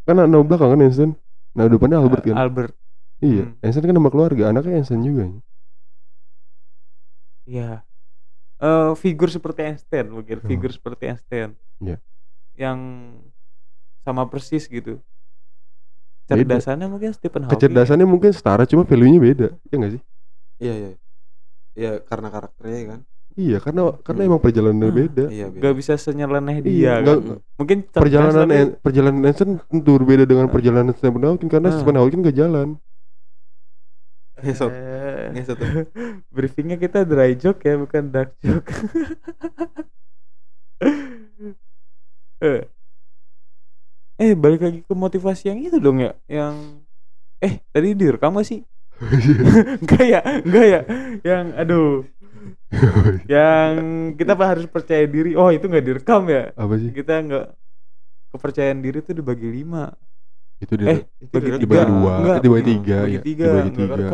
kan 0.04 0.16
nama 0.20 0.44
belakang 0.44 0.70
kan 0.76 0.80
Einstein 0.84 1.12
nah 1.54 1.68
depannya 1.68 1.98
Albert 2.00 2.24
kan 2.24 2.36
Albert 2.36 2.74
iya 3.20 3.44
Hmm. 3.48 3.60
Einstein 3.64 3.86
kan 3.88 3.96
nama 3.96 4.10
keluarga 4.10 4.44
anaknya 4.52 4.80
Einstein 4.80 5.04
juga 5.04 5.24
Iya. 7.44 7.84
Eh 8.64 8.92
figur 8.96 9.28
seperti 9.28 9.68
Einstein 9.68 10.08
mungkin, 10.08 10.40
Hmm. 10.40 10.48
figur 10.48 10.72
seperti 10.72 11.12
Einstein. 11.12 11.60
Iya. 11.84 12.00
Yang 12.56 12.80
sama 14.00 14.24
persis 14.32 14.64
gitu. 14.68 15.04
Beda. 16.24 16.56
Cerdasannya 16.56 16.88
mungkin 16.88 17.12
Stephen 17.12 17.44
Hawking. 17.44 17.60
kecerdasannya 17.60 18.08
mungkin 18.08 18.32
setara 18.32 18.64
cuma 18.64 18.88
value 18.88 19.12
nya 19.12 19.20
beda 19.20 19.48
ya 19.68 19.76
nggak 19.76 19.92
sih 20.00 20.02
iya 20.58 20.74
iya 20.74 20.92
iya 21.76 21.92
karena 22.00 22.32
karakternya 22.32 22.80
kan 22.96 23.00
iya 23.36 23.58
karena 23.58 23.82
karena 24.00 24.22
Hmm. 24.22 24.30
emang 24.30 24.42
perjalanannya 24.42 24.88
Hmm. 24.88 25.00
beda 25.00 25.26
iya 25.28 25.46
beda. 25.48 25.62
Gak 25.62 25.76
bisa 25.76 25.94
senyeleneh 25.96 26.56
Iya, 26.58 26.64
dia 26.64 26.94
nggak- 27.00 27.20
kan. 27.20 27.38
Mungkin 27.56 27.78
cerdas 27.84 28.02
perjalanan 28.02 28.48
En- 28.50 28.74
perjalanan 28.78 29.22
Einstein 29.24 29.52
tentu 29.64 29.92
berbeda 29.96 30.24
dengan 30.24 30.46
Ah. 30.46 30.52
perjalanan 30.52 30.92
Stephen 30.92 31.24
Hawking 31.24 31.50
karena 31.50 31.68
Ah. 31.68 31.74
Stephen 31.74 31.96
Hawking 31.96 32.22
gak 32.22 32.36
jalan 32.36 32.70
Ngesot. 34.36 34.70
Eh, 34.70 35.32
Ngesot. 35.32 35.56
briefingnya 36.30 36.76
kita 36.76 37.04
dry 37.04 37.32
joke 37.34 37.62
ya 37.62 37.76
bukan 37.76 38.04
dark 38.06 38.36
joke 38.38 38.68
eh 42.40 42.62
eh 44.16 44.34
balik 44.36 44.62
lagi 44.62 44.80
ke 44.82 44.94
motivasi 44.94 45.48
yang 45.48 45.60
itu 45.60 45.80
dong 45.80 45.98
ya 45.98 46.12
yang 46.28 46.84
eh 47.40 47.64
tadi 47.68 47.92
direkam 47.94 48.36
gak 48.36 48.46
sih 48.46 48.62
enggak 49.82 50.06
ya 50.06 50.20
enggak 50.40 50.66
ya 50.66 50.80
yang 51.24 51.46
aduh 51.56 52.04
yang 53.34 53.72
kita 54.18 54.34
harus 54.36 54.66
percaya 54.68 55.06
diri. 55.06 55.38
Oh 55.38 55.50
itu 55.50 55.66
nggak 55.66 55.86
direkam 55.86 56.28
ya? 56.30 56.52
Apa 56.58 56.74
sih? 56.80 56.90
Kita 56.90 57.22
nggak 57.24 57.46
kepercayaan 58.34 58.80
diri 58.82 59.00
tuh 59.06 59.14
dibagi 59.14 59.50
lima. 59.50 59.94
Itu 60.58 60.74
dia 60.80 60.88
eh 60.90 61.00
bagi 61.30 61.50
direkam. 61.54 61.62
dibagi 61.62 61.86
tiga. 61.86 61.92
dua. 61.92 62.14
Enggak 62.20 62.38
dibagi 62.42 62.66
tiga 62.66 62.98
bagi 62.98 63.14
ya. 63.14 63.22
tiga 63.22 63.46
dibagi 63.46 63.72
tiga. 63.78 64.08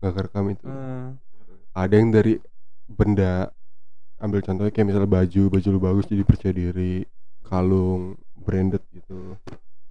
nggak 0.00 0.12
kerekam 0.16 0.44
itu. 0.50 0.64
Eh, 0.66 1.06
ada 1.72 1.94
yang 1.94 2.08
dari 2.12 2.34
benda 2.88 3.34
ambil 4.22 4.40
contohnya 4.44 4.70
kayak 4.70 4.86
misalnya 4.86 5.10
baju 5.10 5.42
baju 5.50 5.68
lu 5.68 5.80
bagus 5.80 6.04
jadi 6.08 6.22
percaya 6.24 6.52
diri. 6.54 7.04
Kalung 7.44 8.16
branded 8.38 8.82
gitu. 8.94 9.36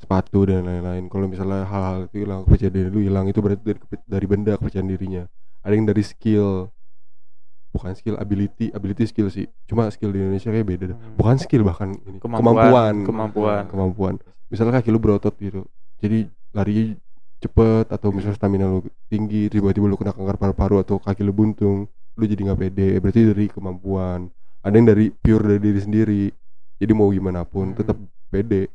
Sepatu 0.01 0.49
dan 0.49 0.65
lain-lain. 0.65 1.05
Kalau 1.07 1.29
misalnya 1.29 1.69
hal-hal 1.69 2.09
itu 2.09 2.25
hilang 2.25 2.41
kepercayaan 2.49 2.73
diri 2.73 2.89
lu 2.89 2.99
hilang 3.05 3.25
itu 3.29 3.37
berarti 3.37 3.61
dari, 3.61 3.79
dari 4.09 4.25
benda 4.25 4.57
kepercayaan 4.57 4.89
dirinya. 4.89 5.23
Ada 5.61 5.73
yang 5.77 5.85
dari 5.85 6.01
skill 6.01 6.73
bukan 7.71 7.91
skill 7.93 8.15
ability 8.15 8.69
ability 8.69 9.03
skill 9.05 9.27
sih 9.27 9.47
cuma 9.63 9.87
skill 9.87 10.11
di 10.11 10.19
Indonesia 10.19 10.47
kayak 10.47 10.67
beda 10.67 10.85
dah. 10.87 10.97
Hmm. 10.97 11.15
bukan 11.15 11.35
skill 11.37 11.63
bahkan 11.63 11.89
ini 12.01 12.19
Kemampuan, 12.19 12.43
kemampuan 12.43 12.93
kemampuan. 13.01 13.63
kemampuan 13.65 14.13
misalnya 14.47 14.77
kaki 14.77 14.89
lu 14.89 14.99
berotot 14.99 15.31
gitu 15.33 15.63
jadi 15.97 16.25
lari 16.51 16.99
cepet 17.39 17.87
atau 17.87 18.11
misalnya 18.11 18.35
stamina 18.35 18.67
lu 18.67 18.79
tinggi 19.07 19.47
tiba-tiba 19.47 19.87
lu 19.87 19.95
kena 19.95 20.11
kanker 20.11 20.35
paru-paru 20.35 20.75
atau 20.79 20.95
kaki 20.97 21.21
lu 21.21 21.31
buntung 21.31 21.87
lu 22.13 22.23
jadi 22.23 22.43
nggak 22.43 22.59
pede 22.59 22.89
berarti 22.97 23.21
dari 23.25 23.45
kemampuan 23.47 24.27
ada 24.61 24.75
yang 24.75 24.85
dari 24.85 25.09
pure 25.09 25.43
dari 25.47 25.59
diri 25.59 25.79
sendiri 25.79 26.23
jadi 26.75 26.91
mau 26.91 27.07
gimana 27.07 27.41
pun 27.41 27.71
Hmm. 27.71 27.77
tetap 27.77 27.95
pede 28.27 28.67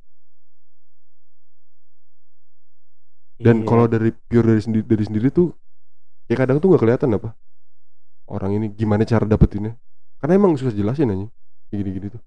dan 3.36 3.60
Iya. 3.60 3.66
kalau 3.66 3.84
dari 3.84 4.10
pure 4.10 4.46
dari 4.48 4.58
sendiri 4.58 4.82
dari 4.82 5.04
sendiri 5.04 5.28
tuh 5.28 5.52
ya 6.24 6.34
kadang 6.34 6.56
tuh 6.56 6.72
nggak 6.72 6.82
kelihatan 6.82 7.12
apa 7.12 7.36
orang 8.26 8.50
ini 8.52 8.66
gimana 8.70 9.02
cara 9.02 9.24
dapetinnya? 9.24 9.74
Karena 10.18 10.34
emang 10.34 10.54
susah 10.54 10.72
jelasin 10.72 11.10
aja 11.10 11.26
kayak 11.68 11.78
gini-gini 11.80 12.06
tuh. 12.10 12.22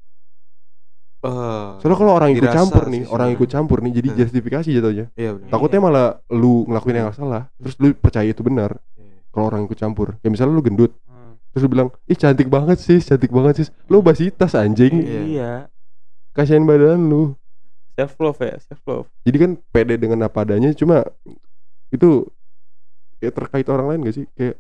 Eh, 1.20 1.68
soalnya 1.84 1.98
kalau 2.00 2.14
orang 2.16 2.32
ikut 2.32 2.48
campur 2.48 2.84
sih 2.88 2.92
nih 2.96 3.02
orang 3.04 3.28
sebenarnya. 3.28 3.36
ikut 3.36 3.50
campur 3.52 3.78
nih 3.84 3.92
jadi 3.92 4.08
Hmm. 4.08 4.18
justifikasi 4.18 4.70
jatuhnya. 4.72 5.06
Iya 5.14 5.30
benar 5.36 5.50
takutnya 5.52 5.80
malah 5.80 6.08
lu 6.32 6.64
ngelakuin 6.64 6.96
yang 6.96 7.06
nggak 7.08 7.20
salah 7.20 7.44
terus 7.60 7.76
lu 7.76 7.92
percaya 7.92 8.24
itu 8.26 8.40
benar 8.40 8.80
Iya. 8.96 9.20
kalau 9.30 9.46
orang 9.48 9.62
ikut 9.68 9.76
campur. 9.76 10.16
Kayak 10.18 10.32
misalnya 10.32 10.56
lu 10.56 10.64
gendut 10.64 10.92
Hmm. 11.04 11.36
terus 11.52 11.62
lu 11.62 11.70
bilang 11.70 11.92
ih 12.08 12.16
cantik 12.16 12.48
banget 12.48 12.80
sih 12.80 13.00
cantik 13.00 13.30
banget 13.30 13.54
sih 13.58 13.66
lu 13.86 14.00
obesitas 14.00 14.56
anjing. 14.56 14.96
Iya. 14.96 15.22
iya. 15.28 15.52
Kasihan 16.32 16.64
badan 16.64 17.04
lu. 17.04 17.36
Self 18.00 18.16
love 18.16 18.40
ya 18.40 18.56
self 18.64 18.80
love. 18.88 19.08
Jadi 19.28 19.38
kan 19.38 19.52
pede 19.76 20.00
dengan 20.00 20.24
apa 20.24 20.48
adanya 20.48 20.72
cuma 20.72 21.04
itu 21.92 22.24
kayak 23.20 23.36
terkait 23.36 23.68
orang 23.68 23.92
lain 23.92 24.08
gak 24.08 24.16
sih? 24.16 24.26
Kayak 24.40 24.56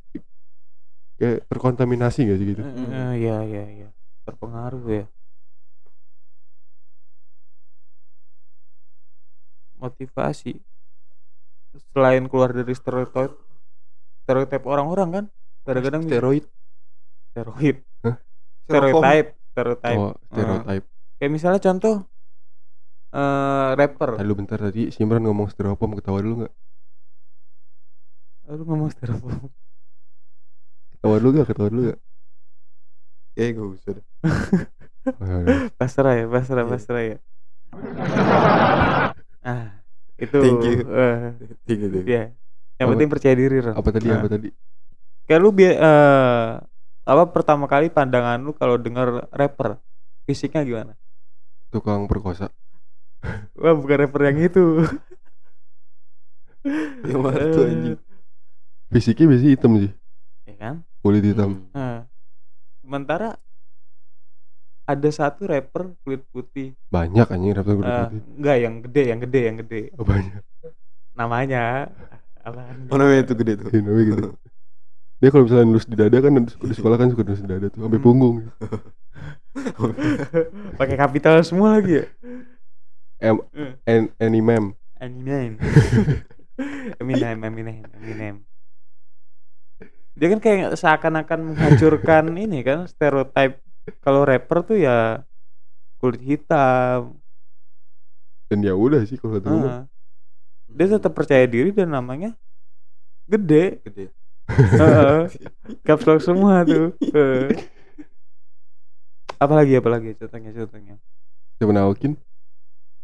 kayak 1.19 1.45
terkontaminasi 1.51 2.19
gak 2.25 2.39
sih 2.39 2.47
gitu? 2.55 2.61
Eh, 2.63 3.13
iya 3.19 3.37
iya 3.43 3.65
iya. 3.67 3.89
Terpengaruh 4.23 4.83
ya. 4.87 5.05
Motivasi. 9.79 10.63
Selain 11.91 12.25
keluar 12.31 12.55
dari 12.55 12.73
stereotip 12.73 13.35
stereotip 14.23 14.63
orang-orang 14.63 15.09
kan? 15.11 15.25
Kadang-kadang 15.67 16.07
steroid. 16.07 16.45
Steroid. 17.35 17.77
Hah? 18.07 18.17
stereotype 18.69 19.29
stereotype. 19.51 19.97
Oh 19.99 20.13
stereotype. 20.29 20.85
Kayak 21.19 21.31
misalnya 21.33 21.61
contoh 21.61 21.95
eh 23.09 23.69
rapper. 23.73 24.21
Tadi 24.21 24.29
lu 24.29 24.37
bentar 24.37 24.61
tadi 24.61 24.93
Simran 24.93 25.25
ngomong 25.25 25.49
styrofoam 25.49 25.97
ketawa 25.97 26.21
dulu 26.21 26.45
nggak? 26.45 26.53
Lu 28.53 28.63
ngomong 28.65 28.89
styrofoam 28.93 29.49
ketawa 30.99 31.15
dulu 31.21 31.29
gak 31.39 31.47
ketawa 31.49 31.67
dulu 31.71 31.81
gak 31.91 31.99
eh 33.39 33.49
gak 33.55 33.67
usah 33.75 33.91
deh. 33.97 34.05
Ya 35.47 35.55
pasrah 35.79 36.13
ya 36.19 36.25
pasrah 36.27 36.63
Iya. 36.63 36.71
pasrah 36.71 37.01
ya 37.09 37.17
ah 39.47 39.63
itu 40.19 40.37
Thank 40.43 40.59
you. 40.67 40.77
eh, 40.99 41.15
Tiga 41.65 41.87
deh. 41.87 42.03
ya 42.03 42.23
yang 42.79 42.87
Apa? 42.87 42.91
penting 42.95 43.09
percaya 43.11 43.35
diri 43.35 43.55
Ron. 43.63 43.75
apa 43.79 43.89
tadi 43.95 44.07
Nah. 44.11 44.19
apa 44.19 44.27
tadi 44.27 44.49
kayak 45.27 45.39
lu 45.43 45.49
bi- 45.55 45.79
eh, 45.79 46.49
apa 47.07 47.23
pertama 47.33 47.65
kali 47.71 47.87
pandangan 47.89 48.37
lu 48.43 48.51
kalau 48.53 48.75
denger 48.77 49.29
rapper 49.31 49.79
fisiknya 50.27 50.61
gimana 50.67 50.93
tukang 51.71 52.05
perkosa 52.09 52.49
wah 53.55 53.73
bukan 53.75 53.97
rapper 54.05 54.21
yang 54.27 54.39
itu 54.43 54.63
Yang 57.07 57.21
mana 57.23 57.43
tuh 57.55 57.63
anjing? 57.65 57.97
fisiknya 58.91 59.25
biasanya 59.31 59.51
hitam 59.55 59.71
sih 59.79 59.91
ya 60.49 60.53
kan 60.59 60.75
kulit 60.99 61.23
hitam. 61.23 61.67
Hmm. 61.69 61.75
Nah, 61.75 61.99
sementara 62.81 63.29
ada 64.83 65.09
satu 65.09 65.45
rapper 65.45 65.93
kulit 66.01 66.25
putih. 66.29 66.73
Banyak 66.89 67.29
anjing 67.29 67.53
raptor 67.53 67.75
kulit 67.77 67.87
Eh, 67.87 67.99
putih. 68.09 68.21
enggak 68.35 68.57
yang 68.57 68.75
gede 68.81 69.03
yang 69.05 69.19
gede 69.21 69.39
yang 69.45 69.57
gede. 69.61 69.81
Oh, 69.95 70.03
banyak. 70.03 70.41
Namanya 71.13 71.91
apaan 72.39 72.87
Oh 72.87 72.95
namanya 72.95 73.21
itu 73.23 73.33
gede 73.35 73.53
tuh. 73.59 73.69
Iya, 73.69 73.81
namanya 73.83 74.05
gitu 74.09 74.27
dia 75.19 75.35
kalau 75.35 75.43
misalnya 75.43 75.67
nulus 75.67 75.83
di 75.83 75.99
dada 75.99 76.15
kan 76.23 76.31
di 76.31 76.73
sekolah 76.79 76.95
kan 76.95 77.11
suka 77.11 77.27
nulus 77.27 77.43
di 77.43 77.49
dada 77.51 77.67
tuh 77.67 77.83
sampai 77.83 77.99
Hmm. 77.99 78.07
punggung. 78.07 78.35
Pakai 80.79 80.95
kapital 80.95 81.43
semua 81.43 81.75
lagi 81.75 81.99
ya? 81.99 82.05
M 83.19 83.43
Eh. 83.51 83.75
N 83.83 84.03
Eminem. 84.15 84.71
Eminem. 84.95 85.59
Eminem 87.03 87.37
Eminem 87.43 87.83
Eminem 87.99 88.35
dia 90.19 90.27
kan 90.35 90.39
kayak 90.43 90.75
seakan-akan 90.75 91.39
menghancurkan 91.55 92.23
ini 92.43 92.59
kan 92.59 92.83
stereotip 92.91 93.63
kalau 94.03 94.27
rapper 94.27 94.67
tuh 94.67 94.77
ya 94.77 95.23
kulit 96.03 96.19
hitam. 96.19 97.15
Dan 98.51 98.59
ya 98.61 98.75
udah 98.75 99.07
sih 99.07 99.15
kalau 99.15 99.39
kata 99.39 99.47
Ah. 99.47 99.83
dia 100.69 100.85
tetap 100.85 101.15
percaya 101.15 101.47
diri 101.47 101.71
dan 101.71 101.95
namanya 101.95 102.35
gede. 103.25 103.79
Gede. 103.87 104.11
Caps 105.87 106.03
lock 106.03 106.19
semua 106.19 106.67
tuh. 106.67 106.91
Heeh. 106.99 107.55
apalagi 109.43 109.79
apalagi 109.79 110.19
contohnya 110.19 110.51
contohnya. 110.51 110.95
Siapa 111.57 111.71
Hawking 111.79 112.15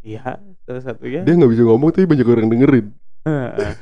iya 0.06 0.38
salah 0.62 0.82
satunya. 0.86 1.26
Dia 1.26 1.34
nggak 1.34 1.50
bisa 1.50 1.66
ngomong 1.66 1.90
tapi 1.90 2.06
banyak 2.06 2.26
orang 2.28 2.46
dengerin. 2.46 2.86
Heeh. 3.26 3.74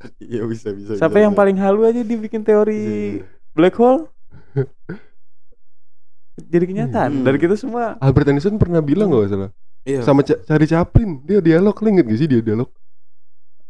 Iya 0.22 0.42
bisa 0.44 0.68
bisa. 0.70 0.96
siapa 0.96 1.12
bisa, 1.12 1.22
yang 1.22 1.32
bisa. 1.32 1.40
paling 1.40 1.56
halu 1.56 1.80
aja 1.84 2.00
dibikin 2.00 2.40
teori 2.40 2.78
Bisa, 2.78 3.24
bisa. 3.24 3.52
black 3.52 3.74
hole 3.74 4.00
jadi 6.42 6.64
kenyataan 6.64 7.10
Hmm. 7.12 7.24
dari 7.24 7.36
kita 7.36 7.54
semua 7.54 7.96
Albert 7.98 8.28
Einstein 8.30 8.56
pernah 8.56 8.80
bilang 8.80 9.08
nggak 9.08 9.28
salah 9.28 9.50
Iya. 9.80 10.00
sama 10.02 10.20
Ca- 10.20 10.40
Charlie 10.42 10.68
Chaplin 10.68 11.20
dia 11.22 11.40
dialog 11.40 11.72
lo 11.72 11.86
inget 11.88 12.04
gak 12.04 12.18
sih 12.18 12.28
dia 12.28 12.40
dialog 12.40 12.68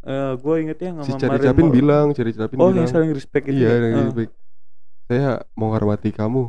eh 0.01 0.33
gue 0.35 0.55
ingetnya 0.61 0.91
si 0.99 1.11
sama 1.11 1.19
Charlie 1.19 1.29
Marilyn 1.31 1.47
Chaplin 1.47 1.65
Monroe. 1.65 1.77
bilang 1.77 2.07
Charlie 2.11 2.33
Chaplin 2.33 2.57
oh 2.57 2.63
bilang 2.65 2.77
yang 2.77 2.89
saling 2.89 3.11
respect 3.11 3.45
itu 3.45 3.55
iya 3.57 3.69
ya? 3.69 3.89
yang 3.91 4.09
Eh. 4.09 4.15
baik 4.17 4.31
saya 5.05 5.29
menghormati 5.53 6.11
kamu 6.11 6.43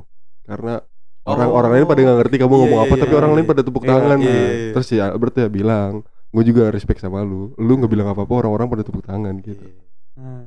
karena 0.45 0.75
Oh. 1.21 1.37
orang-orang 1.37 1.71
lain 1.71 1.85
pada 1.85 1.99
nggak 2.01 2.17
ngerti 2.19 2.35
kamu 2.39 2.49
Iya, 2.49 2.59
ngomong 2.59 2.73
iya, 2.73 2.81
apa 2.83 2.95
iya, 2.95 3.01
tapi 3.03 3.13
orang 3.13 3.29
iya. 3.29 3.37
lain 3.37 3.47
pada 3.47 3.61
tepuk 3.61 3.83
Iya, 3.83 3.89
tangan 3.91 4.17
iya, 4.17 4.25
gitu. 4.25 4.41
iya. 4.41 4.71
terus 4.73 4.87
si 4.87 4.95
Albert 4.97 5.35
ya 5.35 5.47
bilang 5.47 5.91
gue 6.31 6.43
juga 6.47 6.71
respect 6.71 6.99
sama 6.99 7.21
lu 7.21 7.51
lu 7.59 7.71
nggak 7.75 7.91
bilang 7.91 8.07
apa 8.07 8.23
apa 8.23 8.33
orang-orang 8.33 8.67
pada 8.69 8.83
tepuk 8.83 9.03
tangan 9.03 9.35
gitu 9.39 9.61
Iya. 9.61 9.83
Hmm. 10.15 10.43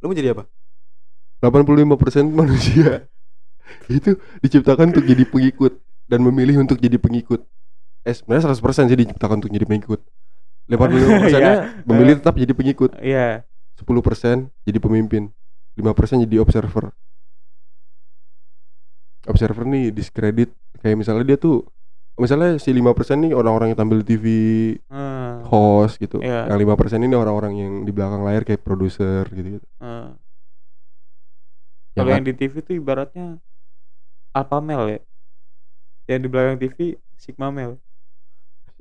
Lu 0.00 0.08
mau 0.08 0.16
jadi 0.16 0.32
apa? 0.32 0.44
85% 1.40 2.26
manusia 2.30 3.08
itu 3.88 4.14
diciptakan 4.40 4.92
untuk 4.92 5.04
jadi 5.04 5.24
pengikut 5.24 5.78
dan 6.06 6.20
memilih 6.20 6.60
untuk 6.60 6.76
jadi 6.76 6.98
pengikut 7.00 7.40
eh 8.02 8.12
sebenarnya 8.12 8.50
100% 8.52 8.90
sih 8.90 8.98
diciptakan 8.98 9.40
untuk 9.40 9.52
jadi 9.52 9.64
pengikut 9.64 10.00
85 10.68 11.22
persennya 11.22 11.54
Iya. 11.56 11.64
memilih 11.86 12.14
tetap 12.20 12.34
jadi 12.36 12.52
pengikut 12.52 12.90
Iya. 13.00 13.44
10% 13.76 14.52
jadi 14.66 14.78
pemimpin 14.78 15.32
5% 15.76 16.24
jadi 16.28 16.36
observer 16.40 16.92
observer 19.24 19.64
nih 19.64 19.92
diskredit 19.92 20.50
kayak 20.80 20.96
misalnya 20.96 21.24
dia 21.24 21.36
tuh 21.36 21.64
misalnya 22.16 22.56
si 22.56 22.70
5% 22.70 22.90
nih 23.20 23.32
orang-orang 23.32 23.70
yang 23.70 23.78
tampil 23.78 24.00
di 24.00 24.06
TV 24.08 24.24
Hmm. 24.86 25.44
host 25.44 25.96
gitu 25.96 26.18
Iya. 26.18 26.46
yang 26.46 26.58
5% 26.58 26.76
ini 27.00 27.14
orang-orang 27.14 27.52
yang 27.54 27.72
di 27.80 27.90
belakang 27.90 28.20
layar 28.20 28.42
kayak 28.42 28.60
produser 28.60 29.24
gitu, 29.28 29.56
-gitu. 29.56 29.66
Hmm. 29.78 30.16
Ya 31.90 32.02
Kalau 32.02 32.10
yang 32.12 32.22
di 32.22 32.32
TV 32.32 32.60
tuh 32.60 32.74
ibaratnya 32.74 33.38
Alpha 34.30 34.58
male 34.58 34.88
ya. 34.88 35.00
Yang 36.08 36.20
di 36.20 36.28
belakang 36.28 36.56
TV 36.56 36.76
Sigma 37.14 37.48
male. 37.48 37.76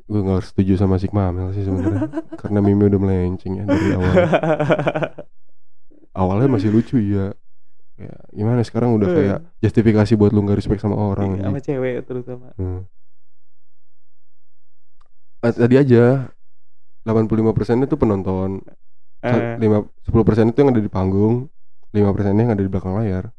gue 0.06 0.18
gak 0.20 0.42
setuju 0.44 0.74
sama 0.76 0.98
Sigma 0.98 1.30
Amel 1.30 1.54
sih 1.54 1.62
sebenarnya 1.62 2.10
karena 2.42 2.60
Mimi 2.60 2.82
udah 2.84 2.98
melenceng 2.98 3.54
ya 3.56 3.64
dari 3.64 3.94
awal 3.94 4.10
awalnya 6.18 6.50
masih 6.50 6.70
lucu 6.70 6.98
ya 6.98 7.30
ya 7.94 8.16
gimana 8.32 8.64
sekarang 8.64 8.96
udah 8.96 9.06
Eh. 9.06 9.14
kayak 9.14 9.40
justifikasi 9.60 10.10
buat 10.16 10.32
lu 10.32 10.42
gak 10.44 10.58
respect 10.58 10.82
sama 10.82 10.98
orang 10.98 11.36
Iya, 11.36 11.44
sama 11.46 11.60
cewek 11.60 11.96
terutama. 12.04 12.50
Hmm. 12.56 12.90
Ah, 15.40 15.54
tadi 15.56 15.76
aja. 15.80 16.28
85% 17.08 17.88
itu 17.88 17.96
penonton. 17.96 18.60
Eh, 19.24 19.58
lima 19.60 19.84
10% 20.04 20.52
itu 20.52 20.58
yang 20.60 20.72
ada 20.72 20.82
di 20.84 20.92
panggung. 20.92 21.48
5% 21.96 22.36
yang 22.38 22.52
ada 22.54 22.62
di 22.62 22.70
belakang 22.70 22.96
layar. 23.00 23.32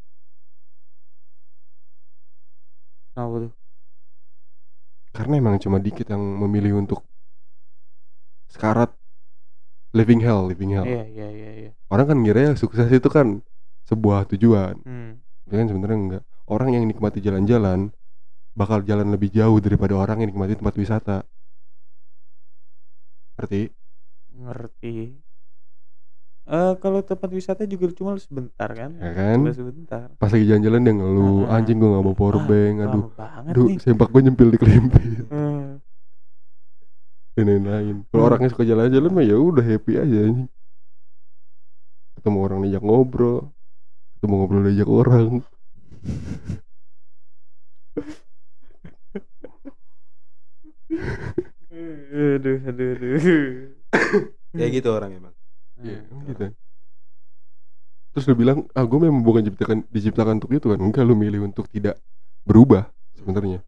Kenapa 3.15 3.37
tuh? 3.49 3.53
karena 5.11 5.43
emang 5.43 5.59
cuma 5.59 5.83
dikit 5.83 6.07
yang 6.07 6.23
memilih 6.23 6.79
untuk 6.79 7.03
sekarat 8.51 8.95
living 9.91 10.23
hell 10.23 10.47
living 10.47 10.71
hell. 10.75 10.87
Iya, 10.87 11.05
iya, 11.11 11.29
iya, 11.29 11.51
iya. 11.67 11.71
orang 11.91 12.15
kan 12.15 12.19
ngira 12.23 12.55
sukses 12.55 12.87
itu 12.91 13.11
kan 13.11 13.43
sebuah 13.91 14.31
tujuan. 14.31 14.79
Hmm. 14.87 15.19
ya 15.51 15.55
kan 15.59 15.67
sebenarnya 15.67 15.99
enggak. 15.99 16.25
Orang 16.47 16.75
yang 16.75 16.87
nikmati 16.87 17.19
jalan-jalan 17.19 17.91
bakal 18.55 18.83
jalan 18.87 19.11
lebih 19.11 19.31
jauh 19.35 19.59
daripada 19.59 19.99
orang 19.99 20.23
yang 20.23 20.31
nikmati 20.31 20.59
tempat 20.59 20.75
wisata 20.79 21.17
ngerti 23.41 23.73
Ngerti. 24.31 24.97
Eh 26.47 26.73
kalau 26.79 27.01
tempat 27.01 27.31
wisata 27.31 27.63
juga 27.65 27.89
cuma 27.91 28.15
sebentar 28.17 28.69
kan? 28.71 28.91
Ya 28.97 29.11
kan? 29.13 29.37
Cuma 29.41 29.53
sebentar. 29.55 30.07
pas 30.17 30.29
lagi 30.29 30.45
jalan-jalan 30.45 30.81
dia 30.83 30.95
ngeluh 30.95 31.41
Ah, 31.47 31.57
anjing 31.57 31.77
gua 31.77 31.89
gak 31.95 32.05
bawa 32.05 32.17
power 32.17 32.37
Ah, 32.37 32.45
bank 32.45 32.75
aduh 32.85 33.05
aduh 33.49 33.67
nih. 33.71 33.79
sempak 33.81 34.09
gue 34.09 34.21
nyempil 34.21 34.49
di 34.51 34.59
kelimpit 34.59 35.25
Hmm. 35.29 35.81
dan 37.33 37.45
lain-lain 37.47 37.97
kalau 38.07 38.21
Hmm. 38.21 38.29
orangnya 38.29 38.51
suka 38.51 38.65
jalan-jalan 38.65 39.11
mah 39.11 39.25
ya 39.25 39.37
udah 39.39 39.65
happy 39.65 39.93
aja 39.97 40.19
anjing 40.27 40.49
ketemu 42.15 42.39
orang 42.39 42.59
diajak 42.63 42.85
ngobrol 42.85 43.39
ketemu 44.15 44.35
ngobrol 44.37 44.63
diajak 44.63 44.89
orang 44.91 45.29
aduh, 52.37 52.59
aduh, 52.69 52.89
aduh. 52.97 53.19
kayak 54.57 54.71
gitu 54.81 54.89
orang 54.91 55.11
emang 55.19 55.35
Iya, 55.81 55.97
Hmm. 56.05 56.29
gitu. 56.29 56.45
Terus 58.11 58.25
lu 58.29 58.35
bilang, 58.37 58.59
ah 58.77 58.85
gue 58.85 58.99
memang 59.01 59.23
bukan 59.23 59.41
diciptakan 59.47 59.79
diciptakan 59.89 60.35
untuk 60.43 60.51
itu 60.53 60.67
kan? 60.69 60.79
Enggak, 60.83 61.07
lu 61.09 61.15
milih 61.17 61.47
untuk 61.49 61.65
tidak 61.71 61.97
berubah 62.45 62.91
sebenarnya. 63.17 63.63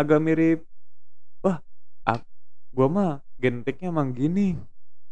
Agak 0.00 0.22
mirip. 0.22 0.64
Wah, 1.44 1.60
ah, 2.08 2.20
gua 2.72 2.86
mah 2.88 3.10
genetiknya 3.36 3.92
emang 3.92 4.16
gini. 4.16 4.56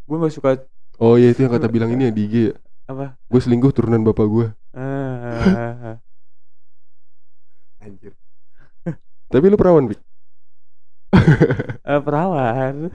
Gua 0.09 0.17
nggak 0.25 0.35
suka 0.35 0.51
Oh 0.99 1.15
iya 1.15 1.31
itu 1.31 1.47
yang 1.47 1.55
kata 1.55 1.71
bilang 1.71 1.95
ini 1.95 2.11
ya 2.11 2.13
di 2.15 2.23
IG 2.27 2.35
ya. 2.51 2.55
apa? 2.89 3.15
Gue 3.31 3.41
selingkuh 3.45 3.71
turunan 3.71 4.03
bapak 4.03 4.27
gue. 4.27 4.47
Ah, 4.75 6.01
anjir 7.81 8.13
Tapi 9.29 9.47
lu 9.53 9.57
perawan, 9.61 9.87
Pik? 9.93 10.01
Eh, 11.89 12.01
perawan. 12.05 12.93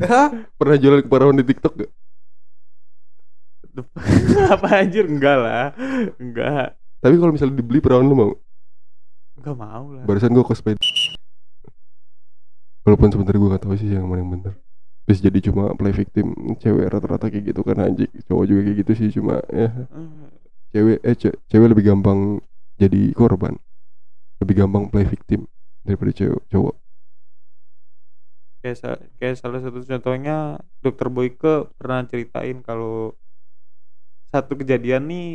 Pernah 0.60 0.78
jualan 0.78 1.06
perawan 1.10 1.38
di 1.38 1.46
TikTok 1.46 1.74
gak? 1.82 1.92
apa 4.54 4.68
anjir 4.86 5.10
enggak 5.10 5.38
lah. 5.42 5.74
Enggak. 6.22 6.78
Tapi 7.02 7.16
kalau 7.18 7.34
misalnya 7.34 7.58
dibeli 7.58 7.82
perawan 7.82 8.06
lu 8.06 8.16
mau? 8.16 8.32
Enggak 9.40 9.56
mau 9.58 9.86
lah. 9.90 10.06
Barusan 10.06 10.30
gue 10.30 10.46
cosplay. 10.46 10.78
Walaupun 12.86 13.10
sebenarnya 13.10 13.40
gue 13.42 13.54
gak 13.58 13.64
tahu 13.66 13.76
sih 13.80 13.90
yang 13.90 14.06
mana 14.06 14.22
yang 14.22 14.32
bener. 14.38 14.54
Bisa 15.04 15.26
jadi 15.26 15.52
cuma 15.52 15.74
play 15.76 15.92
victim 15.92 16.32
cewek 16.62 16.88
rata-rata 16.88 17.28
kayak 17.28 17.52
gitu 17.52 17.62
kan 17.66 17.82
anjing. 17.82 18.12
Cowok 18.30 18.46
juga 18.46 18.62
kayak 18.70 18.78
gitu 18.86 18.92
sih 18.94 19.10
cuma 19.10 19.42
ya 19.52 19.68
cewek 20.74 21.00
eh 21.06 21.16
ce- 21.16 21.38
cewek 21.48 21.70
lebih 21.70 21.86
gampang 21.86 22.42
jadi 22.82 23.14
korban 23.14 23.54
lebih 24.42 24.66
gampang 24.66 24.90
play 24.90 25.06
victim 25.06 25.46
daripada 25.86 26.12
cewek 26.12 26.42
cowok 26.50 26.76
kayak 28.64 28.80
kayak 29.20 29.36
salah 29.36 29.60
satu 29.60 29.84
contohnya 29.84 30.56
dokter 30.80 31.12
Boyke 31.12 31.68
pernah 31.76 32.08
ceritain 32.08 32.64
kalau 32.64 33.12
satu 34.26 34.56
kejadian 34.56 35.04
nih 35.04 35.28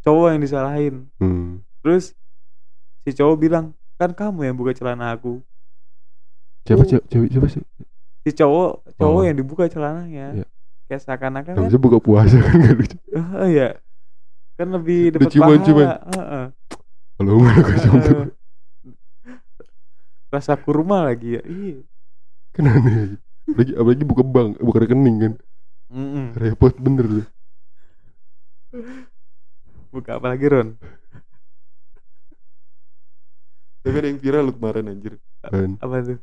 cowok 0.00 0.26
yang 0.32 0.40
disalahin 0.40 0.94
hmm. 1.20 1.60
terus 1.84 2.16
si 3.04 3.12
cowok 3.12 3.36
bilang 3.36 3.64
kan 3.94 4.10
kamu 4.10 4.48
yang 4.48 4.56
buka 4.56 4.72
celana 4.72 5.12
aku 5.12 5.44
siapa 6.64 6.82
cewek 6.82 7.04
cewek 7.06 7.28
siapa 7.28 7.46
sih 7.46 7.62
si 8.24 8.30
cowok 8.32 8.96
cowok 8.96 9.20
Oh. 9.20 9.26
yang 9.28 9.36
dibuka 9.36 9.68
celananya 9.68 10.26
Iya. 10.32 10.46
kayak 10.88 11.00
seakan-akan 11.04 11.54
kan 11.54 11.76
buka 11.76 11.98
puasa 12.00 12.40
kan 12.40 12.56
gak 12.56 12.76
lucu 12.78 12.96
oh 13.12 13.46
iya 13.46 13.76
kan 14.56 14.68
lebih 14.70 15.12
dapat 15.12 15.28
ciuman- 15.28 15.60
ciuman. 15.60 15.86
Heeh. 16.08 16.44
kalau 17.20 17.36
cuma 17.36 17.98
Heeh. 18.00 18.26
rasa 20.32 20.56
kurma 20.56 21.04
lagi 21.04 21.36
ya 21.36 21.42
iya 21.44 21.84
kan 22.52 22.64
aneh. 22.68 23.16
Apalagi, 23.48 23.72
apalagi 23.74 24.04
buka 24.06 24.22
bank 24.24 24.50
buka 24.62 24.78
rekening 24.84 25.16
kan. 25.18 25.34
Mm-mm. 25.92 26.32
repot 26.40 26.72
bener 26.80 27.04
tuh 27.04 27.26
buka 29.92 30.16
apa 30.16 30.32
lagi 30.32 30.48
Ron? 30.48 30.68
Tapi 33.82 33.96
ada 33.98 34.08
yang 34.08 34.20
viral 34.22 34.48
lu 34.48 34.52
kemarin 34.56 34.88
anjir. 34.88 35.20
Apa 35.44 35.96
tuh? 36.00 36.18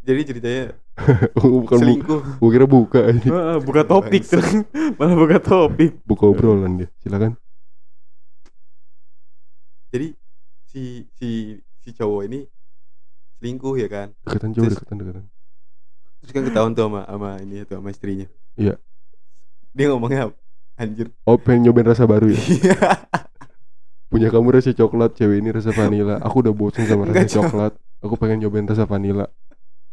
Jadi 0.00 0.20
ceritanya 0.26 0.64
oh, 1.38 1.60
bukan 1.62 1.76
bu 1.76 1.82
selingkuh. 1.84 2.22
gue 2.40 2.50
kira 2.50 2.66
buka 2.66 3.00
aja 3.04 3.28
Heeh, 3.28 3.56
buka 3.60 3.84
topik 3.84 4.24
tuh. 4.24 4.40
Malah 4.98 5.16
buka 5.16 5.36
topik. 5.38 5.92
Buka 6.08 6.24
obrolan 6.26 6.82
dia 6.82 6.88
silakan. 7.04 7.36
Jadi 9.92 10.16
si 10.66 11.04
si 11.14 11.60
si 11.84 11.88
cowok 11.94 12.22
ini 12.32 12.40
selingkuh 13.40 13.74
ya 13.74 13.88
kan? 13.88 14.08
Dekatan 14.22 14.52
jauh 14.52 14.64
Terus- 14.64 14.76
dekatan 14.76 14.96
dekatan. 15.00 15.24
terus 16.20 16.30
kan 16.30 16.42
ketahuan 16.44 16.72
tuh 16.72 16.84
sama 16.84 17.00
sama 17.02 17.30
ini 17.40 17.64
tuh 17.64 17.80
sama 17.80 17.88
istrinya. 17.88 18.28
Iya. 18.54 18.76
dia 19.70 19.86
ngomongnya 19.88 20.28
apa? 20.28 20.34
anjir. 20.76 21.08
Oh 21.24 21.36
pengen 21.36 21.64
nyobain 21.64 21.86
rasa 21.86 22.04
baru 22.04 22.28
ya? 22.28 22.40
Iya. 22.40 22.76
punya 24.10 24.26
kamu 24.28 24.50
rasa 24.50 24.72
coklat 24.72 25.14
cewek 25.14 25.38
ini 25.38 25.48
rasa 25.50 25.70
vanilla 25.70 26.18
aku 26.18 26.42
udah 26.42 26.50
bosen 26.50 26.82
sama 26.82 27.06
rasa 27.06 27.14
Enggak, 27.14 27.30
Cok. 27.30 27.42
coklat. 27.46 27.72
Aku 28.00 28.14
pengen 28.16 28.38
nyobain 28.40 28.64
rasa 28.64 28.84
vanilla 28.84 29.26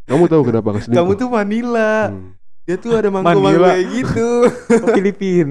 kamu 0.03 0.23
tahu 0.25 0.41
kenapa 0.43 0.67
aku 0.73 0.79
kamu 0.89 1.11
tuh 1.15 1.29
vanilla 1.29 1.91
Hmm. 2.09 2.31
dia 2.63 2.75
tuh 2.75 2.91
ada 2.91 3.07
manggo 3.07 3.37
manggo 3.37 3.63
kayak 3.63 3.85
gitu. 3.93 4.27
Oh, 4.83 4.87
Filipin. 4.91 5.47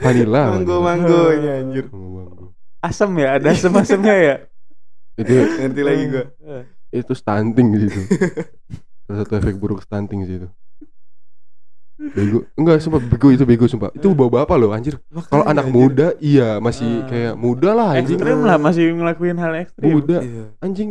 Vanilla 0.00 0.42
manggo 0.50 0.76
manggo 0.80 1.22
ya 1.30 1.52
anjir. 1.60 1.84
Manggo-manggo. 1.88 2.44
asam 2.80 3.12
ya 3.14 3.36
ada 3.36 3.48
asam 3.48 3.72
asamnya 3.74 4.12
ya 4.14 4.34
itu 5.14 5.32
ngerti 5.32 5.82
lagi 5.82 6.04
gua. 6.08 6.24
Eh, 6.42 6.64
itu 6.94 7.12
stunting 7.12 7.68
sih 7.74 7.86
itu 7.86 8.00
salah 9.04 9.18
satu 9.22 9.32
efek 9.36 9.54
buruk 9.56 9.80
stunting 9.80 10.22
sih 10.22 10.36
itu 10.38 10.48
bego. 11.94 12.38
Enggak 12.58 12.82
sumpah 12.82 12.98
bego 12.98 13.30
itu 13.30 13.44
bego 13.44 13.64
sumpah. 13.64 13.94
Itu 13.94 14.12
bawa 14.12 14.42
bapak 14.42 14.56
loh 14.58 14.70
anjir? 14.70 14.98
Kalau 15.08 15.46
Makanya, 15.46 15.46
anak 15.46 15.64
anjir. 15.64 15.74
muda 15.74 16.06
iya 16.18 16.48
masih 16.58 16.90
Ah. 16.90 17.06
kayak 17.06 17.34
muda 17.34 17.70
lah 17.70 17.88
anjing. 17.94 18.18
Ekstrim 18.18 18.38
lah 18.42 18.56
masih 18.58 18.84
ngelakuin 18.92 19.38
hal 19.38 19.52
ekstrim. 19.56 19.90
Muda. 19.94 20.18
Iya. 20.20 20.44
anjing 20.58 20.90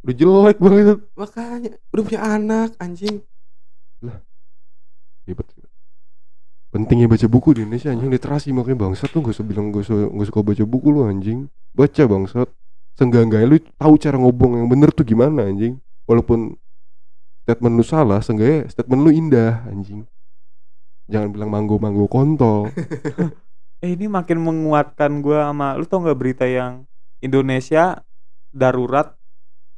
udah 0.00 0.14
jelek 0.16 0.58
banget 0.58 0.96
makanya 1.12 1.70
udah 1.92 2.02
punya 2.02 2.20
anak 2.24 2.70
anjing. 2.78 3.16
Ribet 5.24 5.46
pentingnya 6.70 7.06
baca 7.06 7.26
buku 7.26 7.48
di 7.54 7.60
Indonesia 7.62 7.90
anjing. 7.90 8.10
Literasi 8.10 8.48
makanya 8.50 8.78
bangsat 8.88 9.10
tuh 9.10 9.22
gak 9.22 9.34
usah 9.34 9.46
bilang 9.46 9.70
gak 9.70 9.86
usah 9.86 9.96
gak 10.08 10.26
suka 10.26 10.40
baca 10.42 10.64
buku 10.66 10.88
lu 10.90 11.00
anjing. 11.04 11.46
Baca 11.70 12.02
bangsat 12.06 12.48
seenggak-enggaknya 13.00 13.48
lu 13.48 13.56
tahu 13.80 13.96
cara 13.96 14.20
ngobong 14.20 14.60
yang 14.60 14.68
bener 14.68 14.92
tuh 14.92 15.08
gimana 15.08 15.48
anjing. 15.48 15.80
Walaupun 16.04 16.52
statement 17.48 17.74
lu 17.80 17.84
salah 17.88 18.20
seenggaknya 18.20 18.68
statement 18.68 19.00
lu 19.00 19.08
indah 19.08 19.64
anjing. 19.64 20.04
Jangan 21.08 21.32
bilang 21.32 21.48
manggo 21.48 21.80
manggo 21.80 22.04
kontol. 22.04 22.68
Eh 23.80 23.96
ini 23.96 24.12
makin 24.12 24.44
menguatkan 24.44 25.24
gua 25.24 25.48
sama 25.48 25.72
lu 25.72 25.88
tau 25.88 26.04
nggak 26.04 26.20
berita 26.20 26.44
yang 26.44 26.84
Indonesia 27.24 28.04
darurat? 28.52 29.16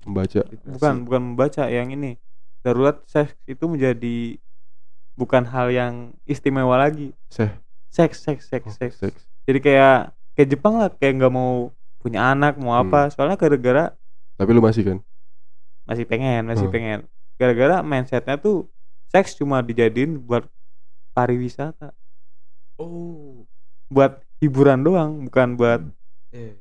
Membaca. 0.02 0.42
Bukan 0.42 1.06
bukan 1.06 1.22
membaca 1.22 1.70
yang 1.70 1.94
ini. 1.94 2.18
Darurat 2.66 2.98
seks 3.06 3.38
itu 3.46 3.62
menjadi 3.70 4.42
bukan 5.14 5.46
hal 5.46 5.70
yang 5.70 6.18
istimewa 6.26 6.82
lagi. 6.82 7.14
Seh. 7.30 7.54
Seks 7.94 8.26
seks 8.26 8.50
seks 8.50 8.66
oh, 8.66 8.74
seks. 8.74 8.98
seks. 8.98 9.20
Jadi 9.46 9.70
kayak 9.70 10.10
kayak 10.34 10.48
Jepang 10.50 10.82
lah 10.82 10.90
kayak 10.90 11.22
nggak 11.22 11.30
mau 11.30 11.70
punya 12.02 12.34
anak 12.34 12.58
mau 12.58 12.74
Hmm. 12.74 12.90
apa. 12.90 13.08
Soalnya 13.08 13.38
gara-gara 13.38 13.94
tapi 14.34 14.50
lu 14.50 14.60
masih 14.60 14.82
kan? 14.82 14.98
Masih 15.86 16.02
pengen 16.02 16.42
masih 16.44 16.66
Hmm. 16.66 16.74
pengen. 16.74 16.98
Gara-gara 17.38 17.80
mindsetnya 17.80 18.34
tuh 18.36 18.66
seks 19.08 19.34
cuma 19.34 19.62
dijadiin 19.62 20.18
buat 20.18 20.44
pariwisata. 21.12 21.94
Oh. 22.76 23.46
Buat 23.86 24.18
hiburan 24.40 24.82
doang 24.82 25.30
bukan 25.30 25.54
buat 25.54 25.80
eh. 26.34 26.58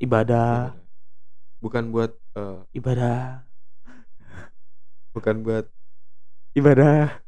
ibadah. 0.00 0.74
Bukan 1.62 1.88
buat 1.88 2.10
eh, 2.34 2.58
ibadah. 2.74 3.46
Bukan 5.14 5.46
buat 5.46 5.70
ibadah. 6.52 7.22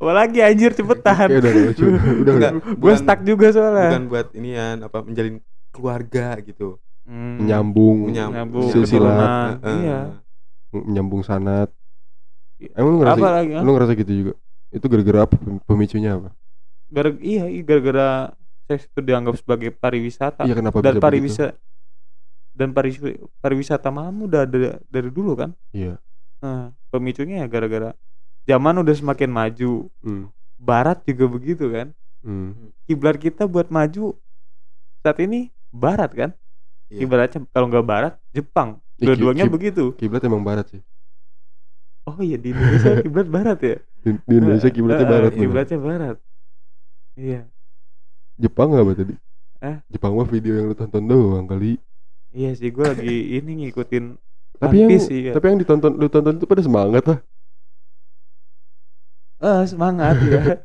Apalagi 0.00 0.40
anjir 0.40 0.72
cepetan. 0.72 1.28
Udah 1.28 1.40
udah 1.44 1.52
lucu 1.52 1.84
udah 1.84 2.12
udah. 2.16 2.32
Enggak, 2.32 2.52
gue 2.72 2.92
stuck 2.96 3.20
juga 3.20 3.46
soalnya. 3.52 3.92
bukan 3.92 4.06
buat 4.08 4.26
inian 4.32 4.76
apa 4.80 4.98
menjalin 5.04 5.44
keluarga 5.70 6.38
gitu. 6.40 6.76
Hmm, 7.02 7.42
menyambung 7.42 8.12
Menyambung. 8.12 8.34
nyambung 8.36 8.68
silsilah. 8.70 9.58
Eh, 9.58 9.74
iya. 9.82 9.98
Menyambung 10.70 11.22
sanat. 11.22 11.72
Emang 12.76 12.92
lu 12.92 12.98
ngerasa 13.00 13.18
apa 13.18 13.28
lagi 13.32 13.52
ah? 13.56 13.62
lu 13.64 13.70
ngerasa 13.72 13.92
gitu 13.96 14.12
juga? 14.12 14.32
Itu 14.68 14.86
gara-gara 14.86 15.18
apa? 15.24 15.34
Pem- 15.34 15.62
pemicunya 15.64 16.10
apa? 16.14 16.28
Gara 16.86 17.10
iya 17.18 17.48
iya, 17.48 17.62
gara-gara 17.64 18.08
seks 18.68 18.86
itu 18.86 19.00
dianggap 19.00 19.34
sebagai 19.34 19.70
pariwisata. 19.72 20.44
Iya 20.44 20.54
kenapa 20.54 20.78
dan 20.78 21.00
pariwisata 21.00 21.56
dan 22.52 22.76
pariwi- 22.76 23.18
pariwisata 23.40 23.88
malam 23.88 24.28
udah 24.28 24.44
ada 24.44 24.78
dari 24.86 25.08
dulu 25.08 25.32
kan? 25.34 25.50
Iya. 25.72 25.96
Nah, 26.40 26.70
pemicunya 26.88 27.40
ya 27.42 27.48
gara-gara 27.48 27.96
zaman 28.44 28.76
udah 28.78 28.94
semakin 28.94 29.30
maju. 29.30 29.88
Hmm. 30.04 30.28
barat 30.60 31.00
juga 31.08 31.24
begitu 31.24 31.72
kan? 31.72 31.88
Hmm. 32.20 32.52
kiblat 32.84 33.16
kita 33.16 33.48
buat 33.48 33.72
maju 33.72 34.12
saat 35.00 35.16
ini 35.18 35.48
barat 35.70 36.10
kan? 36.12 36.30
Iya. 36.90 37.06
ibaratnya 37.06 37.40
kalau 37.50 37.66
nggak 37.70 37.86
barat 37.86 38.12
Jepang. 38.30 38.82
Ih, 38.98 39.06
dua-duanya 39.06 39.46
kib- 39.46 39.54
begitu. 39.54 39.84
Kiblat 39.94 40.22
emang 40.22 40.42
barat 40.42 40.66
sih. 40.68 40.82
Oh 42.04 42.18
iya 42.18 42.34
di 42.36 42.50
Indonesia 42.50 42.98
kiblat 42.98 43.28
barat 43.30 43.58
ya? 43.62 43.76
Di, 44.02 44.10
di 44.18 44.34
Indonesia 44.34 44.68
kiblatnya 44.68 45.04
Eh, 45.04 45.06
eh, 45.06 45.14
barat 45.14 45.30
bener. 45.30 45.40
kiblatnya 45.40 45.78
barat. 45.78 46.16
Iya. 47.14 47.40
Jepang 48.36 48.68
apa 48.72 48.92
tadi? 48.92 49.14
Eh? 49.60 49.76
Jepang 49.88 50.12
mah 50.16 50.26
video 50.26 50.56
yang 50.56 50.66
lu 50.66 50.74
tonton 50.74 51.04
doang 51.04 51.46
kali. 51.46 51.76
Iya 52.30 52.50
sih 52.54 52.70
gue 52.70 52.82
lagi 52.82 53.16
ini 53.38 53.66
ngikutin 53.66 54.04
tapi 54.60 54.76
yang 54.76 54.92
sih, 55.00 55.20
ya. 55.24 55.32
tapi 55.32 55.48
yang 55.48 55.56
ditonton 55.56 55.96
lu 55.96 56.06
tonton 56.06 56.36
itu 56.36 56.44
pada 56.44 56.60
semangat 56.60 57.00
lah 57.02 57.18
eh 59.40 59.62
semangat 59.64 60.20
ya 60.20 60.60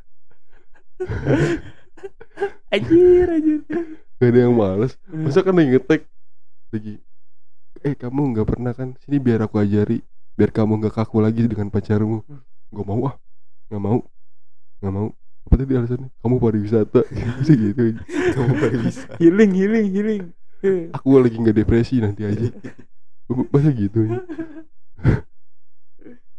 anjir 2.75 3.27
anjir 3.31 3.59
gak 4.25 4.33
ada 4.33 4.41
yang 4.49 4.57
males. 4.57 4.97
Masa 5.05 5.45
kan 5.45 5.53
lagi 5.53 5.77
ngetek? 5.77 6.01
Lagi 6.73 6.93
eh 7.85 7.93
kamu 7.93 8.33
nggak 8.33 8.47
pernah 8.49 8.73
kan? 8.73 8.97
Sini 9.05 9.21
biar 9.21 9.45
aku 9.45 9.61
ajari. 9.61 10.01
Biar 10.33 10.49
kamu 10.49 10.81
nggak 10.81 10.97
kaku 10.97 11.21
lagi 11.21 11.45
dengan 11.45 11.69
pacarmu. 11.69 12.25
Hmm. 12.25 12.41
nggak 12.73 12.87
mau 12.89 13.01
ah. 13.05 13.15
Nggak 13.69 13.81
mau. 13.85 13.99
Nggak 14.81 14.93
mau. 14.97 15.07
Apa 15.45 15.53
tadi 15.61 15.71
alasannya? 15.77 16.09
Kamu 16.25 16.35
pariwisata. 16.41 17.01
Bisa 17.39 17.53
gitu. 17.53 17.81
Kamu 18.09 18.53
baru 18.57 18.77
bisa 18.89 19.05
healing 19.21 19.51
healing 19.53 19.87
healing. 19.93 20.23
Aku 20.97 21.21
lagi 21.21 21.37
nggak 21.37 21.61
depresi 21.61 22.01
nanti 22.01 22.25
aja. 22.25 22.49
Masa 23.29 23.69
gitu 23.69 24.09
ya? 24.09 24.25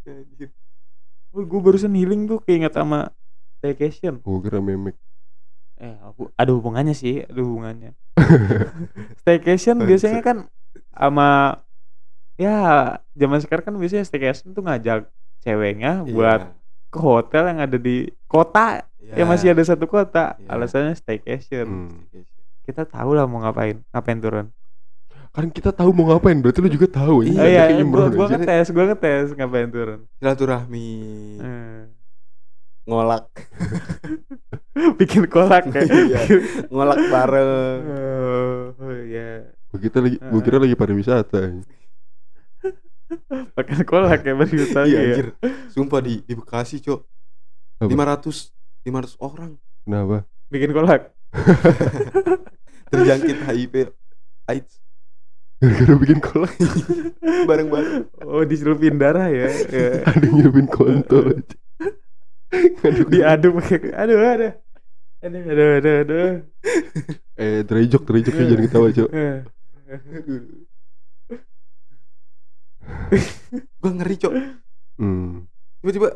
Anjir. 0.07 0.51
oh, 1.35 1.43
gue 1.43 1.59
barusan 1.59 1.91
healing 1.95 2.27
tuh 2.27 2.39
keinget 2.43 2.75
sama 2.75 3.11
staycation. 3.59 4.19
Gue 4.19 4.39
kira 4.43 4.59
memek 4.59 4.99
eh 5.77 5.95
aku 6.01 6.33
ada 6.33 6.51
hubungannya 6.51 6.91
sih 6.91 7.21
ada 7.21 7.37
hubungannya 7.37 7.93
staycation 9.21 9.77
biasanya 9.79 10.21
kan 10.21 10.37
sama 10.89 11.61
ya 12.35 12.57
zaman 13.13 13.39
sekarang 13.39 13.63
kan 13.63 13.75
biasanya 13.75 14.03
staycation 14.03 14.51
tuh 14.51 14.61
ngajak 14.61 15.05
ceweknya 15.39 16.01
buat 16.03 16.41
Iya. 16.43 16.53
ke 16.87 16.99
hotel 16.99 17.43
yang 17.47 17.59
ada 17.61 17.77
di 17.77 17.95
kota 18.25 18.81
Iya. 18.97 19.13
yang 19.17 19.27
masih 19.27 19.51
ada 19.51 19.61
satu 19.61 19.85
kota 19.85 20.33
Iya. 20.35 20.49
alasannya 20.49 20.93
staycation 20.93 21.67
Hmm. 21.93 22.25
kita 22.63 22.83
tahu 22.83 23.13
lah 23.13 23.23
mau 23.23 23.39
ngapain 23.39 23.79
ngapain 23.87 24.17
turun 24.17 24.47
kan 25.29 25.45
kita 25.47 25.69
tahu 25.69 25.93
mau 25.93 26.09
ngapain 26.09 26.35
berarti 26.35 26.59
lu 26.59 26.69
juga 26.69 26.89
tahu 26.91 27.21
Iya, 27.21 27.69
iya 27.69 27.83
gua, 27.83 28.09
gua 28.09 28.25
aja. 28.25 28.35
ngetes 28.35 28.73
gua 28.73 28.85
ngetes 28.87 29.27
ngapain 29.33 29.69
turun 29.69 29.99
silaturahmi 30.17 30.89
Hmm. 31.37 31.81
Ngolak. 32.87 33.27
Bikin 34.99 35.27
kolak 35.27 35.67
ya. 35.75 35.83
Iya. 36.07 36.19
ngolak 36.71 36.99
bareng. 37.11 37.79
Oh, 37.83 38.63
oh 38.79 38.95
iya. 39.03 39.51
Gua 39.67 39.79
kita 39.83 39.99
lagi 39.99 40.17
gua 40.23 40.41
kira 40.41 40.57
lagi 40.63 40.75
pariwisata 40.79 41.39
makan 43.55 43.87
kolak 43.87 44.23
ya 44.23 44.35
tahu 44.71 44.85
iya 44.87 44.99
ya. 44.99 45.03
anjir. 45.03 45.27
Sumpah 45.71 45.99
di 45.99 46.23
di 46.23 46.33
Bekasi 46.33 46.79
cok. 46.83 46.99
Apa? 47.83 47.91
500 47.91 48.55
500 48.87 49.23
orang. 49.23 49.51
Kenapa? 49.83 50.17
Bikin 50.47 50.71
kolak? 50.71 51.11
Terjangkit 52.91 53.37
HIV 53.43 53.73
AIDS. 54.47 54.79
Gara-gara 55.59 55.93
bikin 55.99 56.19
kolak. 56.19 56.55
Bareng-bareng. 57.47 58.11
Oh 58.27 58.43
diselupin 58.43 58.99
darah 58.99 59.31
ya, 59.31 59.47
ya. 59.71 60.03
ada 60.03 60.23
yang 60.23 60.43
nyelupin 60.43 60.67
kontol 60.67 61.35
aja 61.35 61.55
Aduh, 62.53 63.05
diaduk 63.11 63.51
pakai 63.59 63.91
aduh 63.91 64.17
aduh. 64.17 64.53
Aduh 65.19 65.41
aduh 65.43 65.69
aduh 65.77 65.95
aduh. 66.03 66.31
Eh 67.35 67.59
terejok 67.67 68.01
terejoknya 68.03 68.43
jangan 68.47 68.63
ketawa 68.65 68.87
cok 68.93 69.09
Eh. 69.13 69.37
gue 73.77 73.91
ngeri 73.93 74.15
cok 74.19 74.33
hmm. 74.99 75.47
tiba-tiba 75.79 76.09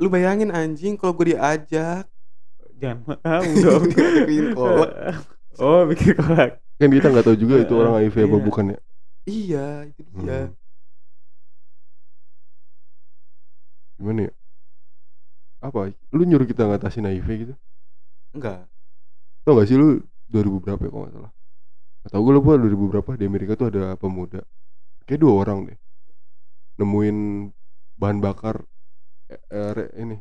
lu 0.00 0.08
bayangin 0.08 0.48
anjing 0.48 0.94
kalau 0.96 1.12
gue 1.12 1.34
diajak. 1.34 2.08
Jangan 2.80 2.98
mau 3.06 3.42
dong. 3.62 3.84
Bikin 4.28 4.46
kolak. 4.52 4.90
oh 5.58 5.86
bikin 5.86 6.16
kolak. 6.16 6.50
Kan 6.80 6.90
kita 6.90 7.06
nggak 7.08 7.24
tahu 7.26 7.36
juga 7.38 7.54
itu 7.64 7.74
orang 7.76 7.94
HIV 8.02 8.16
apa 8.18 8.36
Iya. 8.36 8.44
bukan 8.44 8.64
ya? 8.72 8.78
Iya 9.22 9.66
itu 9.86 10.00
dia. 10.18 10.40
Hmm. 10.42 10.50
gimana 13.96 14.20
ya 14.26 14.32
apa? 15.62 15.94
Lu 16.10 16.22
nyuruh 16.26 16.44
kita 16.44 16.66
ngatasin 16.66 17.06
HIV 17.06 17.28
gitu? 17.46 17.54
Enggak. 18.34 18.66
Tau 19.46 19.54
gak 19.54 19.68
sih 19.70 19.78
lu 19.78 20.02
2000 20.26 20.58
berapa 20.58 20.82
ya 20.82 20.90
kalau 20.90 21.02
nggak 21.06 21.14
salah? 21.14 21.32
Gak 22.02 22.10
tau 22.10 22.22
gue 22.26 22.34
lupa 22.34 22.52
2000 22.58 22.84
berapa 22.90 23.10
di 23.14 23.24
Amerika 23.30 23.52
tuh 23.54 23.70
ada 23.70 23.94
pemuda. 23.94 24.42
Kayak 25.06 25.20
dua 25.22 25.32
orang 25.46 25.58
deh. 25.70 25.78
Nemuin 26.82 27.18
bahan 27.94 28.18
bakar 28.18 28.66
eh, 29.30 29.40
eh, 29.52 29.88
ini 30.02 30.18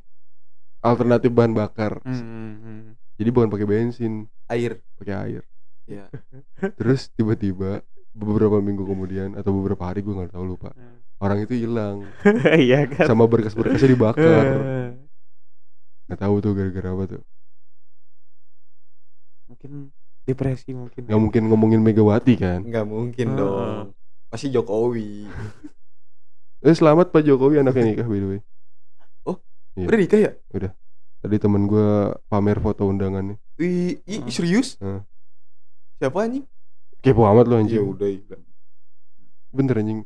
alternatif 0.86 1.32
bahan 1.34 1.54
bakar. 1.58 2.02
Hmm, 2.06 2.94
jadi 3.18 3.30
bukan 3.34 3.50
pakai 3.50 3.66
bensin. 3.66 4.30
Air. 4.52 4.82
Pakai 4.98 5.16
air. 5.18 5.44
Ya 5.90 6.06
terus 6.78 7.10
tiba-tiba 7.18 7.82
beberapa 8.12 8.60
minggu 8.62 8.86
kemudian 8.86 9.34
atau 9.40 9.56
beberapa 9.56 9.88
hari 9.90 10.06
gue 10.06 10.14
nggak 10.14 10.36
tahu 10.36 10.46
lupa. 10.46 10.76
Orang 11.22 11.42
itu 11.42 11.54
hilang. 11.54 12.06
Iya 12.66 12.90
kan? 12.90 13.06
Sama 13.10 13.26
berkas-berkasnya 13.30 13.90
dibakar 13.94 14.46
nggak 16.12 16.28
tahu 16.28 16.36
tuh 16.44 16.52
gara-gara 16.52 16.90
apa 16.92 17.04
tuh. 17.08 17.24
Mungkin 19.48 19.72
depresi 20.28 20.76
mungkin 20.76 21.08
nggak 21.08 21.22
mungkin 21.24 21.44
ngomongin 21.48 21.80
Megawati 21.80 22.36
kan? 22.36 22.68
Nggak 22.68 22.84
mungkin 22.84 23.28
Heeh. 23.32 23.40
dong. 23.40 23.96
Pasti 24.28 24.52
Jokowi. 24.52 25.24
Eh 26.62 26.78
selamat 26.78 27.10
Pak 27.10 27.26
Jokowi 27.26 27.58
anaknya 27.58 27.90
nikah 27.90 28.06
by 28.06 28.20
the 28.22 28.28
way. 28.38 28.42
Iya. 29.72 29.88
udah 29.88 29.98
nikah 29.98 30.20
ya? 30.20 30.32
Tadi 31.26 31.36
temen 31.42 31.66
gue 31.66 32.14
pamer 32.30 32.62
foto 32.62 32.86
undangannya. 32.86 33.40
Wih, 33.58 33.98
ih, 34.06 34.22
Heeh. 34.22 34.30
serius? 34.30 34.78
Heeh. 34.78 35.02
siapa 35.98 36.22
anjing? 36.22 36.46
Kepo 37.02 37.26
amat 37.26 37.50
lo 37.50 37.58
ya 37.58 37.66
anjing 37.66 37.82
udah 37.82 38.10
iya. 38.14 38.38
bener 39.50 39.74
anjing 39.82 40.00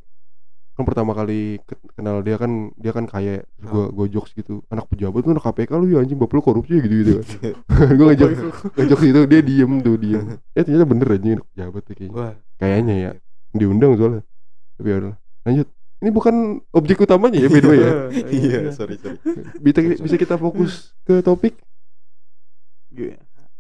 kan 0.76 0.84
pertama 0.84 1.12
kali 1.16 1.64
ke- 1.64 1.80
kenal 1.96 2.20
dia 2.20 2.36
kan 2.36 2.76
dia 2.76 2.92
kan 2.92 3.08
kaya. 3.08 3.42
Terus 3.56 3.70
gua 3.72 3.86
gua 3.96 4.08
jokes 4.12 4.36
gitu 4.36 4.62
anak 4.68 4.86
pejabat 4.92 5.24
tuh 5.24 5.32
anak 5.32 5.44
KPK 5.48 5.72
lu 5.80 5.86
ya 5.96 6.04
anjing 6.04 6.20
bapak 6.20 6.36
lu 6.36 6.44
korupsi 6.44 6.76
gitu 6.84 6.96
gitu 7.02 7.12
kan. 7.24 7.56
Gua 7.98 8.06
ngejok 8.12 8.30
ngejok 8.76 9.00
itu 9.08 9.22
dia 9.32 9.42
diem 9.42 9.72
tuh 9.80 9.96
diem. 9.96 10.24
Eh 10.58 10.62
ternyata 10.68 10.86
bener 10.86 11.08
anjing 11.16 11.34
anak 11.40 11.48
pejabat 11.56 11.82
tuh 11.88 11.94
kayaknya. 11.96 12.16
Wah. 12.16 12.34
Kayaknya 12.60 12.96
ya 13.00 13.12
diundang 13.56 13.92
soalnya. 13.96 14.22
Tapi 14.76 14.88
ya 14.92 14.96
udah 15.00 15.16
lanjut. 15.48 15.68
Ini 16.04 16.10
bukan 16.12 16.36
objek 16.76 16.98
utamanya 17.02 17.40
ya 17.40 17.50
by 17.50 17.60
the 17.64 17.70
way 17.72 17.80
ya. 17.80 17.92
Iya 18.44 18.60
sorry 18.76 19.00
sorry. 19.00 19.18
Bisa 19.64 19.80
bisa 19.80 20.16
kita 20.20 20.36
fokus 20.36 20.92
ke 21.08 21.24
topik? 21.24 21.56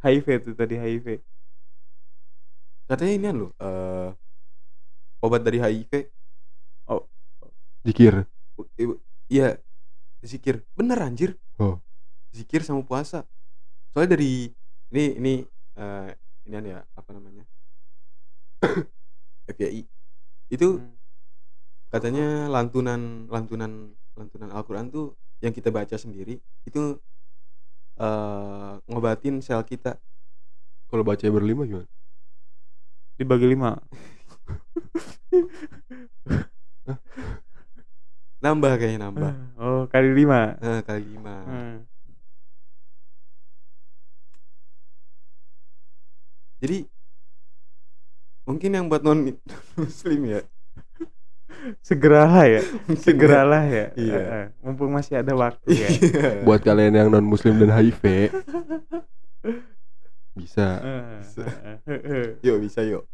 HIV 0.05 0.27
tuh 0.45 0.53
tadi 0.53 0.77
HIV 0.77 1.19
katanya 2.85 3.13
ini 3.17 3.29
loh 3.33 3.51
eh 3.57 4.09
obat 5.25 5.41
dari 5.41 5.57
HIV 5.57 5.91
Zikir. 7.85 8.25
iya 9.29 9.61
zikir 10.25 10.65
bener 10.73 10.97
anjir 11.01 11.37
Oh. 11.55 11.79
zikir 12.35 12.65
sama 12.65 12.81
puasa 12.83 13.23
soalnya 13.93 14.17
dari 14.19 14.49
ini 14.91 15.03
ini 15.15 15.33
eh 15.77 16.11
ini 16.45 16.69
ya 16.73 16.81
apa 16.97 17.09
namanya 17.15 17.45
FYI 19.55 19.85
itu 20.51 20.67
Hmm. 20.81 20.93
katanya 21.89 22.51
lantunan 22.51 23.29
lantunan 23.31 23.93
lantunan 24.17 24.49
Al-Quran 24.51 24.91
tuh 24.91 25.15
yang 25.39 25.53
kita 25.53 25.69
baca 25.71 25.95
sendiri 25.95 26.41
itu 26.65 26.97
eh 27.95 28.73
ngobatin 28.89 29.39
sel 29.39 29.63
kita 29.63 29.95
Kalau 30.91 31.01
baca 31.01 31.25
berlima 31.31 31.63
gimana? 31.65 31.87
dibagi 33.15 33.47
lima 33.47 33.79
nambah 38.45 38.77
kayaknya 38.77 39.09
nambah 39.09 39.31
oh 39.57 39.89
kali 39.89 40.13
lima 40.13 40.53
Eh, 40.59 40.79
kali 40.81 41.01
lima 41.03 41.35
Hmm. 41.41 41.75
jadi 46.57 46.85
mungkin 48.45 48.69
yang 48.71 48.85
buat 48.85 49.01
non 49.01 49.25
muslim 49.81 50.21
ya 50.27 50.41
segeralah 51.81 52.45
ya 52.45 52.61
mungkin 52.85 53.01
segeralah 53.01 53.63
ya 53.65 53.85
Iya. 53.97 54.13
Eh, 54.13 54.25
eh, 54.37 54.45
mumpung 54.61 54.93
masih 54.93 55.17
ada 55.17 55.33
waktu 55.33 55.65
ya. 55.73 55.89
ya 55.89 55.89
Iya. 55.89 56.29
Buat 56.45 56.61
kalian 56.61 56.93
yang 56.93 57.09
non 57.09 57.25
muslim 57.25 57.57
dan 57.57 57.73
HIV 57.73 58.03
bisa. 60.35 60.67
Eh. 60.83 62.37
yuk 62.43 62.57
bisa 62.61 62.85
yuk 62.85 63.07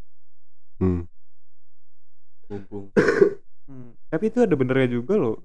Hmm. 0.81 1.05
mumpung 2.49 2.89
Hmm, 3.71 3.95
tapi 4.11 4.27
itu 4.27 4.43
ada 4.43 4.51
benernya 4.59 4.99
juga 4.99 5.15
loh. 5.15 5.39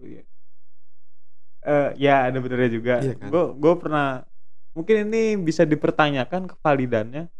Eh, 1.66 1.91
ya 1.95 2.27
ada 2.27 2.39
benernya 2.43 2.70
juga. 2.74 2.95
Iya 2.99 3.14
kan? 3.14 3.31
gue 3.31 3.45
gue 3.55 3.74
pernah 3.79 4.27
mungkin 4.74 5.07
ini 5.07 5.39
bisa 5.39 5.62
dipertanyakan 5.62 6.51
kevalidannya 6.51 7.31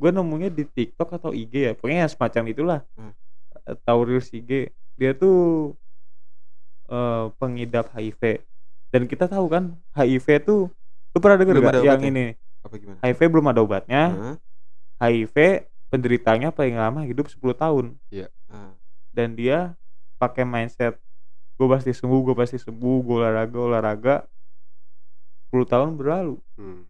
gue 0.00 0.10
nemunya 0.10 0.48
di 0.48 0.64
TikTok 0.64 1.20
atau 1.20 1.30
IG 1.36 1.52
ya 1.52 1.72
pokoknya 1.76 2.08
semacam 2.08 2.42
itulah. 2.48 2.80
Hmm. 2.96 3.12
atau 3.60 4.02
reels 4.02 4.32
IG 4.32 4.72
dia 4.96 5.12
tuh 5.12 5.72
eh, 6.88 7.24
pengidap 7.36 7.92
HIV 7.92 8.40
dan 8.90 9.04
kita 9.06 9.28
tahu 9.28 9.46
kan 9.46 9.76
HIV 9.92 10.26
tuh 10.42 10.72
lu 11.14 11.18
pernah 11.18 11.36
dengar 11.36 11.54
gak 11.60 11.84
yang 11.84 12.00
obatnya. 12.00 12.10
ini. 12.10 12.26
Apa 12.64 12.74
gimana? 12.80 12.98
HIV 13.04 13.20
belum 13.30 13.46
ada 13.50 13.60
obatnya. 13.60 14.02
Hah? 14.10 14.36
HIV 15.00 15.66
penderitanya 15.90 16.48
paling 16.54 16.78
lama 16.78 17.02
hidup 17.02 17.26
10 17.26 17.40
tahun. 17.56 17.86
Ah. 18.50 18.74
dan 19.10 19.34
dia 19.34 19.74
pakai 20.20 20.44
mindset 20.44 21.00
gue 21.56 21.66
pasti 21.68 21.96
sembuh 21.96 22.20
gue 22.30 22.34
pasti 22.36 22.60
sembuh 22.60 22.96
gue 23.00 23.16
olahraga 23.24 23.58
olahraga 23.58 24.14
10 25.50 25.64
tahun 25.66 25.96
berlalu 25.96 26.36
Hmm. 26.60 26.84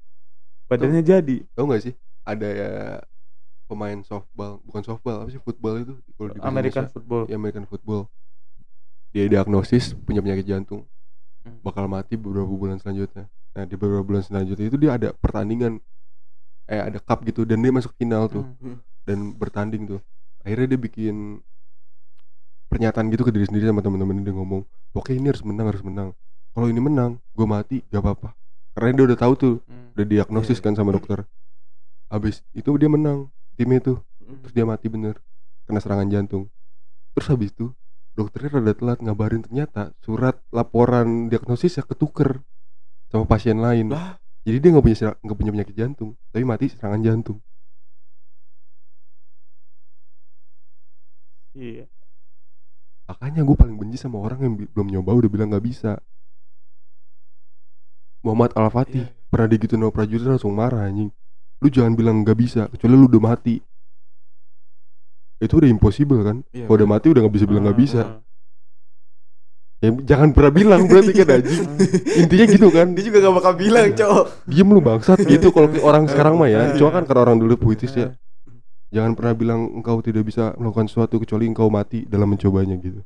badannya 0.66 1.02
jadi 1.06 1.36
Tahu 1.54 1.64
nggak 1.70 1.82
sih? 1.86 1.94
Ada 2.26 2.48
ya 2.50 2.70
pemain 3.70 4.02
softball, 4.02 4.58
bukan 4.66 4.82
softball, 4.82 5.22
apa 5.22 5.30
sih 5.30 5.38
football 5.38 5.78
itu? 5.78 5.94
Kalau 6.18 6.34
di 6.34 6.42
American 6.42 6.84
Indonesia, 6.84 6.94
football 6.94 7.22
ya 7.30 7.36
American 7.38 7.66
football. 7.70 8.02
Dia 9.10 9.26
diagnosis 9.26 9.94
punya 9.94 10.22
penyakit 10.22 10.46
jantung, 10.46 10.86
Hmm. 11.46 11.58
bakal 11.62 11.86
mati 11.86 12.18
beberapa 12.18 12.50
bulan 12.50 12.78
selanjutnya. 12.82 13.30
Nah 13.54 13.64
di 13.66 13.74
beberapa 13.74 14.02
bulan 14.06 14.22
selanjutnya 14.26 14.66
itu 14.70 14.78
dia 14.78 14.94
ada 14.98 15.08
pertandingan, 15.14 15.78
eh 16.70 16.82
ada 16.82 16.98
cup 17.02 17.22
gitu 17.26 17.42
dan 17.46 17.62
dia 17.62 17.70
masuk 17.74 17.94
final 17.94 18.26
tuh 18.30 18.44
Hmm. 18.58 18.78
dan 19.06 19.34
bertanding 19.34 19.86
tuh. 19.86 20.00
Akhirnya 20.42 20.74
dia 20.76 20.80
bikin 20.82 21.42
pernyataan 22.70 23.10
gitu 23.10 23.26
ke 23.26 23.32
diri 23.34 23.46
sendiri 23.50 23.66
sama 23.68 23.82
teman-teman 23.82 24.22
dia 24.22 24.30
ngomong, 24.30 24.62
oke 24.94 25.10
ini 25.10 25.26
harus 25.28 25.42
menang 25.42 25.66
harus 25.68 25.82
menang. 25.82 26.14
Kalau 26.54 26.66
ini 26.70 26.78
menang, 26.78 27.18
gue 27.34 27.46
mati 27.46 27.76
gak 27.90 28.02
apa-apa. 28.02 28.28
Karena 28.72 28.90
dia 28.96 29.04
udah 29.10 29.18
tahu 29.18 29.32
tuh 29.34 29.54
Hmm. 29.66 29.90
udah 29.98 30.06
diagnosis 30.06 30.62
Iya. 30.62 30.64
kan 30.70 30.74
sama 30.78 30.94
dokter 30.94 31.26
habis 32.08 32.42
itu 32.54 32.70
dia 32.74 32.90
menang 32.90 33.30
timnya 33.54 33.78
tuh 33.82 33.98
Hmm. 34.22 34.38
terus 34.42 34.54
dia 34.54 34.66
mati 34.66 34.86
bener 34.90 35.18
kena 35.66 35.78
serangan 35.78 36.10
jantung 36.10 36.50
terus 37.14 37.26
habis 37.30 37.50
itu 37.54 37.70
dokternya 38.14 38.58
rada 38.58 38.74
telat 38.74 38.98
ngabarin 38.98 39.42
ternyata 39.46 39.94
surat 40.02 40.38
laporan 40.50 41.30
diagnosisnya 41.30 41.86
ketuker 41.86 42.42
sama 43.10 43.26
pasien 43.26 43.58
lain 43.62 43.90
lah 43.94 44.18
jadi 44.46 44.58
dia 44.58 44.70
nggak 44.74 44.84
punya 44.86 44.96
nggak 45.22 45.38
punya 45.38 45.50
penyakit 45.54 45.76
jantung 45.78 46.10
tapi 46.34 46.42
mati 46.42 46.66
serangan 46.70 47.02
jantung 47.02 47.38
iya 51.54 51.86
makanya 53.10 53.42
gue 53.42 53.56
paling 53.58 53.74
benci 53.74 53.98
sama 53.98 54.22
orang 54.22 54.38
yang 54.38 54.54
belum 54.70 54.86
nyoba 54.88 55.10
udah 55.18 55.30
bilang 55.30 55.50
nggak 55.50 55.66
bisa. 55.66 55.98
Muhammad 58.22 58.54
Al 58.54 58.70
Fatih 58.70 59.02
Iya. 59.02 59.10
pernah 59.26 59.48
digituin 59.48 59.80
sama 59.80 59.90
prajurit 59.90 60.22
langsung 60.22 60.52
marah 60.54 60.86
anjing. 60.86 61.10
Lu 61.58 61.68
jangan 61.68 61.92
bilang 61.92 62.22
nggak 62.22 62.38
bisa 62.38 62.62
kecuali 62.70 62.94
lu 62.94 63.08
udah 63.08 63.22
mati. 63.24 63.58
Itu 65.40 65.56
udah 65.56 65.66
impossible 65.66 66.20
kan? 66.20 66.36
Iya, 66.52 66.68
kalau 66.68 66.76
udah 66.78 66.88
mati 66.88 67.06
udah 67.08 67.20
nggak 67.24 67.34
bisa 67.34 67.46
bilang 67.48 67.64
nggak 67.64 67.76
Hmm, 67.76 67.84
bisa. 67.84 68.02
hmm. 68.04 68.20
ya 69.80 69.88
jangan 70.04 70.28
pernah 70.36 70.52
bilang 70.52 70.80
berarti 70.84 71.12
kan 71.18 71.28
anjing. 71.34 71.64
Intinya 72.20 72.44
gitu 72.46 72.68
kan? 72.68 72.86
Dia 72.92 73.02
juga 73.02 73.18
gak 73.24 73.34
bakal 73.40 73.52
bilang 73.56 73.88
cowok. 73.90 74.24
Diem 74.44 74.68
lu 74.68 74.80
bangsat. 74.80 75.18
Gitu 75.32 75.48
kalau 75.50 75.68
orang 75.80 76.04
sekarang 76.06 76.36
mah 76.36 76.46
ya. 76.46 76.76
Cuma 76.76 76.92
kan 76.92 77.08
karena 77.08 77.20
orang 77.24 77.40
dulu 77.40 77.56
puitis 77.58 77.90
ya 77.96 78.12
jangan 78.90 79.14
pernah 79.14 79.32
bilang 79.32 79.60
engkau 79.72 79.98
tidak 79.98 80.22
bisa 80.24 80.52
melakukan 80.54 80.86
sesuatu 80.86 81.16
kecuali 81.16 81.46
engkau 81.46 81.66
mati 81.66 82.04
dalam 82.04 82.26
mencobanya 82.28 82.74
gitu. 82.76 83.00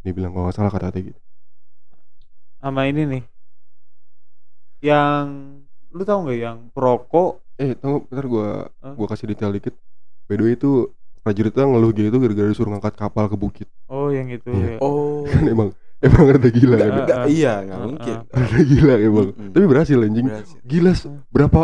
Dia 0.00 0.12
bilang 0.12 0.32
kalau 0.32 0.48
nggak 0.48 0.56
salah 0.56 0.68
kata-kata 0.68 0.98
gitu. 1.04 1.18
Sama 2.58 2.84
ini 2.84 3.02
nih. 3.06 3.22
Yang 4.80 5.26
lu 5.90 6.02
tahu 6.02 6.18
nggak 6.24 6.38
yang 6.38 6.58
perokok? 6.70 7.42
Eh 7.54 7.74
tunggu 7.74 8.06
bentar 8.06 8.26
gua 8.26 8.48
Hah? 8.78 8.94
gua 8.94 9.06
kasih 9.06 9.26
detail 9.26 9.50
dikit. 9.50 9.74
By 10.24 10.36
the 10.36 10.44
way 10.44 10.54
itu 10.54 10.90
prajuritnya 11.18 11.66
ngeluh 11.66 11.90
gitu 11.90 12.14
gara-gara 12.14 12.48
disuruh 12.48 12.70
ngangkat 12.72 12.94
kapal 12.94 13.26
ke 13.26 13.34
bukit. 13.34 13.68
Oh 13.86 14.08
yang 14.08 14.30
itu 14.30 14.48
Iya. 14.48 14.68
ya. 14.68 14.76
oh. 14.80 15.26
Kan 15.28 15.44
emang 15.44 15.68
emang 15.98 16.24
rada 16.30 16.48
gila 16.48 16.76
Nggak, 16.78 16.88
emang. 16.88 17.06
Ah, 17.10 17.26
iya 17.26 17.52
nggak 17.60 17.80
mungkin. 17.82 18.16
Rada 18.30 18.60
gila 18.62 18.94
emang. 18.96 19.26
Mm-mm. 19.34 19.50
tapi 19.50 19.64
berhasil 19.66 19.98
anjing. 19.98 20.26
Berhasil. 20.30 20.58
gila 20.62 20.92
berapa 21.28 21.60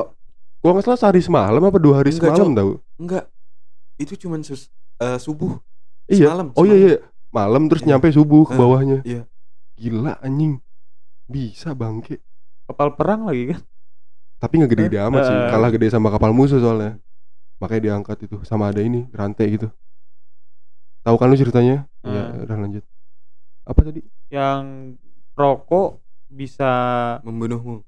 gua 0.58 0.70
nggak 0.74 0.84
salah 0.84 0.98
sehari 0.98 1.22
semalam 1.22 1.62
apa 1.62 1.78
dua 1.78 1.94
hari 1.96 2.10
Enggak, 2.10 2.34
semalam 2.34 2.48
Cok. 2.50 2.56
tau? 2.56 2.70
Enggak 2.98 3.24
itu 3.96 4.14
cuman 4.16 4.40
sus, 4.40 4.68
eh, 4.98 5.16
subuh. 5.16 5.58
Iya. 6.04 6.30
Semalam, 6.30 6.46
oh 6.52 6.64
iya 6.64 6.76
iya. 6.76 6.96
Malam 7.28 7.66
terus 7.66 7.82
Iya. 7.82 7.88
nyampe 7.92 8.08
subuh 8.10 8.44
ke 8.44 8.54
Eh, 8.54 8.58
bawahnya. 8.58 8.98
iya. 9.02 9.22
gila 9.74 10.20
anjing. 10.20 10.62
Bisa 11.26 11.72
bangke. 11.72 12.22
Kapal 12.64 12.94
perang 12.94 13.26
lagi 13.26 13.50
kan? 13.50 13.60
Tapi 14.38 14.52
nggak 14.56 14.70
gede-gede 14.70 14.98
amat 15.02 15.22
sih. 15.24 15.34
Eh. 15.34 15.48
kalah 15.48 15.70
gede 15.70 15.86
sama 15.88 16.08
kapal 16.08 16.30
musuh 16.30 16.58
soalnya. 16.58 17.00
Makanya 17.58 17.82
diangkat 17.90 18.18
itu. 18.22 18.36
Sama 18.44 18.68
ada 18.68 18.78
ini 18.78 19.10
rantai 19.10 19.50
gitu. 19.50 19.66
Tahu 21.02 21.16
kan 21.16 21.26
lu 21.26 21.34
ceritanya? 21.34 21.84
Iya 22.02 22.22
Eh. 22.38 22.44
udah 22.46 22.56
lanjut. 22.56 22.84
Apa 23.64 23.80
tadi? 23.82 24.00
Yang 24.30 24.64
rokok 25.34 25.98
bisa 26.28 26.70
membunuhmu. 27.22 27.82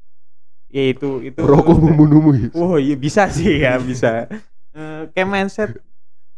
Ya 0.68 0.90
itu 0.90 1.22
itu. 1.22 1.38
Rokok 1.38 1.78
membunuhmu 1.78 2.30
ya 2.34 2.48
Oh 2.52 2.76
iya 2.76 2.96
bisa 2.96 3.28
sih 3.28 3.62
ya 3.62 3.78
bisa. 3.78 4.26
Eh, 4.76 5.08
kayak 5.08 5.24
mindset 5.24 5.70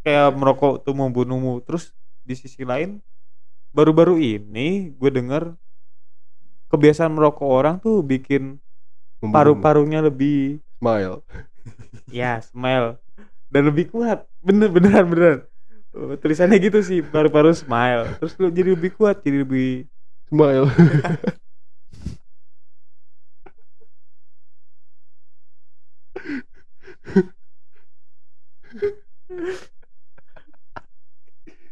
kayak 0.09 0.33
merokok 0.33 0.89
tuh 0.89 0.97
membunuhmu. 0.97 1.61
Terus 1.61 1.93
di 2.25 2.33
sisi 2.33 2.65
lain 2.65 3.05
baru-baru 3.77 4.17
ini 4.17 4.89
gue 4.97 5.11
denger 5.13 5.53
kebiasaan 6.73 7.13
merokok 7.13 7.45
orang 7.45 7.77
tuh 7.77 8.01
bikin 8.01 8.57
paru-parunya 9.21 10.01
lebih 10.01 10.65
smile 10.81 11.21
ya 12.09 12.41
smile 12.41 12.97
dan 13.53 13.69
lebih 13.69 13.93
kuat. 13.93 14.25
Bener 14.41 14.73
beneran 14.73 15.07
beneran. 15.09 15.41
Tulisannya 16.21 16.57
gitu 16.61 16.81
sih 16.81 17.05
paru-paru 17.05 17.53
smile. 17.53 18.17
Terus 18.17 18.33
lu 18.41 18.49
jadi 18.49 18.73
lebih 18.73 18.97
kuat 18.97 19.21
jadi 19.21 19.45
lebih 19.45 19.85
smile 20.29 20.69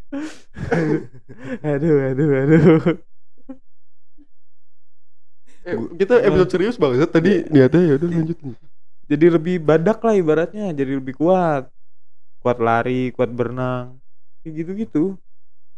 aduh 1.66 1.96
aduh 2.12 2.30
aduh. 2.30 2.78
eh, 5.66 5.76
kita 5.98 6.14
episode 6.22 6.50
serius 6.50 6.76
banget 6.78 7.10
tadi 7.10 7.42
niatnya 7.50 7.82
ya 7.82 7.94
udah 7.98 8.08
lanjut 8.10 8.38
Jadi 9.06 9.26
lebih 9.30 9.62
badak 9.62 10.02
lah 10.02 10.18
ibaratnya, 10.18 10.74
jadi 10.74 10.98
lebih 10.98 11.14
kuat. 11.14 11.70
Kuat 12.42 12.58
lari, 12.58 13.14
kuat 13.14 13.30
berenang. 13.30 14.02
Kayak 14.42 14.66
gitu-gitu. 14.66 15.14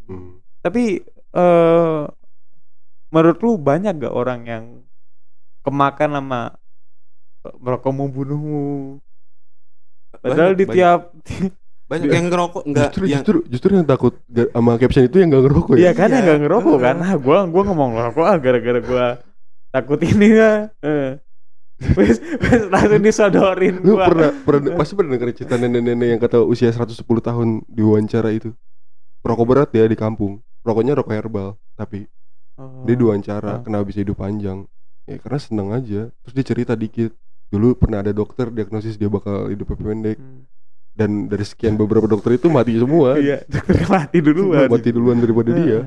Hmm. 0.08 0.40
Tapi 0.64 1.04
eh 1.36 2.02
menurut 3.12 3.38
lu 3.44 3.52
banyak 3.60 3.92
gak 4.00 4.16
orang 4.16 4.40
yang 4.48 4.64
kemakan 5.64 6.20
sama 6.20 6.40
merokok 7.60 7.92
membunuhmu 7.92 9.00
padahal 10.20 10.52
Banyak, 10.52 10.60
di 10.60 10.64
tiap 10.72 11.00
banyak 11.12 11.52
yang 11.88 12.28
ngerokok 12.28 12.62
enggak 12.64 12.84
justru 12.86 13.02
yang 13.04 13.22
justru 13.24 13.36
justru 13.48 13.70
yang 13.72 13.86
takut 13.86 14.14
sama 14.28 14.76
caption 14.76 15.04
itu 15.04 15.16
yang 15.16 15.28
gak 15.30 15.44
ngerokok 15.44 15.74
Iya 15.74 15.84
ya 15.84 15.92
kan 15.92 16.08
Iya. 16.08 16.14
yang 16.14 16.26
gak 16.26 16.40
ngerokok 16.44 16.76
kan 16.76 16.94
Heeh. 16.94 17.08
nah 17.08 17.12
gua 17.16 17.38
gua 17.44 17.62
ngomong 17.64 17.90
ngerokok 17.96 18.24
ah 18.24 18.36
gara-gara 18.36 18.80
gua 18.80 19.06
takut 19.68 19.98
ini 19.98 20.28
ya 20.30 20.52
eh. 20.80 21.16
wes 21.94 22.18
wes 22.18 22.62
langsung 22.66 23.00
disodorin 23.00 23.74
lu 23.80 23.94
gua 23.94 24.04
pernah 24.04 24.30
pernah 24.36 24.70
pasti 24.74 24.92
pernah 24.92 25.10
denger 25.14 25.30
cerita 25.32 25.54
nenek-nenek 25.54 26.08
yang 26.10 26.20
kata 26.20 26.42
usia 26.42 26.68
110 26.68 26.92
tahun 27.00 27.48
di 27.64 27.80
wawancara 27.80 28.30
itu 28.30 28.52
rokok 29.20 29.46
berat 29.46 29.70
ya 29.72 29.84
di 29.84 29.94
kampung 29.94 30.42
rokoknya 30.60 30.92
rokok 30.94 31.14
herbal 31.14 31.48
tapi 31.72 32.04
Oh. 32.58 32.82
dia 32.82 32.98
diwawancara 32.98 33.38
Ah. 33.48 33.58
kenapa 33.62 33.86
bisa 33.86 34.02
hidup 34.02 34.18
panjang 34.18 34.66
ya 35.06 35.14
karena 35.16 35.38
seneng 35.38 35.70
aja 35.70 36.10
terus 36.10 36.34
dia 36.34 36.42
cerita 36.42 36.74
dikit 36.74 37.14
dulu 37.48 37.78
pernah 37.78 38.02
ada 38.02 38.10
dokter 38.10 38.50
diagnosis 38.50 38.98
dia 38.98 39.06
bakal 39.06 39.46
hidup 39.46 39.72
pendek 39.72 40.18
Hmm. 40.18 40.37
Dan 40.98 41.30
dari 41.30 41.46
sekian 41.46 41.78
beberapa 41.78 42.10
dokter 42.10 42.34
itu 42.34 42.50
mati 42.50 42.74
semua 42.74 43.14
iya 43.14 43.38
dokternya 43.46 43.86
mati 43.86 44.18
duluan 44.18 44.66
mati 44.66 44.90
duluan 44.90 45.18
daripada 45.22 45.50
dia 45.54 45.78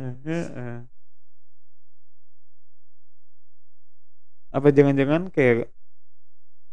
apa 4.52 4.68
jangan-jangan 4.72 5.32
kayak 5.32 5.72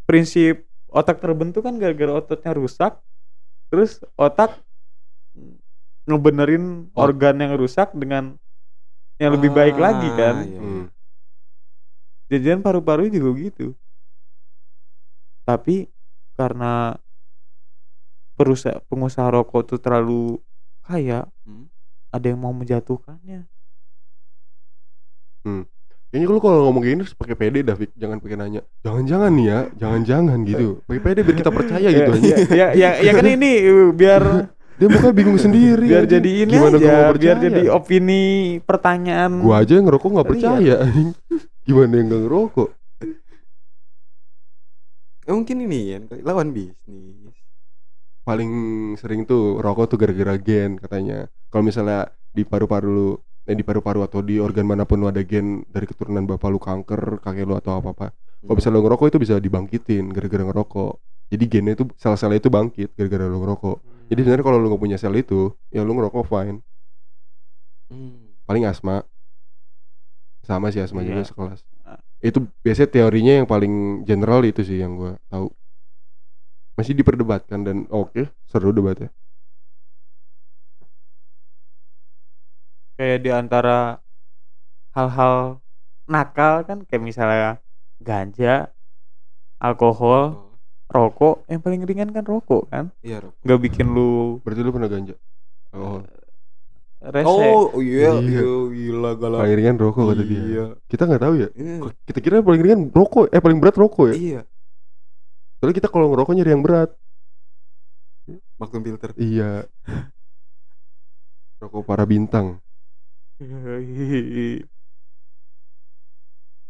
prinsip 0.06 0.66
otak 0.90 1.18
terbentuk 1.18 1.62
kan 1.62 1.78
gara-gara 1.78 2.18
ototnya 2.18 2.52
rusak 2.54 2.98
terus 3.70 4.02
otak 4.14 4.54
ngebenerin 6.08 6.88
Oh. 6.96 7.04
organ 7.04 7.36
yang 7.38 7.52
rusak 7.54 7.92
dengan 7.92 8.34
yang 9.20 9.36
lebih 9.36 9.52
baik 9.52 9.76
lagi 9.76 10.08
Ah, 10.08 10.16
kan 10.16 10.36
iya. 10.42 10.58
Hmm. 10.58 10.84
jajan 12.32 12.60
paru-paru 12.64 13.12
juga 13.12 13.30
gitu 13.36 13.66
tapi 15.44 15.88
karena 16.34 16.96
perusahaan 18.38 18.78
pengusaha 18.86 19.26
rokok 19.28 19.66
tuh 19.66 19.78
terlalu 19.78 20.38
kaya 20.80 21.26
Hmm. 21.42 21.66
ada 22.08 22.24
yang 22.24 22.38
mau 22.38 22.54
menjatuhkannya 22.54 23.50
Kayaknya 26.08 26.24
lu 26.26 26.40
kalau 26.40 26.64
ngomong 26.64 26.80
gini 26.80 27.04
harus 27.04 27.12
pakai 27.12 27.36
PD 27.36 27.60
Davik, 27.60 27.92
jangan 27.92 28.16
pakai 28.16 28.36
nanya. 28.36 28.60
Jangan-jangan 28.80 29.28
nih 29.28 29.46
ya, 29.46 29.58
jangan-jangan 29.76 30.38
gitu. 30.44 30.80
Pakai 30.84 31.00
PD 31.04 31.18
biar 31.20 31.36
kita 31.36 31.50
percaya 31.52 31.88
gitu 31.88 32.10
ya, 32.16 32.16
aja. 32.16 32.36
ya, 32.48 32.66
ya, 32.72 32.90
ya, 33.00 33.12
kan 33.12 33.26
ini 33.28 33.52
biar 33.92 34.22
Dia 34.78 34.86
mukanya 34.86 35.10
bingung 35.12 35.36
sendiri. 35.36 35.84
biar 35.84 36.06
jadi 36.06 36.30
ini 36.46 36.52
Gimana 36.54 36.76
aja 36.76 36.92
mau 37.04 37.12
biar 37.12 37.36
jadi 37.42 37.62
opini 37.68 38.22
pertanyaan 38.62 39.42
Gua 39.42 39.60
aja 39.60 39.72
yang 39.74 39.84
ngerokok 39.84 40.08
nggak 40.08 40.24
Iya. 40.24 40.32
percaya. 40.32 40.74
anjing. 40.80 41.08
Gimana 41.68 41.92
yang 41.92 42.06
nggak 42.08 42.22
ngerokok? 42.24 42.68
Eh, 45.24 45.32
mungkin 45.32 45.56
ini 45.60 45.78
ya 45.86 45.96
lawan 46.22 46.52
bisnis 46.52 47.36
Paling 48.28 48.52
sering 49.00 49.24
tuh 49.24 49.56
rokok 49.56 49.88
tuh 49.88 49.96
gara-gara 49.96 50.36
gen 50.36 50.76
katanya. 50.76 51.32
Kalau 51.48 51.64
misalnya 51.64 52.12
di 52.28 52.44
paru-paru 52.44 52.88
lu 52.92 53.08
eh, 53.48 53.56
di 53.56 53.64
paru-paru 53.64 54.04
atau 54.04 54.20
di 54.20 54.36
organ 54.36 54.68
mana 54.68 54.84
pun 54.84 55.00
lu 55.00 55.08
ada 55.08 55.24
gen 55.24 55.64
dari 55.72 55.88
keturunan 55.88 56.28
bapak 56.28 56.48
lu 56.52 56.60
kanker, 56.60 57.24
kakek 57.24 57.48
lu 57.48 57.56
atau 57.56 57.80
apa-apa. 57.80 58.12
Kalau 58.12 58.52
Hmm. 58.52 58.58
misalnya 58.60 58.76
lu 58.76 58.82
ngerokok 58.84 59.06
itu 59.08 59.18
bisa 59.18 59.34
dibangkitin 59.40 60.12
gara-gara 60.12 60.44
ngerokok. 60.44 60.92
Jadi 61.32 61.44
gennya 61.48 61.72
itu 61.72 61.84
sel-selnya 61.96 62.36
itu 62.36 62.52
bangkit 62.52 62.92
gara-gara 62.92 63.24
lu 63.24 63.40
ngerokok. 63.40 63.76
Jadi 64.12 64.20
sebenarnya 64.20 64.44
kalau 64.44 64.58
lu 64.60 64.66
nggak 64.72 64.82
punya 64.84 64.96
sel 65.00 65.16
itu, 65.16 65.52
ya 65.72 65.80
lu 65.80 65.92
ngerokok 65.96 66.24
fine. 66.28 66.60
Hmm. 67.88 68.36
Paling 68.44 68.68
asma. 68.68 69.08
Sama 70.44 70.68
sih 70.68 70.80
asma 70.84 71.00
juga 71.00 71.24
Iya. 71.24 71.28
sekelas. 71.28 71.60
Itu 72.20 72.44
biasanya 72.60 72.88
teorinya 72.92 73.32
yang 73.40 73.48
paling 73.48 74.04
general 74.04 74.44
itu 74.44 74.60
sih 74.64 74.80
yang 74.84 74.96
gua 74.96 75.16
tahu. 75.32 75.48
Masih 76.78 76.94
diperdebatkan 76.98 77.60
dan 77.66 77.76
oke, 77.90 78.22
seru 78.50 78.70
debatnya. 78.70 79.10
kayak 82.98 83.18
di 83.22 83.30
antara 83.30 84.02
hal-hal 84.96 85.62
nakal 86.10 86.66
kan 86.66 86.78
kayak 86.82 87.02
misalnya 87.04 87.50
ganja 88.02 88.74
alkohol 89.62 90.34
Oh, 90.34 90.50
rokok 90.88 91.44
yang 91.46 91.60
paling 91.60 91.84
ringan 91.84 92.10
kan 92.10 92.24
rokok 92.24 92.66
kan 92.72 92.90
iya 93.04 93.20
Rob. 93.22 93.36
nggak 93.44 93.60
bikin 93.60 93.86
lu 93.92 94.40
Berarti 94.42 94.60
lu 94.64 94.72
pernah 94.74 94.90
ganja? 94.90 95.14
Oh, 95.76 96.00
rese 97.14 97.28
oh 97.28 97.78
iya 97.78 98.18
Iya. 98.18 98.40
iya 98.40 98.42
gila 98.72 99.10
galau 99.14 99.38
paling 99.38 99.56
ringan 99.60 99.76
rokok 99.78 100.04
kata 100.10 100.22
dia. 100.26 100.40
iya 100.42 100.64
Kita 100.90 101.02
nggak 101.06 101.22
tahu 101.22 101.34
ya. 101.38 101.48
Iya. 101.54 101.76
Kita 102.08 102.18
kira 102.24 102.36
paling 102.42 102.62
ringan 102.64 102.80
rokok, 102.90 103.28
eh 103.30 103.38
paling 103.38 103.58
berat 103.62 103.76
rokok 103.78 104.04
ya. 104.10 104.14
iya 104.16 104.40
Soalnya 105.58 105.76
kita 105.78 105.88
kalau 105.90 106.06
ngerokok 106.14 106.34
nyari 106.38 106.50
yang 106.54 106.62
berat. 106.62 106.90
maklum 108.58 108.82
filter 108.86 109.10
Iya. 109.18 109.66
Rokok 111.58 111.82
para 111.86 112.06
bintang. 112.06 112.62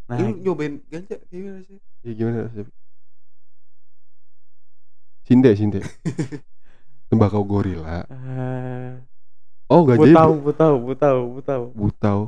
nah 0.09 0.17
lu 0.17 0.33
nyobain 0.41 0.81
ganja 0.89 1.17
gimana 1.29 1.61
sih 1.65 1.77
Ya 2.05 2.11
gimana 2.17 2.47
rasanya? 2.47 2.71
Sinde, 5.27 5.51
sinde. 5.53 5.79
Tembakau 7.09 7.45
gorila. 7.45 8.05
eh, 8.09 8.93
Oh, 9.69 9.85
bu 9.85 10.05
gajah 10.05 10.13
tahu 10.17 10.31
bu 10.45 10.51
tahu 10.57 10.75
bu 10.85 10.93
tahu 10.97 11.19
bu 11.37 11.41
tahu 11.45 11.63
butau. 11.77 12.19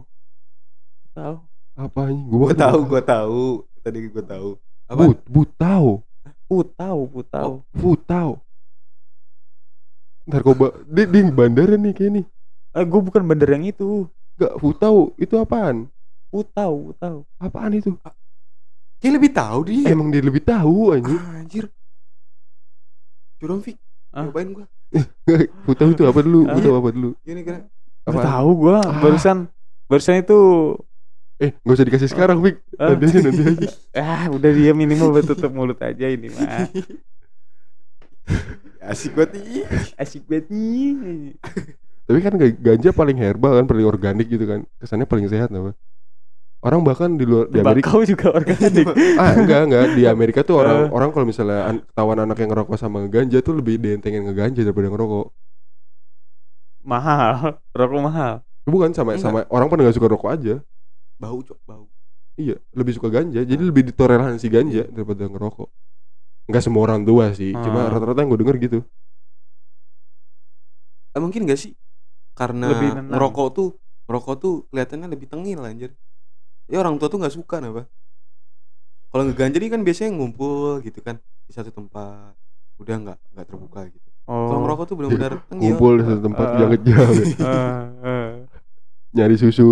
bu 1.01 1.07
tahu 1.17 1.35
Apa 1.73 2.01
ini? 2.13 2.21
gua 2.29 2.51
tahu 2.53 2.77
gua 2.85 3.01
tahu 3.01 3.41
tadi 3.81 3.99
gua 4.13 4.23
tahu 4.25 4.49
apa 4.91 5.01
But, 5.09 5.17
butau. 5.25 5.85
Tahu 6.59 7.01
bu 7.07 7.21
tahu 7.23 7.53
Butau. 7.71 8.43
Narkoba 10.27 10.75
di, 10.85 11.03
di 11.09 11.19
bandara 11.27 11.75
nih 11.75 11.93
kayak 11.97 12.11
nih. 12.13 12.25
eh 12.71 12.85
gue 12.87 13.01
bukan 13.03 13.23
bener 13.25 13.47
yang 13.51 13.65
itu 13.67 14.07
Enggak, 14.39 14.53
butau 14.63 15.11
itu 15.17 15.35
apaan? 15.35 15.91
bu 16.31 16.39
tahu 16.47 16.93
Apaan 17.35 17.75
itu? 17.75 17.91
dia 19.01 19.11
lebih 19.11 19.33
tahu 19.33 19.59
dia 19.67 19.91
Emang 19.91 20.07
dia 20.07 20.21
lebih 20.21 20.39
tahu 20.39 20.93
anjing. 20.93 21.19
Ah, 21.19 21.41
anjir 21.41 21.65
curang 23.41 23.59
Fik 23.59 23.75
Ah. 24.11 24.27
cobain 24.27 24.51
gua 24.51 24.67
butau 25.63 25.87
itu 25.89 26.03
apa 26.03 26.19
dulu? 26.19 26.43
Butau 26.47 26.73
apa 26.77 26.89
dulu? 26.91 27.09
gini 27.23 27.41
kan 27.41 27.63
Gak 28.01 28.11
Apaan? 28.11 28.25
tahu 28.27 28.49
gue 28.59 28.75
Ah. 28.77 28.99
barusan 29.01 29.37
barusan 29.89 30.15
itu 30.21 30.39
Eh, 31.41 31.51
nggak 31.57 31.73
usah 31.73 31.87
dikasih 31.87 32.05
sekarang, 32.07 32.37
Fik. 32.39 32.55
Ah. 32.77 32.93
Nanti 32.93 33.05
aja, 33.07 33.19
nanti 33.25 33.41
aja. 33.43 33.67
ah 34.05 34.25
udah 34.29 34.51
dia 34.51 34.71
minimal 34.71 35.09
buat 35.11 35.25
tutup 35.25 35.49
mulut 35.49 35.81
aja 35.81 36.05
ini 36.05 36.29
mah 36.29 36.69
asik 38.83 39.13
banget 39.13 39.31
nih 39.37 39.65
asik 39.95 40.23
banget 40.25 40.45
nih 40.49 41.33
Tapi 42.05 42.19
kan 42.19 42.33
ga- 42.35 42.59
ganja 42.59 42.89
paling 42.91 43.15
herbal 43.15 43.55
kan, 43.55 43.65
paling 43.65 43.85
organik 43.85 44.27
gitu 44.27 44.43
kan. 44.43 44.67
Kesannya 44.77 45.05
paling 45.05 45.25
sehat 45.25 45.49
apa? 45.49 45.71
Orang 46.61 46.85
bahkan 46.85 47.09
di 47.15 47.25
luar 47.25 47.49
di 47.49 47.57
Amerika 47.57 47.89
Bakau 47.89 48.05
juga 48.11 48.27
organik 48.31 48.85
ah 49.17 49.33
enggak 49.33 49.61
enggak 49.65 49.85
di 49.97 50.03
Amerika 50.05 50.39
tuh 50.43 50.61
orang 50.61 50.77
Eh. 50.77 50.87
orang 50.93 51.09
kalau 51.09 51.25
misalnya 51.25 51.59
an- 51.65 51.81
ketahuan 51.81 52.19
anak 52.19 52.37
yang 52.37 52.49
ngerokok 52.53 52.77
sama 52.77 53.01
ngeganja 53.01 53.41
tuh 53.41 53.57
lebih 53.57 53.81
dientengin 53.81 54.29
ngeganja 54.29 54.61
daripada 54.61 54.93
ngerokok. 54.93 55.25
mahal 56.81 57.57
rokok 57.71 58.01
mahal 58.01 58.33
Bukan 58.61 58.93
sama 58.93 59.17
Enggak. 59.17 59.25
sama 59.25 59.39
orang 59.49 59.67
pada 59.67 59.81
nggak 59.81 59.97
suka 59.97 60.05
rokok 60.07 60.29
aja. 60.29 60.55
Bau 61.21 61.39
cok 61.39 61.61
bau 61.63 61.85
Iya, 62.39 62.57
lebih 62.73 62.95
suka 62.95 63.11
ganja. 63.11 63.43
Jadi 63.43 63.59
lebih 63.61 63.83
ditoleransi 63.91 64.47
ganja 64.49 64.87
daripada 64.89 65.27
ngerokok. 65.29 65.69
Enggak 66.49 66.63
semua 66.63 66.81
orang 66.87 67.03
tua 67.03 67.35
sih, 67.35 67.51
cuma 67.53 67.85
Ah. 67.85 67.91
rata-rata 67.91 68.23
yang 68.23 68.31
gue 68.33 68.41
denger 68.41 68.57
gitu. 68.57 68.79
Eh, 71.11 71.19
mungkin 71.19 71.43
gak 71.43 71.59
sih 71.59 71.75
karena 72.31 72.71
Lebih 72.71 72.89
nenang. 72.95 73.11
ngerokok 73.11 73.47
tuh 73.51 73.69
ngerokok 74.07 74.35
tuh 74.39 74.53
kelihatannya 74.71 75.07
lebih 75.11 75.27
tengil 75.27 75.59
anjir 75.61 75.91
ya 76.65 76.79
orang 76.79 76.95
tua 76.95 77.11
tuh 77.11 77.19
nggak 77.19 77.35
suka 77.35 77.59
apa 77.59 77.83
kalau 79.11 79.27
ngeganja 79.27 79.59
nih 79.59 79.67
kan 79.67 79.83
biasanya 79.83 80.15
ngumpul 80.15 80.79
gitu 80.79 81.03
kan 81.03 81.19
di 81.43 81.51
satu 81.51 81.69
tempat 81.69 82.31
udah 82.79 82.95
nggak 82.97 83.19
nggak 83.35 83.45
terbuka 83.45 83.81
gitu 83.91 84.07
kalau 84.23 84.55
oh 84.55 84.59
ngerokok 84.63 84.85
tuh 84.87 84.95
benar-benar 84.95 85.33
tengil 85.51 85.67
Ngumpul 85.75 85.93
di 85.99 86.03
satu 86.07 86.21
tempat 86.23 86.47
Ah. 86.47 86.57
jangan-jangan 86.57 87.15
Eh, 87.27 87.83
eh. 88.07 88.29
nyari 89.11 89.35
susu. 89.35 89.69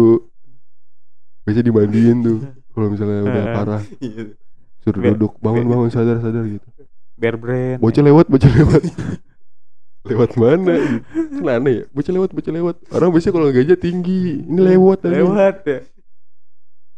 Biasanya 1.50 1.66
dimandiin 1.66 2.18
tuh. 2.22 2.38
Kalau 2.78 2.88
misalnya 2.94 3.26
udah 3.26 3.44
parah, 3.52 3.82
Iya. 3.98 4.38
suruh 4.86 5.02
Be- 5.02 5.18
duduk, 5.18 5.34
bangun-bangun 5.42 5.90
sadar-sadar 5.90 6.46
gitu. 6.46 6.68
bear 7.18 7.36
brand 7.36 7.82
Bocah 7.82 8.04
lewat, 8.06 8.30
bocah 8.30 8.48
lewat. 8.48 8.82
lewat 10.14 10.32
mana? 10.38 10.78
Kan 11.12 11.48
aneh 11.50 11.74
ya, 11.74 11.84
bocah 11.92 12.14
lewat, 12.14 12.30
bocah 12.32 12.54
lewat. 12.54 12.76
Orang 12.94 13.10
biasanya 13.12 13.34
kalau 13.34 13.48
gajah 13.50 13.76
tinggi, 13.76 14.46
ini 14.46 14.60
lewat 14.62 15.04
aja. 15.04 15.14
lewat 15.20 15.56
ya 15.66 15.80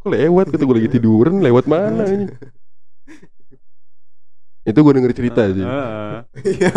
Kok 0.01 0.09
lewat? 0.11 0.45
Kata 0.51 0.63
gue 0.67 0.75
lagi 0.77 0.91
tiduran, 0.91 1.35
lewat 1.41 1.65
mana 1.65 2.03
ini? 2.05 2.25
Itu 4.69 4.85
gue 4.85 4.93
denger 4.93 5.13
cerita 5.17 5.41
sih. 5.49 5.65
Heeh. 5.65 6.17
Iya, 6.45 6.69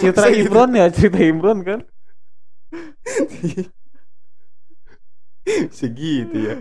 cerita. 0.00 0.24
Imron 0.32 0.72
ya 0.72 0.88
cerita 0.88 1.20
Imron 1.20 1.60
kan 1.60 1.84
segitu 5.78 6.36
ya 6.36 6.54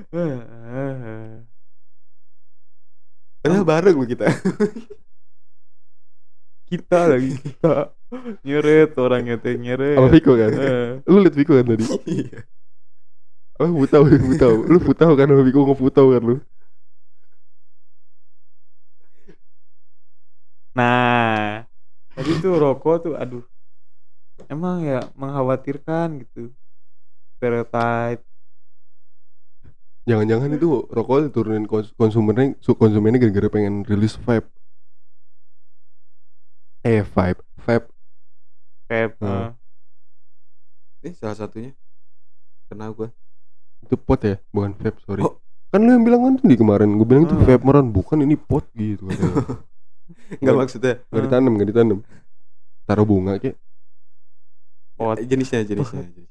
padahal 3.41 3.65
bareng 3.65 3.95
lo 3.97 4.05
kita 4.05 4.25
kita 6.69 6.99
lagi 7.09 7.33
kita 7.41 7.93
nyeret 8.41 8.97
orangnya 8.97 9.37
teh 9.37 9.53
nyeret 9.53 10.01
Sama 10.01 10.09
Viko 10.09 10.33
kan? 10.33 10.49
Lu 11.05 11.21
liat 11.21 11.35
Viko 11.37 11.53
kan 11.53 11.67
tadi? 11.67 11.85
Iya. 12.09 12.41
Oh, 13.61 13.71
putau, 13.71 14.03
putau. 14.03 14.53
Lu 14.65 14.77
putau 14.81 15.13
kan 15.13 15.29
sama 15.29 15.45
Viko 15.45 15.61
ngeputau 15.61 16.09
kan 16.09 16.21
lu? 16.25 16.35
nah 20.75 21.63
tadi 22.11 22.35
tuh 22.43 22.59
rokok 22.59 23.07
tuh 23.07 23.15
aduh 23.15 23.47
emang 24.51 24.83
ya 24.83 25.07
mengkhawatirkan 25.15 26.19
gitu 26.19 26.51
stereotype 27.39 28.19
Jangan-jangan 30.05 30.53
itu 30.53 30.85
rokok 30.85 31.29
diturunin 31.29 31.65
kons- 31.65 31.93
konsumennya, 31.97 32.53
su- 32.61 32.77
konsumennya 32.77 33.17
gara-gara 33.17 33.49
pengen 33.49 33.81
rilis 33.81 34.13
vape. 34.21 34.45
Eh, 36.85 37.01
vape, 37.01 37.41
vape. 37.57 37.89
vape 38.85 39.17
Hmm. 39.17 39.57
eh. 41.01 41.09
Eh, 41.09 41.13
salah 41.17 41.33
satunya. 41.33 41.73
Kena 42.69 42.93
gua. 42.93 43.09
Itu 43.81 43.97
pot 43.97 44.21
ya, 44.21 44.37
bukan 44.53 44.77
vape, 44.77 45.01
sorry. 45.01 45.25
Oh. 45.25 45.41
Kan 45.73 45.81
lu 45.81 45.91
yang 45.91 46.05
bilang 46.05 46.21
kan 46.23 46.33
di 46.39 46.55
kemarin, 46.55 46.93
gue 46.95 47.03
bilang 47.03 47.25
itu 47.25 47.33
Hmm. 47.33 47.43
vape 47.43 47.65
meron, 47.65 47.89
bukan 47.89 48.21
ini 48.21 48.37
pot 48.37 48.69
gitu 48.71 49.09
katanya. 49.09 49.65
Enggak 50.39 50.55
maksudnya 50.55 50.93
Gak 51.09 51.23
ditanam, 51.25 51.57
gak 51.57 51.69
ditanam. 51.73 51.99
Taruh 52.85 53.03
bunga 53.03 53.41
kayak 53.41 53.57
pot 54.93 55.17
jenisnya 55.19 55.65
jenisnya. 55.65 56.05
jenis. 56.13 56.29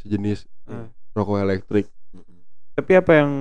sejenis 0.00 0.40
Eh. 0.66 0.88
rokok 1.12 1.44
elektrik. 1.44 1.86
Tapi 2.76 2.92
apa 2.92 3.12
yang 3.24 3.32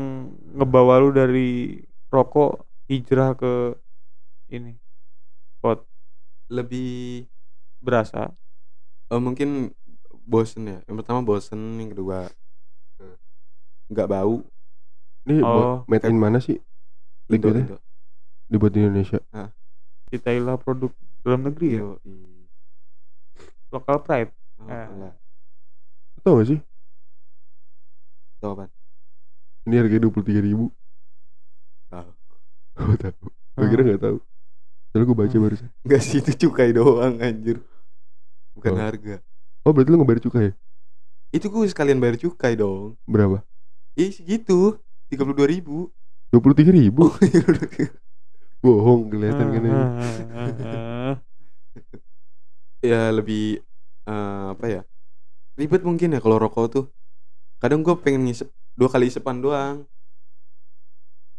ngebawa 0.56 1.04
lu 1.04 1.12
dari 1.12 1.84
rokok 2.08 2.64
hijrah 2.88 3.36
ke 3.36 3.76
ini 4.48 4.80
pot 5.60 5.84
Lebih 6.48 7.26
berasa 7.84 8.32
eh, 9.12 9.22
mungkin 9.22 9.76
bosen 10.26 10.66
ya. 10.72 10.78
Yang 10.88 10.96
pertama 11.04 11.20
bosen, 11.26 11.60
yang 11.82 11.92
kedua 11.92 12.30
eh, 13.04 13.18
nggak 13.92 14.08
bau. 14.08 14.40
Ini 15.26 15.42
Oh, 15.42 15.84
buat 15.84 15.90
made 15.90 16.06
in 16.08 16.18
mana 16.22 16.38
sih? 16.40 16.62
Indo, 17.28 17.50
Liquidnya 17.50 17.66
Indo. 17.66 17.78
dibuat 18.48 18.72
di 18.72 18.80
Indonesia. 18.86 19.20
citailah 20.14 20.56
produk 20.62 20.94
dalam 21.26 21.50
negeri 21.50 21.82
ya 21.82 21.84
lokal 23.74 23.98
pride 24.06 24.32
oh, 24.62 24.70
Eh. 24.70 24.86
alah. 24.88 25.14
Tahu 26.24 26.34
gak 26.40 26.48
sih? 26.48 26.60
Tahu 28.40 28.52
apa? 28.56 28.85
Ini 29.66 29.76
harganya 29.82 30.02
dua 30.06 30.14
puluh 30.14 30.26
tiga 30.26 30.42
ribu. 30.42 30.70
Tahu. 31.90 32.10
Oh 32.76 32.96
tahu. 33.00 33.26
Gue 33.56 33.68
kira 33.72 33.82
nggak 33.88 34.04
tahu. 34.04 34.18
Soalnya 34.92 35.06
gue 35.08 35.18
baca 35.18 35.32
Hmm. 35.32 35.44
barusan. 35.48 35.70
Enggak 35.88 36.02
sih 36.04 36.20
itu 36.20 36.32
cukai 36.48 36.76
doang 36.76 37.16
anjir. 37.24 37.64
Bukan 38.52 38.76
Oh. 38.76 38.80
harga. 38.84 39.16
Oh 39.64 39.72
berarti 39.72 39.90
lu 39.90 39.98
ngebayar 40.04 40.22
cukai 40.22 40.44
ya? 40.52 40.54
Itu 41.32 41.48
gue 41.48 41.64
sekalian 41.66 42.00
bayar 42.04 42.20
cukai 42.20 42.54
dong. 42.56 43.00
Berapa? 43.08 43.42
Ih 43.96 44.12
segitu. 44.12 44.76
32 45.08 45.48
ribu. 45.48 45.88
Dua 46.30 46.42
puluh 46.44 46.56
tiga 46.58 46.76
ribu. 46.76 47.08
Oh, 47.08 47.16
iya, 47.24 47.90
Bohong 48.60 49.08
kelihatan 49.08 49.48
kan 49.56 49.62
ini. 49.62 49.72
ya 52.92 53.08
lebih 53.14 53.62
eh, 54.04 54.46
apa 54.52 54.66
ya? 54.68 54.82
Ribet 55.56 55.82
mungkin 55.88 56.12
ya 56.12 56.20
kalau 56.20 56.36
rokok 56.42 56.66
tuh. 56.68 56.86
Kadang 57.58 57.82
gue 57.82 57.96
pengen 57.98 58.28
ngisep 58.28 58.48
dua 58.76 58.90
kali 58.92 59.08
isepan 59.08 59.40
doang. 59.40 59.76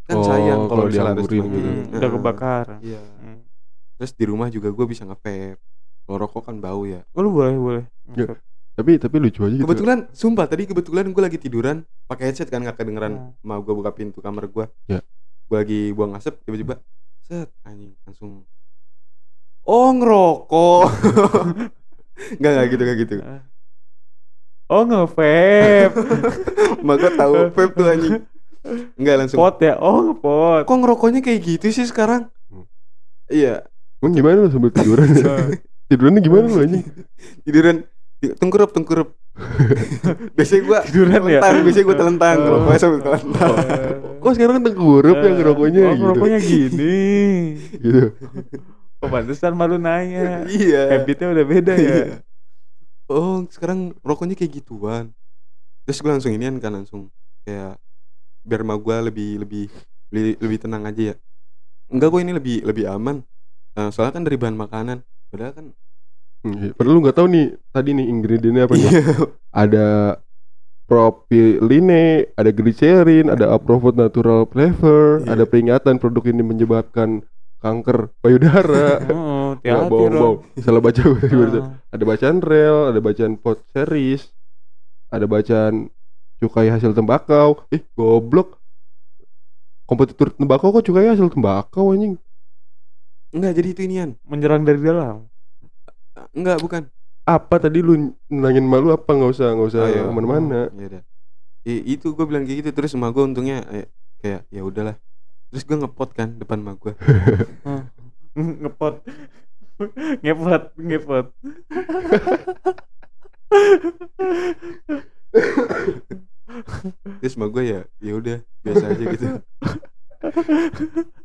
Kan 0.06 0.16
Oh, 0.16 0.24
sayang 0.24 0.70
kalau 0.70 0.86
misalnya 0.86 1.18
harus 1.18 1.26
gitu. 1.26 1.42
Hmm, 1.42 1.98
udah 1.98 2.10
kebakar 2.10 2.66
Iya. 2.78 3.02
Hmm. 3.18 3.42
Terus 3.98 4.12
di 4.14 4.24
rumah 4.24 4.48
juga 4.48 4.70
gue 4.70 4.86
bisa 4.86 5.02
nge-vape. 5.02 5.58
Kalau 6.06 6.16
rokok 6.16 6.46
kan 6.46 6.56
bau 6.62 6.86
ya. 6.86 7.02
oh, 7.12 7.20
lu 7.20 7.34
boleh 7.34 7.56
boleh 7.58 7.84
Ya. 8.14 8.38
Tapi 8.76 9.00
tapi 9.00 9.16
lucu 9.18 9.40
aja 9.42 9.56
gitu. 9.56 9.64
Kebetulan, 9.64 10.04
sumpah 10.12 10.46
tadi 10.46 10.68
kebetulan 10.68 11.08
gue 11.08 11.22
lagi 11.24 11.40
tiduran 11.40 11.82
pakai 12.06 12.30
headset 12.30 12.46
kan 12.46 12.60
nggak 12.62 12.76
kedengeran. 12.76 13.32
Hmm. 13.32 13.32
Mau 13.42 13.58
gue 13.64 13.74
buka 13.74 13.90
pintu 13.90 14.22
kamar 14.22 14.46
gue. 14.46 14.68
Ya. 14.86 15.00
Gue 15.48 15.56
lagi 15.58 15.80
buang 15.90 16.14
asap 16.14 16.38
tiba-tiba 16.44 16.78
set 17.26 17.50
anjing 17.66 17.96
langsung. 18.06 18.46
Oh 19.66 19.90
ngerokok. 19.90 20.82
Enggak 22.38 22.50
enggak 22.54 22.66
gitu 22.70 22.82
enggak 22.86 22.98
gitu. 23.02 23.14
Oh 24.66 24.82
nge-vape 24.82 25.94
Mak 26.86 26.96
gue 26.96 27.12
tahu 27.12 27.34
vape 27.48 27.72
tuh 27.72 27.86
anjing. 27.86 28.14
Enggak 28.94 29.14
langsung. 29.16 29.38
pot 29.38 29.56
ya 29.58 29.78
oh 29.78 30.02
ngepot 30.04 30.66
Kok 30.66 30.76
ngerokoknya 30.76 31.20
kayak 31.20 31.40
gitu 31.40 31.66
sih 31.70 31.86
sekarang? 31.86 32.26
Hmm. 32.46 32.66
Iya. 33.26 33.62
Emang 33.98 34.12
gimana 34.12 34.42
lu 34.42 34.50
sambil 34.50 34.70
tiduran? 34.70 35.06
Tidurannya 35.88 36.18
gimana 36.18 36.44
lu 36.46 36.58
anjing? 36.60 36.82
Tiduran 37.42 37.86
ti- 38.18 38.34
tengkurap 38.34 38.70
tengkurap. 38.70 39.14
biasanya 40.36 40.62
gua 40.64 40.78
Tiduran 40.82 41.12
ya? 41.22 41.38
telentang, 41.38 41.54
biasanya 41.62 41.84
gua 41.84 41.96
telentang, 41.96 42.36
Oh. 42.36 42.42
ngerokoknya 42.42 42.80
sambil 42.80 43.00
telentang. 43.00 43.50
Kok 44.16 44.32
sekarang 44.32 44.56
tengkurup 44.60 45.16
yang 45.16 45.34
ngerokoknya 45.36 45.80
oh, 45.80 45.86
gitu? 45.86 46.00
ngerokoknya 46.02 46.38
gini 46.40 46.98
Gitu. 47.76 48.02
oh 48.96 49.08
pantesan 49.08 49.52
malu 49.52 49.76
nanya 49.76 50.42
iya. 50.48 50.88
habitnya 50.90 51.28
udah 51.30 51.44
beda 51.44 51.72
ya 51.72 51.78
Iya. 51.78 52.04
Oh, 53.06 53.46
sekarang 53.46 53.94
rokoknya 54.02 54.34
kayak 54.34 54.62
gituan. 54.62 55.14
Terus 55.86 56.02
gue 56.02 56.10
langsung 56.10 56.34
inian 56.34 56.58
kan 56.58 56.74
langsung 56.74 57.06
kayak 57.46 57.78
biar 58.42 58.62
mau 58.66 58.78
gue 58.78 58.96
lebih 59.10 59.30
lebih 59.46 59.64
lebih, 60.10 60.34
lebih 60.42 60.58
tenang 60.58 60.82
aja 60.86 61.02
ya. 61.12 61.16
Enggak 61.86 62.10
gue 62.10 62.20
ini 62.26 62.32
lebih 62.34 62.56
lebih 62.66 62.84
aman. 62.90 63.22
Eh, 63.78 63.88
soalnya 63.94 64.18
kan 64.18 64.24
dari 64.26 64.34
bahan 64.34 64.58
makanan. 64.58 64.98
Padahal 65.30 65.54
kan 65.54 65.66
Iya. 66.46 66.78
Padahal 66.78 66.94
lu 66.94 67.02
nggak 67.02 67.16
tahu 67.18 67.26
nih 67.26 67.46
tadi 67.74 67.90
nih 67.90 68.06
ingredientnya 68.06 68.62
apa 68.70 68.74
nih? 68.78 68.86
iya. 68.86 69.02
Ada 69.50 69.86
propiline, 70.86 72.30
ada 72.38 72.50
glycerin, 72.54 73.26
ada 73.26 73.50
approved 73.50 73.98
natural 73.98 74.46
flavor, 74.46 75.26
Iya. 75.26 75.34
ada 75.34 75.44
peringatan 75.46 75.98
produk 75.98 76.22
ini 76.30 76.42
menyebabkan 76.46 77.26
kanker 77.58 78.14
payudara. 78.22 79.02
oh 79.66 79.68
Ya, 79.68 79.74
hati-hati 79.82 79.90
bohong, 79.90 80.14
bohong. 80.14 80.36
Salah 80.62 80.78
baca 80.78 81.00
gue 81.02 81.18
tadi 81.18 81.34
barusan. 81.34 81.62
Ah. 81.62 81.70
Ada 81.90 82.04
bacaan 82.04 82.36
rel, 82.38 82.78
ada 82.88 83.00
bacaan 83.02 83.32
pot 83.34 83.58
series, 83.70 84.22
ada 85.10 85.26
bacaan 85.26 85.74
cukai 86.38 86.70
hasil 86.70 86.92
tembakau. 86.92 87.66
Eh, 87.68 87.82
goblok. 87.92 88.62
Kompetitor 89.84 90.34
tembakau 90.34 90.70
kok 90.70 90.82
cukai 90.82 91.06
hasil 91.06 91.30
tembakau 91.30 91.90
anjing? 91.90 92.18
Enggak 93.30 93.52
jadi 93.54 93.68
itu 93.70 93.80
inian. 93.84 94.10
menyerang 94.22 94.62
dari 94.62 94.80
dalam 94.80 95.26
Enggak 96.32 96.58
bukan. 96.58 96.82
Apa 97.26 97.58
tadi 97.58 97.82
lu 97.82 98.14
nanyangin 98.26 98.64
malu 98.64 98.94
apa 98.94 99.10
nggak 99.10 99.30
usah 99.34 99.50
nggak 99.50 99.68
usah 99.68 99.82
Oh, 99.82 99.90
iya. 99.90 100.02
ke 100.06 100.12
mana-mana. 100.14 100.60
Ya 100.72 100.86
udah. 100.90 101.02
I- 101.66 101.98
itu 101.98 102.14
gue 102.14 102.22
bilang 102.22 102.46
kayak 102.46 102.58
gitu 102.62 102.70
terus 102.72 102.94
emak 102.94 103.10
gue 103.10 103.24
untungnya 103.26 103.66
eh, 103.68 103.86
kayak 104.22 104.46
ya 104.48 104.62
udahlah. 104.62 104.96
Terus 105.50 105.62
gue 105.66 105.76
ngepot 105.76 106.10
kan 106.14 106.38
depan 106.38 106.62
emak 106.62 106.76
gue. 106.78 106.92
ngepot 108.36 108.94
ngepot 110.24 110.62
ngepot 110.78 111.26
Terus 117.20 117.34
emak 117.36 117.50
gue 117.52 117.64
ya 117.66 117.80
ya 118.00 118.12
udah 118.16 118.38
biasa 118.62 118.84
aja 118.94 119.04
gitu. 119.12 119.26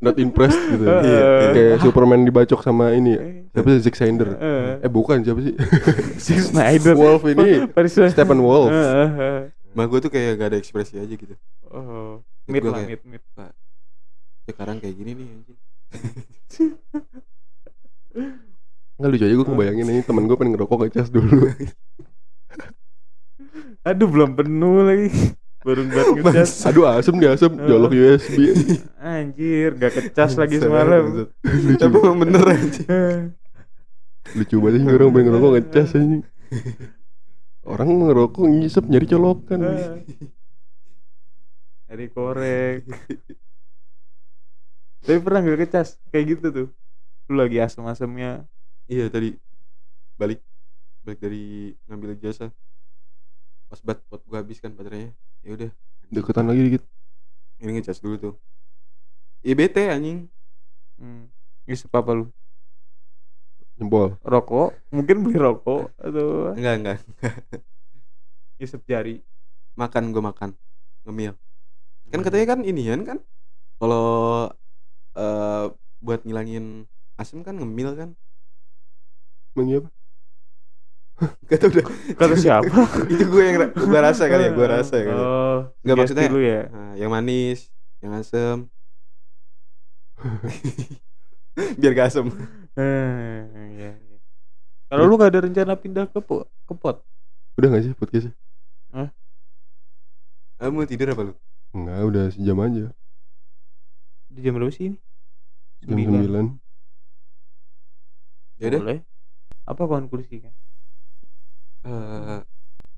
Not 0.04 0.16
impressed 0.20 0.60
gitu. 0.68 0.84
Iya. 0.84 1.22
Kayak 1.56 1.76
Superman 1.80 2.22
dibacok 2.26 2.60
sama 2.60 2.92
ini. 2.92 3.16
ya. 3.16 3.20
Eh, 3.22 3.32
Siapa 3.52 3.68
sih 3.68 3.80
Zack 3.82 3.96
Snyder? 3.96 4.28
eh. 4.36 4.84
Eh 4.84 4.90
bukan 4.92 5.16
siapa 5.24 5.40
sih? 5.40 5.54
si 6.24 6.32
Snyder 6.38 6.94
Wolf 6.96 7.22
ini 7.24 7.66
Paris 7.70 7.96
Stephen 7.96 8.40
Wolf. 8.44 8.70
Eh, 8.72 8.76
eh, 8.76 9.10
eh. 9.10 9.40
Emak 9.72 9.86
gue 9.88 9.98
tuh 10.04 10.10
kayak 10.12 10.36
gak 10.36 10.48
ada 10.52 10.58
ekspresi 10.60 11.00
aja 11.00 11.14
gitu. 11.14 11.32
oh 11.72 12.20
mid 12.44 12.60
lah 12.60 12.84
mid 12.84 13.00
mid 13.08 13.22
Sekarang 14.44 14.76
kayak 14.82 14.94
gini 14.98 15.10
nih 15.16 15.26
anjing. 15.32 15.58
Nggak 18.98 19.10
lucu 19.10 19.24
aja 19.24 19.34
gue 19.34 19.46
ngebayangin 19.48 19.88
ini 19.88 20.02
temen 20.02 20.24
gue 20.24 20.36
pengen 20.36 20.52
ngerokok 20.54 20.76
ngecas 20.84 21.08
dulu. 21.08 21.48
aduh 23.82 24.06
belum 24.06 24.38
penuh 24.38 24.78
lagi 24.86 25.10
baru 25.66 25.82
buat 25.90 26.06
ngecas 26.22 26.70
Aduh 26.70 26.86
asem 26.86 27.14
nih 27.18 27.34
asem 27.34 27.50
jolok 27.66 27.90
USB. 27.90 28.54
anjir 29.02 29.74
gak 29.74 29.92
kecas 29.98 30.38
lagi 30.38 30.62
semalam 30.62 31.26
lucu, 31.42 31.74
Tapi 31.78 31.96
emang 31.98 32.18
bener 32.22 32.42
anjing. 32.46 32.86
Eh, 32.86 33.18
lucu 34.38 34.56
banget 34.62 34.86
sih 34.86 34.90
orang 34.90 35.10
pengen 35.10 35.26
ngerokok 35.30 35.50
ngecas 35.58 35.88
anjing. 35.98 36.22
Orang 37.62 37.88
ngerokok 37.90 38.42
ngisep 38.46 38.84
nyari 38.86 39.06
colokan. 39.06 39.58
eh. 39.66 40.02
Dari 41.90 42.06
korek 42.08 42.86
tapi 45.02 45.18
pernah 45.18 45.42
gak 45.42 45.66
kecas 45.66 45.98
kayak 46.14 46.38
gitu 46.38 46.46
tuh 46.54 46.68
lu 47.32 47.40
lagi 47.40 47.56
asem-asemnya 47.64 48.44
Iya 48.90 49.08
tadi 49.08 49.32
balik 50.20 50.44
balik 51.00 51.18
dari 51.22 51.72
ngambil 51.88 52.18
jasa. 52.20 52.52
Pas 53.72 53.80
bat 53.80 53.96
pot 54.04 54.20
gue 54.20 54.36
habis 54.36 54.60
kan 54.60 54.74
baterainya. 54.76 55.16
Ya 55.40 55.50
udah. 55.56 55.70
Deketan 56.12 56.44
lagi 56.44 56.60
dikit. 56.60 56.82
Ini 57.62 57.78
ngecas 57.78 58.04
dulu 58.04 58.14
tuh. 58.20 58.34
Iya 59.40 59.54
bete 59.56 59.88
anjing. 59.88 60.28
hmm. 61.00 61.30
Ngisep 61.64 61.88
apa 61.94 62.12
lu 62.12 62.28
jempol 63.80 64.14
rokok 64.22 64.76
mungkin 64.92 65.26
beli 65.26 65.40
rokok 65.40 65.90
atau 65.96 66.52
enggak 66.54 66.74
enggak 66.78 66.98
isep 68.62 68.78
jari 68.86 69.18
makan 69.74 70.12
gue 70.12 70.22
makan 70.22 70.50
ngemil 71.08 71.34
kan 72.12 72.20
katanya 72.20 72.46
kan 72.54 72.60
ini 72.62 72.92
kan 73.02 73.18
kalau 73.80 74.46
eh 75.16 75.66
buat 76.02 76.22
ngilangin 76.22 76.86
Asim 77.22 77.46
kan 77.46 77.54
ngemil 77.54 77.94
kan 77.94 78.10
Mengi 79.54 79.78
apa? 79.78 79.88
Gak 81.48 81.58
tau 81.62 81.68
udah 81.70 81.84
Kata 82.18 82.34
siapa? 82.42 82.66
itu 83.06 83.24
gue 83.30 83.42
yang 83.46 83.56
gue 83.70 84.00
rasa 84.02 84.26
kali 84.26 84.42
ya 84.48 84.50
Gue 84.50 84.66
rasa 84.66 84.94
ya. 84.98 85.12
oh, 85.14 85.58
Gak 85.86 85.94
maksudnya 85.94 86.26
dulu 86.26 86.42
ya? 86.42 86.60
Ah, 86.74 86.92
yang 86.98 87.10
manis 87.14 87.70
Yang 88.02 88.12
asem 88.26 88.56
Biar 91.80 91.92
gak 91.92 92.08
asem. 92.08 92.26
Eh, 92.80 93.38
iya, 93.76 93.90
iya. 93.92 94.18
Kalau 94.88 95.04
lu 95.04 95.20
gak 95.20 95.30
ada 95.36 95.44
rencana 95.44 95.74
pindah 95.76 96.08
ke, 96.08 96.18
po 96.24 96.48
ke 96.64 96.72
pot? 96.72 97.04
Udah 97.60 97.68
gak 97.68 97.82
sih 97.84 97.92
podcastnya? 97.92 98.32
Hah? 98.90 99.08
Eh, 99.08 99.10
Kamu 100.62 100.86
tidur 100.88 101.12
apa 101.12 101.22
lu? 101.28 101.32
Enggak, 101.76 101.98
udah 102.08 102.24
sejam 102.32 102.58
aja 102.64 102.86
Udah 104.32 104.40
jam 104.40 104.52
berapa 104.56 104.72
sih 104.72 104.84
ini? 104.88 104.98
Jam 105.84 105.98
9, 106.00 106.56
9. 106.56 106.71
Yaudah. 108.62 108.80
boleh. 108.80 109.00
Apa 109.66 109.82
konklusinya 109.86 110.50
uh, 111.86 111.90
eh, 111.90 112.40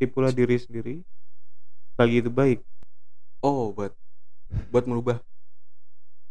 tipulah 0.01 0.33
diri 0.33 0.57
sendiri 0.61 0.95
lagi 1.95 2.21
itu 2.21 2.31
baik. 2.31 2.61
Oh 3.45 3.71
buat 3.71 3.93
buat 4.71 4.85
merubah. 4.89 5.19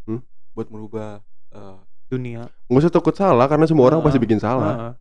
Hmm? 0.03 0.19
buat 0.51 0.67
merubah 0.67 1.23
uh, 1.55 1.79
dunia. 2.11 2.51
Nggak 2.67 2.81
usah 2.83 2.93
takut 2.93 3.15
salah 3.15 3.47
karena 3.47 3.65
semua 3.65 3.87
orang 3.89 4.03
uh, 4.03 4.05
pasti 4.05 4.19
bikin 4.19 4.37
salah. 4.37 4.75
Uh, 4.75 4.93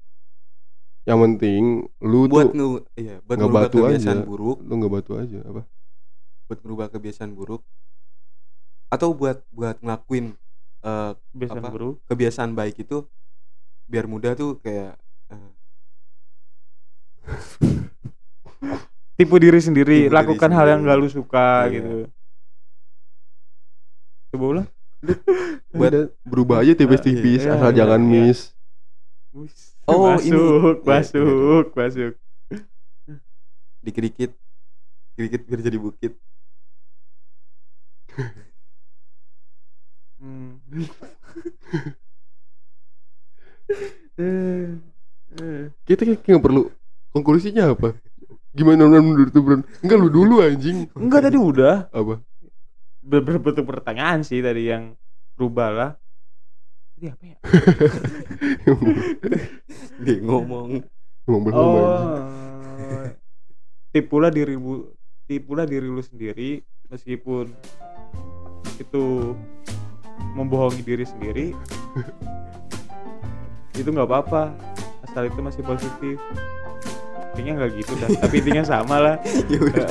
yang 1.02 1.18
penting 1.18 1.90
lu 1.98 2.30
buat 2.30 2.54
tuh 2.54 2.54
nge, 2.54 2.66
iya, 2.94 3.16
buat 3.26 3.36
ngerubah 3.42 3.62
kebiasaan 3.74 4.22
aja. 4.22 4.28
buruk. 4.28 4.58
Lu 4.62 4.72
nggak 4.78 4.92
batu 4.92 5.12
aja 5.18 5.38
apa? 5.42 5.62
Buat 6.46 6.60
merubah 6.62 6.86
kebiasaan 6.94 7.30
buruk. 7.34 7.62
Atau 8.86 9.10
buat 9.18 9.42
buat 9.50 9.82
ngelakuin 9.82 10.38
uh, 10.86 11.18
kebiasaan 11.34 11.58
apa, 11.66 11.74
buruk. 11.74 11.94
Kebiasaan 12.06 12.50
baik 12.54 12.86
itu 12.86 13.02
biar 13.84 14.04
mudah 14.06 14.32
tuh 14.32 14.56
kayak 14.58 14.96
eh, 15.28 15.50
tipu 19.16 19.36
diri 19.36 19.58
sendiri 19.58 19.96
Tipu 19.98 20.08
diri 20.08 20.14
lakukan 20.14 20.50
hal 20.50 20.66
yang 20.68 20.80
sendiri. 20.80 20.90
gak 20.90 20.98
lu 20.98 21.08
suka 21.08 21.48
Iya. 21.62 21.72
gitu 21.72 21.96
coba 24.32 24.44
ulang 24.48 24.68
buat 25.76 25.92
berubah 26.22 26.56
aja 26.62 26.72
tipis-tipis 26.72 27.42
Iya, 27.42 27.52
asal 27.52 27.70
iya, 27.70 27.78
jangan 27.78 28.00
iya. 28.02 28.10
miss 28.28 28.40
Oh, 29.84 30.14
ini. 30.14 30.30
masuk 30.30 30.76
Iya, 30.78 30.86
masuk 30.86 31.64
masuk 31.74 32.12
dikit-dikit 33.82 34.30
dikit 35.14 35.40
biar 35.44 35.60
jadi 35.60 35.78
bukit 35.78 36.12
Hmm. 40.18 40.60
Eh, 44.20 44.68
eh. 45.40 45.62
kita 45.88 46.04
kayak 46.04 46.20
nggak 46.24 46.44
perlu 46.44 46.68
konklusinya 47.16 47.72
apa? 47.72 47.96
Gimana 48.52 48.84
menurut 48.88 49.32
tuh 49.32 49.40
Bron 49.40 49.64
enggak 49.80 49.98
lu 49.98 50.08
dulu 50.12 50.44
anjing. 50.44 50.88
Enggak 50.92 51.32
tadi 51.32 51.40
udah. 51.40 51.88
Apa? 51.88 52.20
Ber- 53.02 53.24
berbentuk 53.24 53.64
pertanyaan 53.64 54.20
sih 54.20 54.44
tadi 54.44 54.68
yang 54.68 54.92
berubah 55.34 55.68
lah. 55.72 55.90
Tadi 56.94 57.06
apa 57.08 57.24
ya? 57.24 57.36
Dia 60.04 60.20
ngomong. 60.20 60.84
Emang 61.24 61.40
belum 61.46 61.56
oh 61.56 62.52
tipulah 63.92 64.32
diri 64.32 64.56
tipulah 65.28 65.68
diri 65.68 65.84
lu 65.84 66.00
sendiri 66.00 66.64
meskipun 66.88 67.52
itu 68.80 69.36
membohongi 70.32 70.80
diri 70.80 71.04
sendiri 71.04 71.46
itu 73.76 73.88
nggak 73.88 74.08
apa-apa. 74.08 74.52
Asal 75.08 75.28
itu 75.28 75.40
masih 75.40 75.62
positif. 75.64 76.16
Kayaknya 77.32 77.52
nggak 77.64 77.70
gitu 77.80 77.92
dah 77.96 78.08
tapi 78.20 78.34
intinya 78.44 78.64
sama 78.64 78.96
lah. 79.00 79.16
Ya 79.52 79.58
udah. 79.60 79.88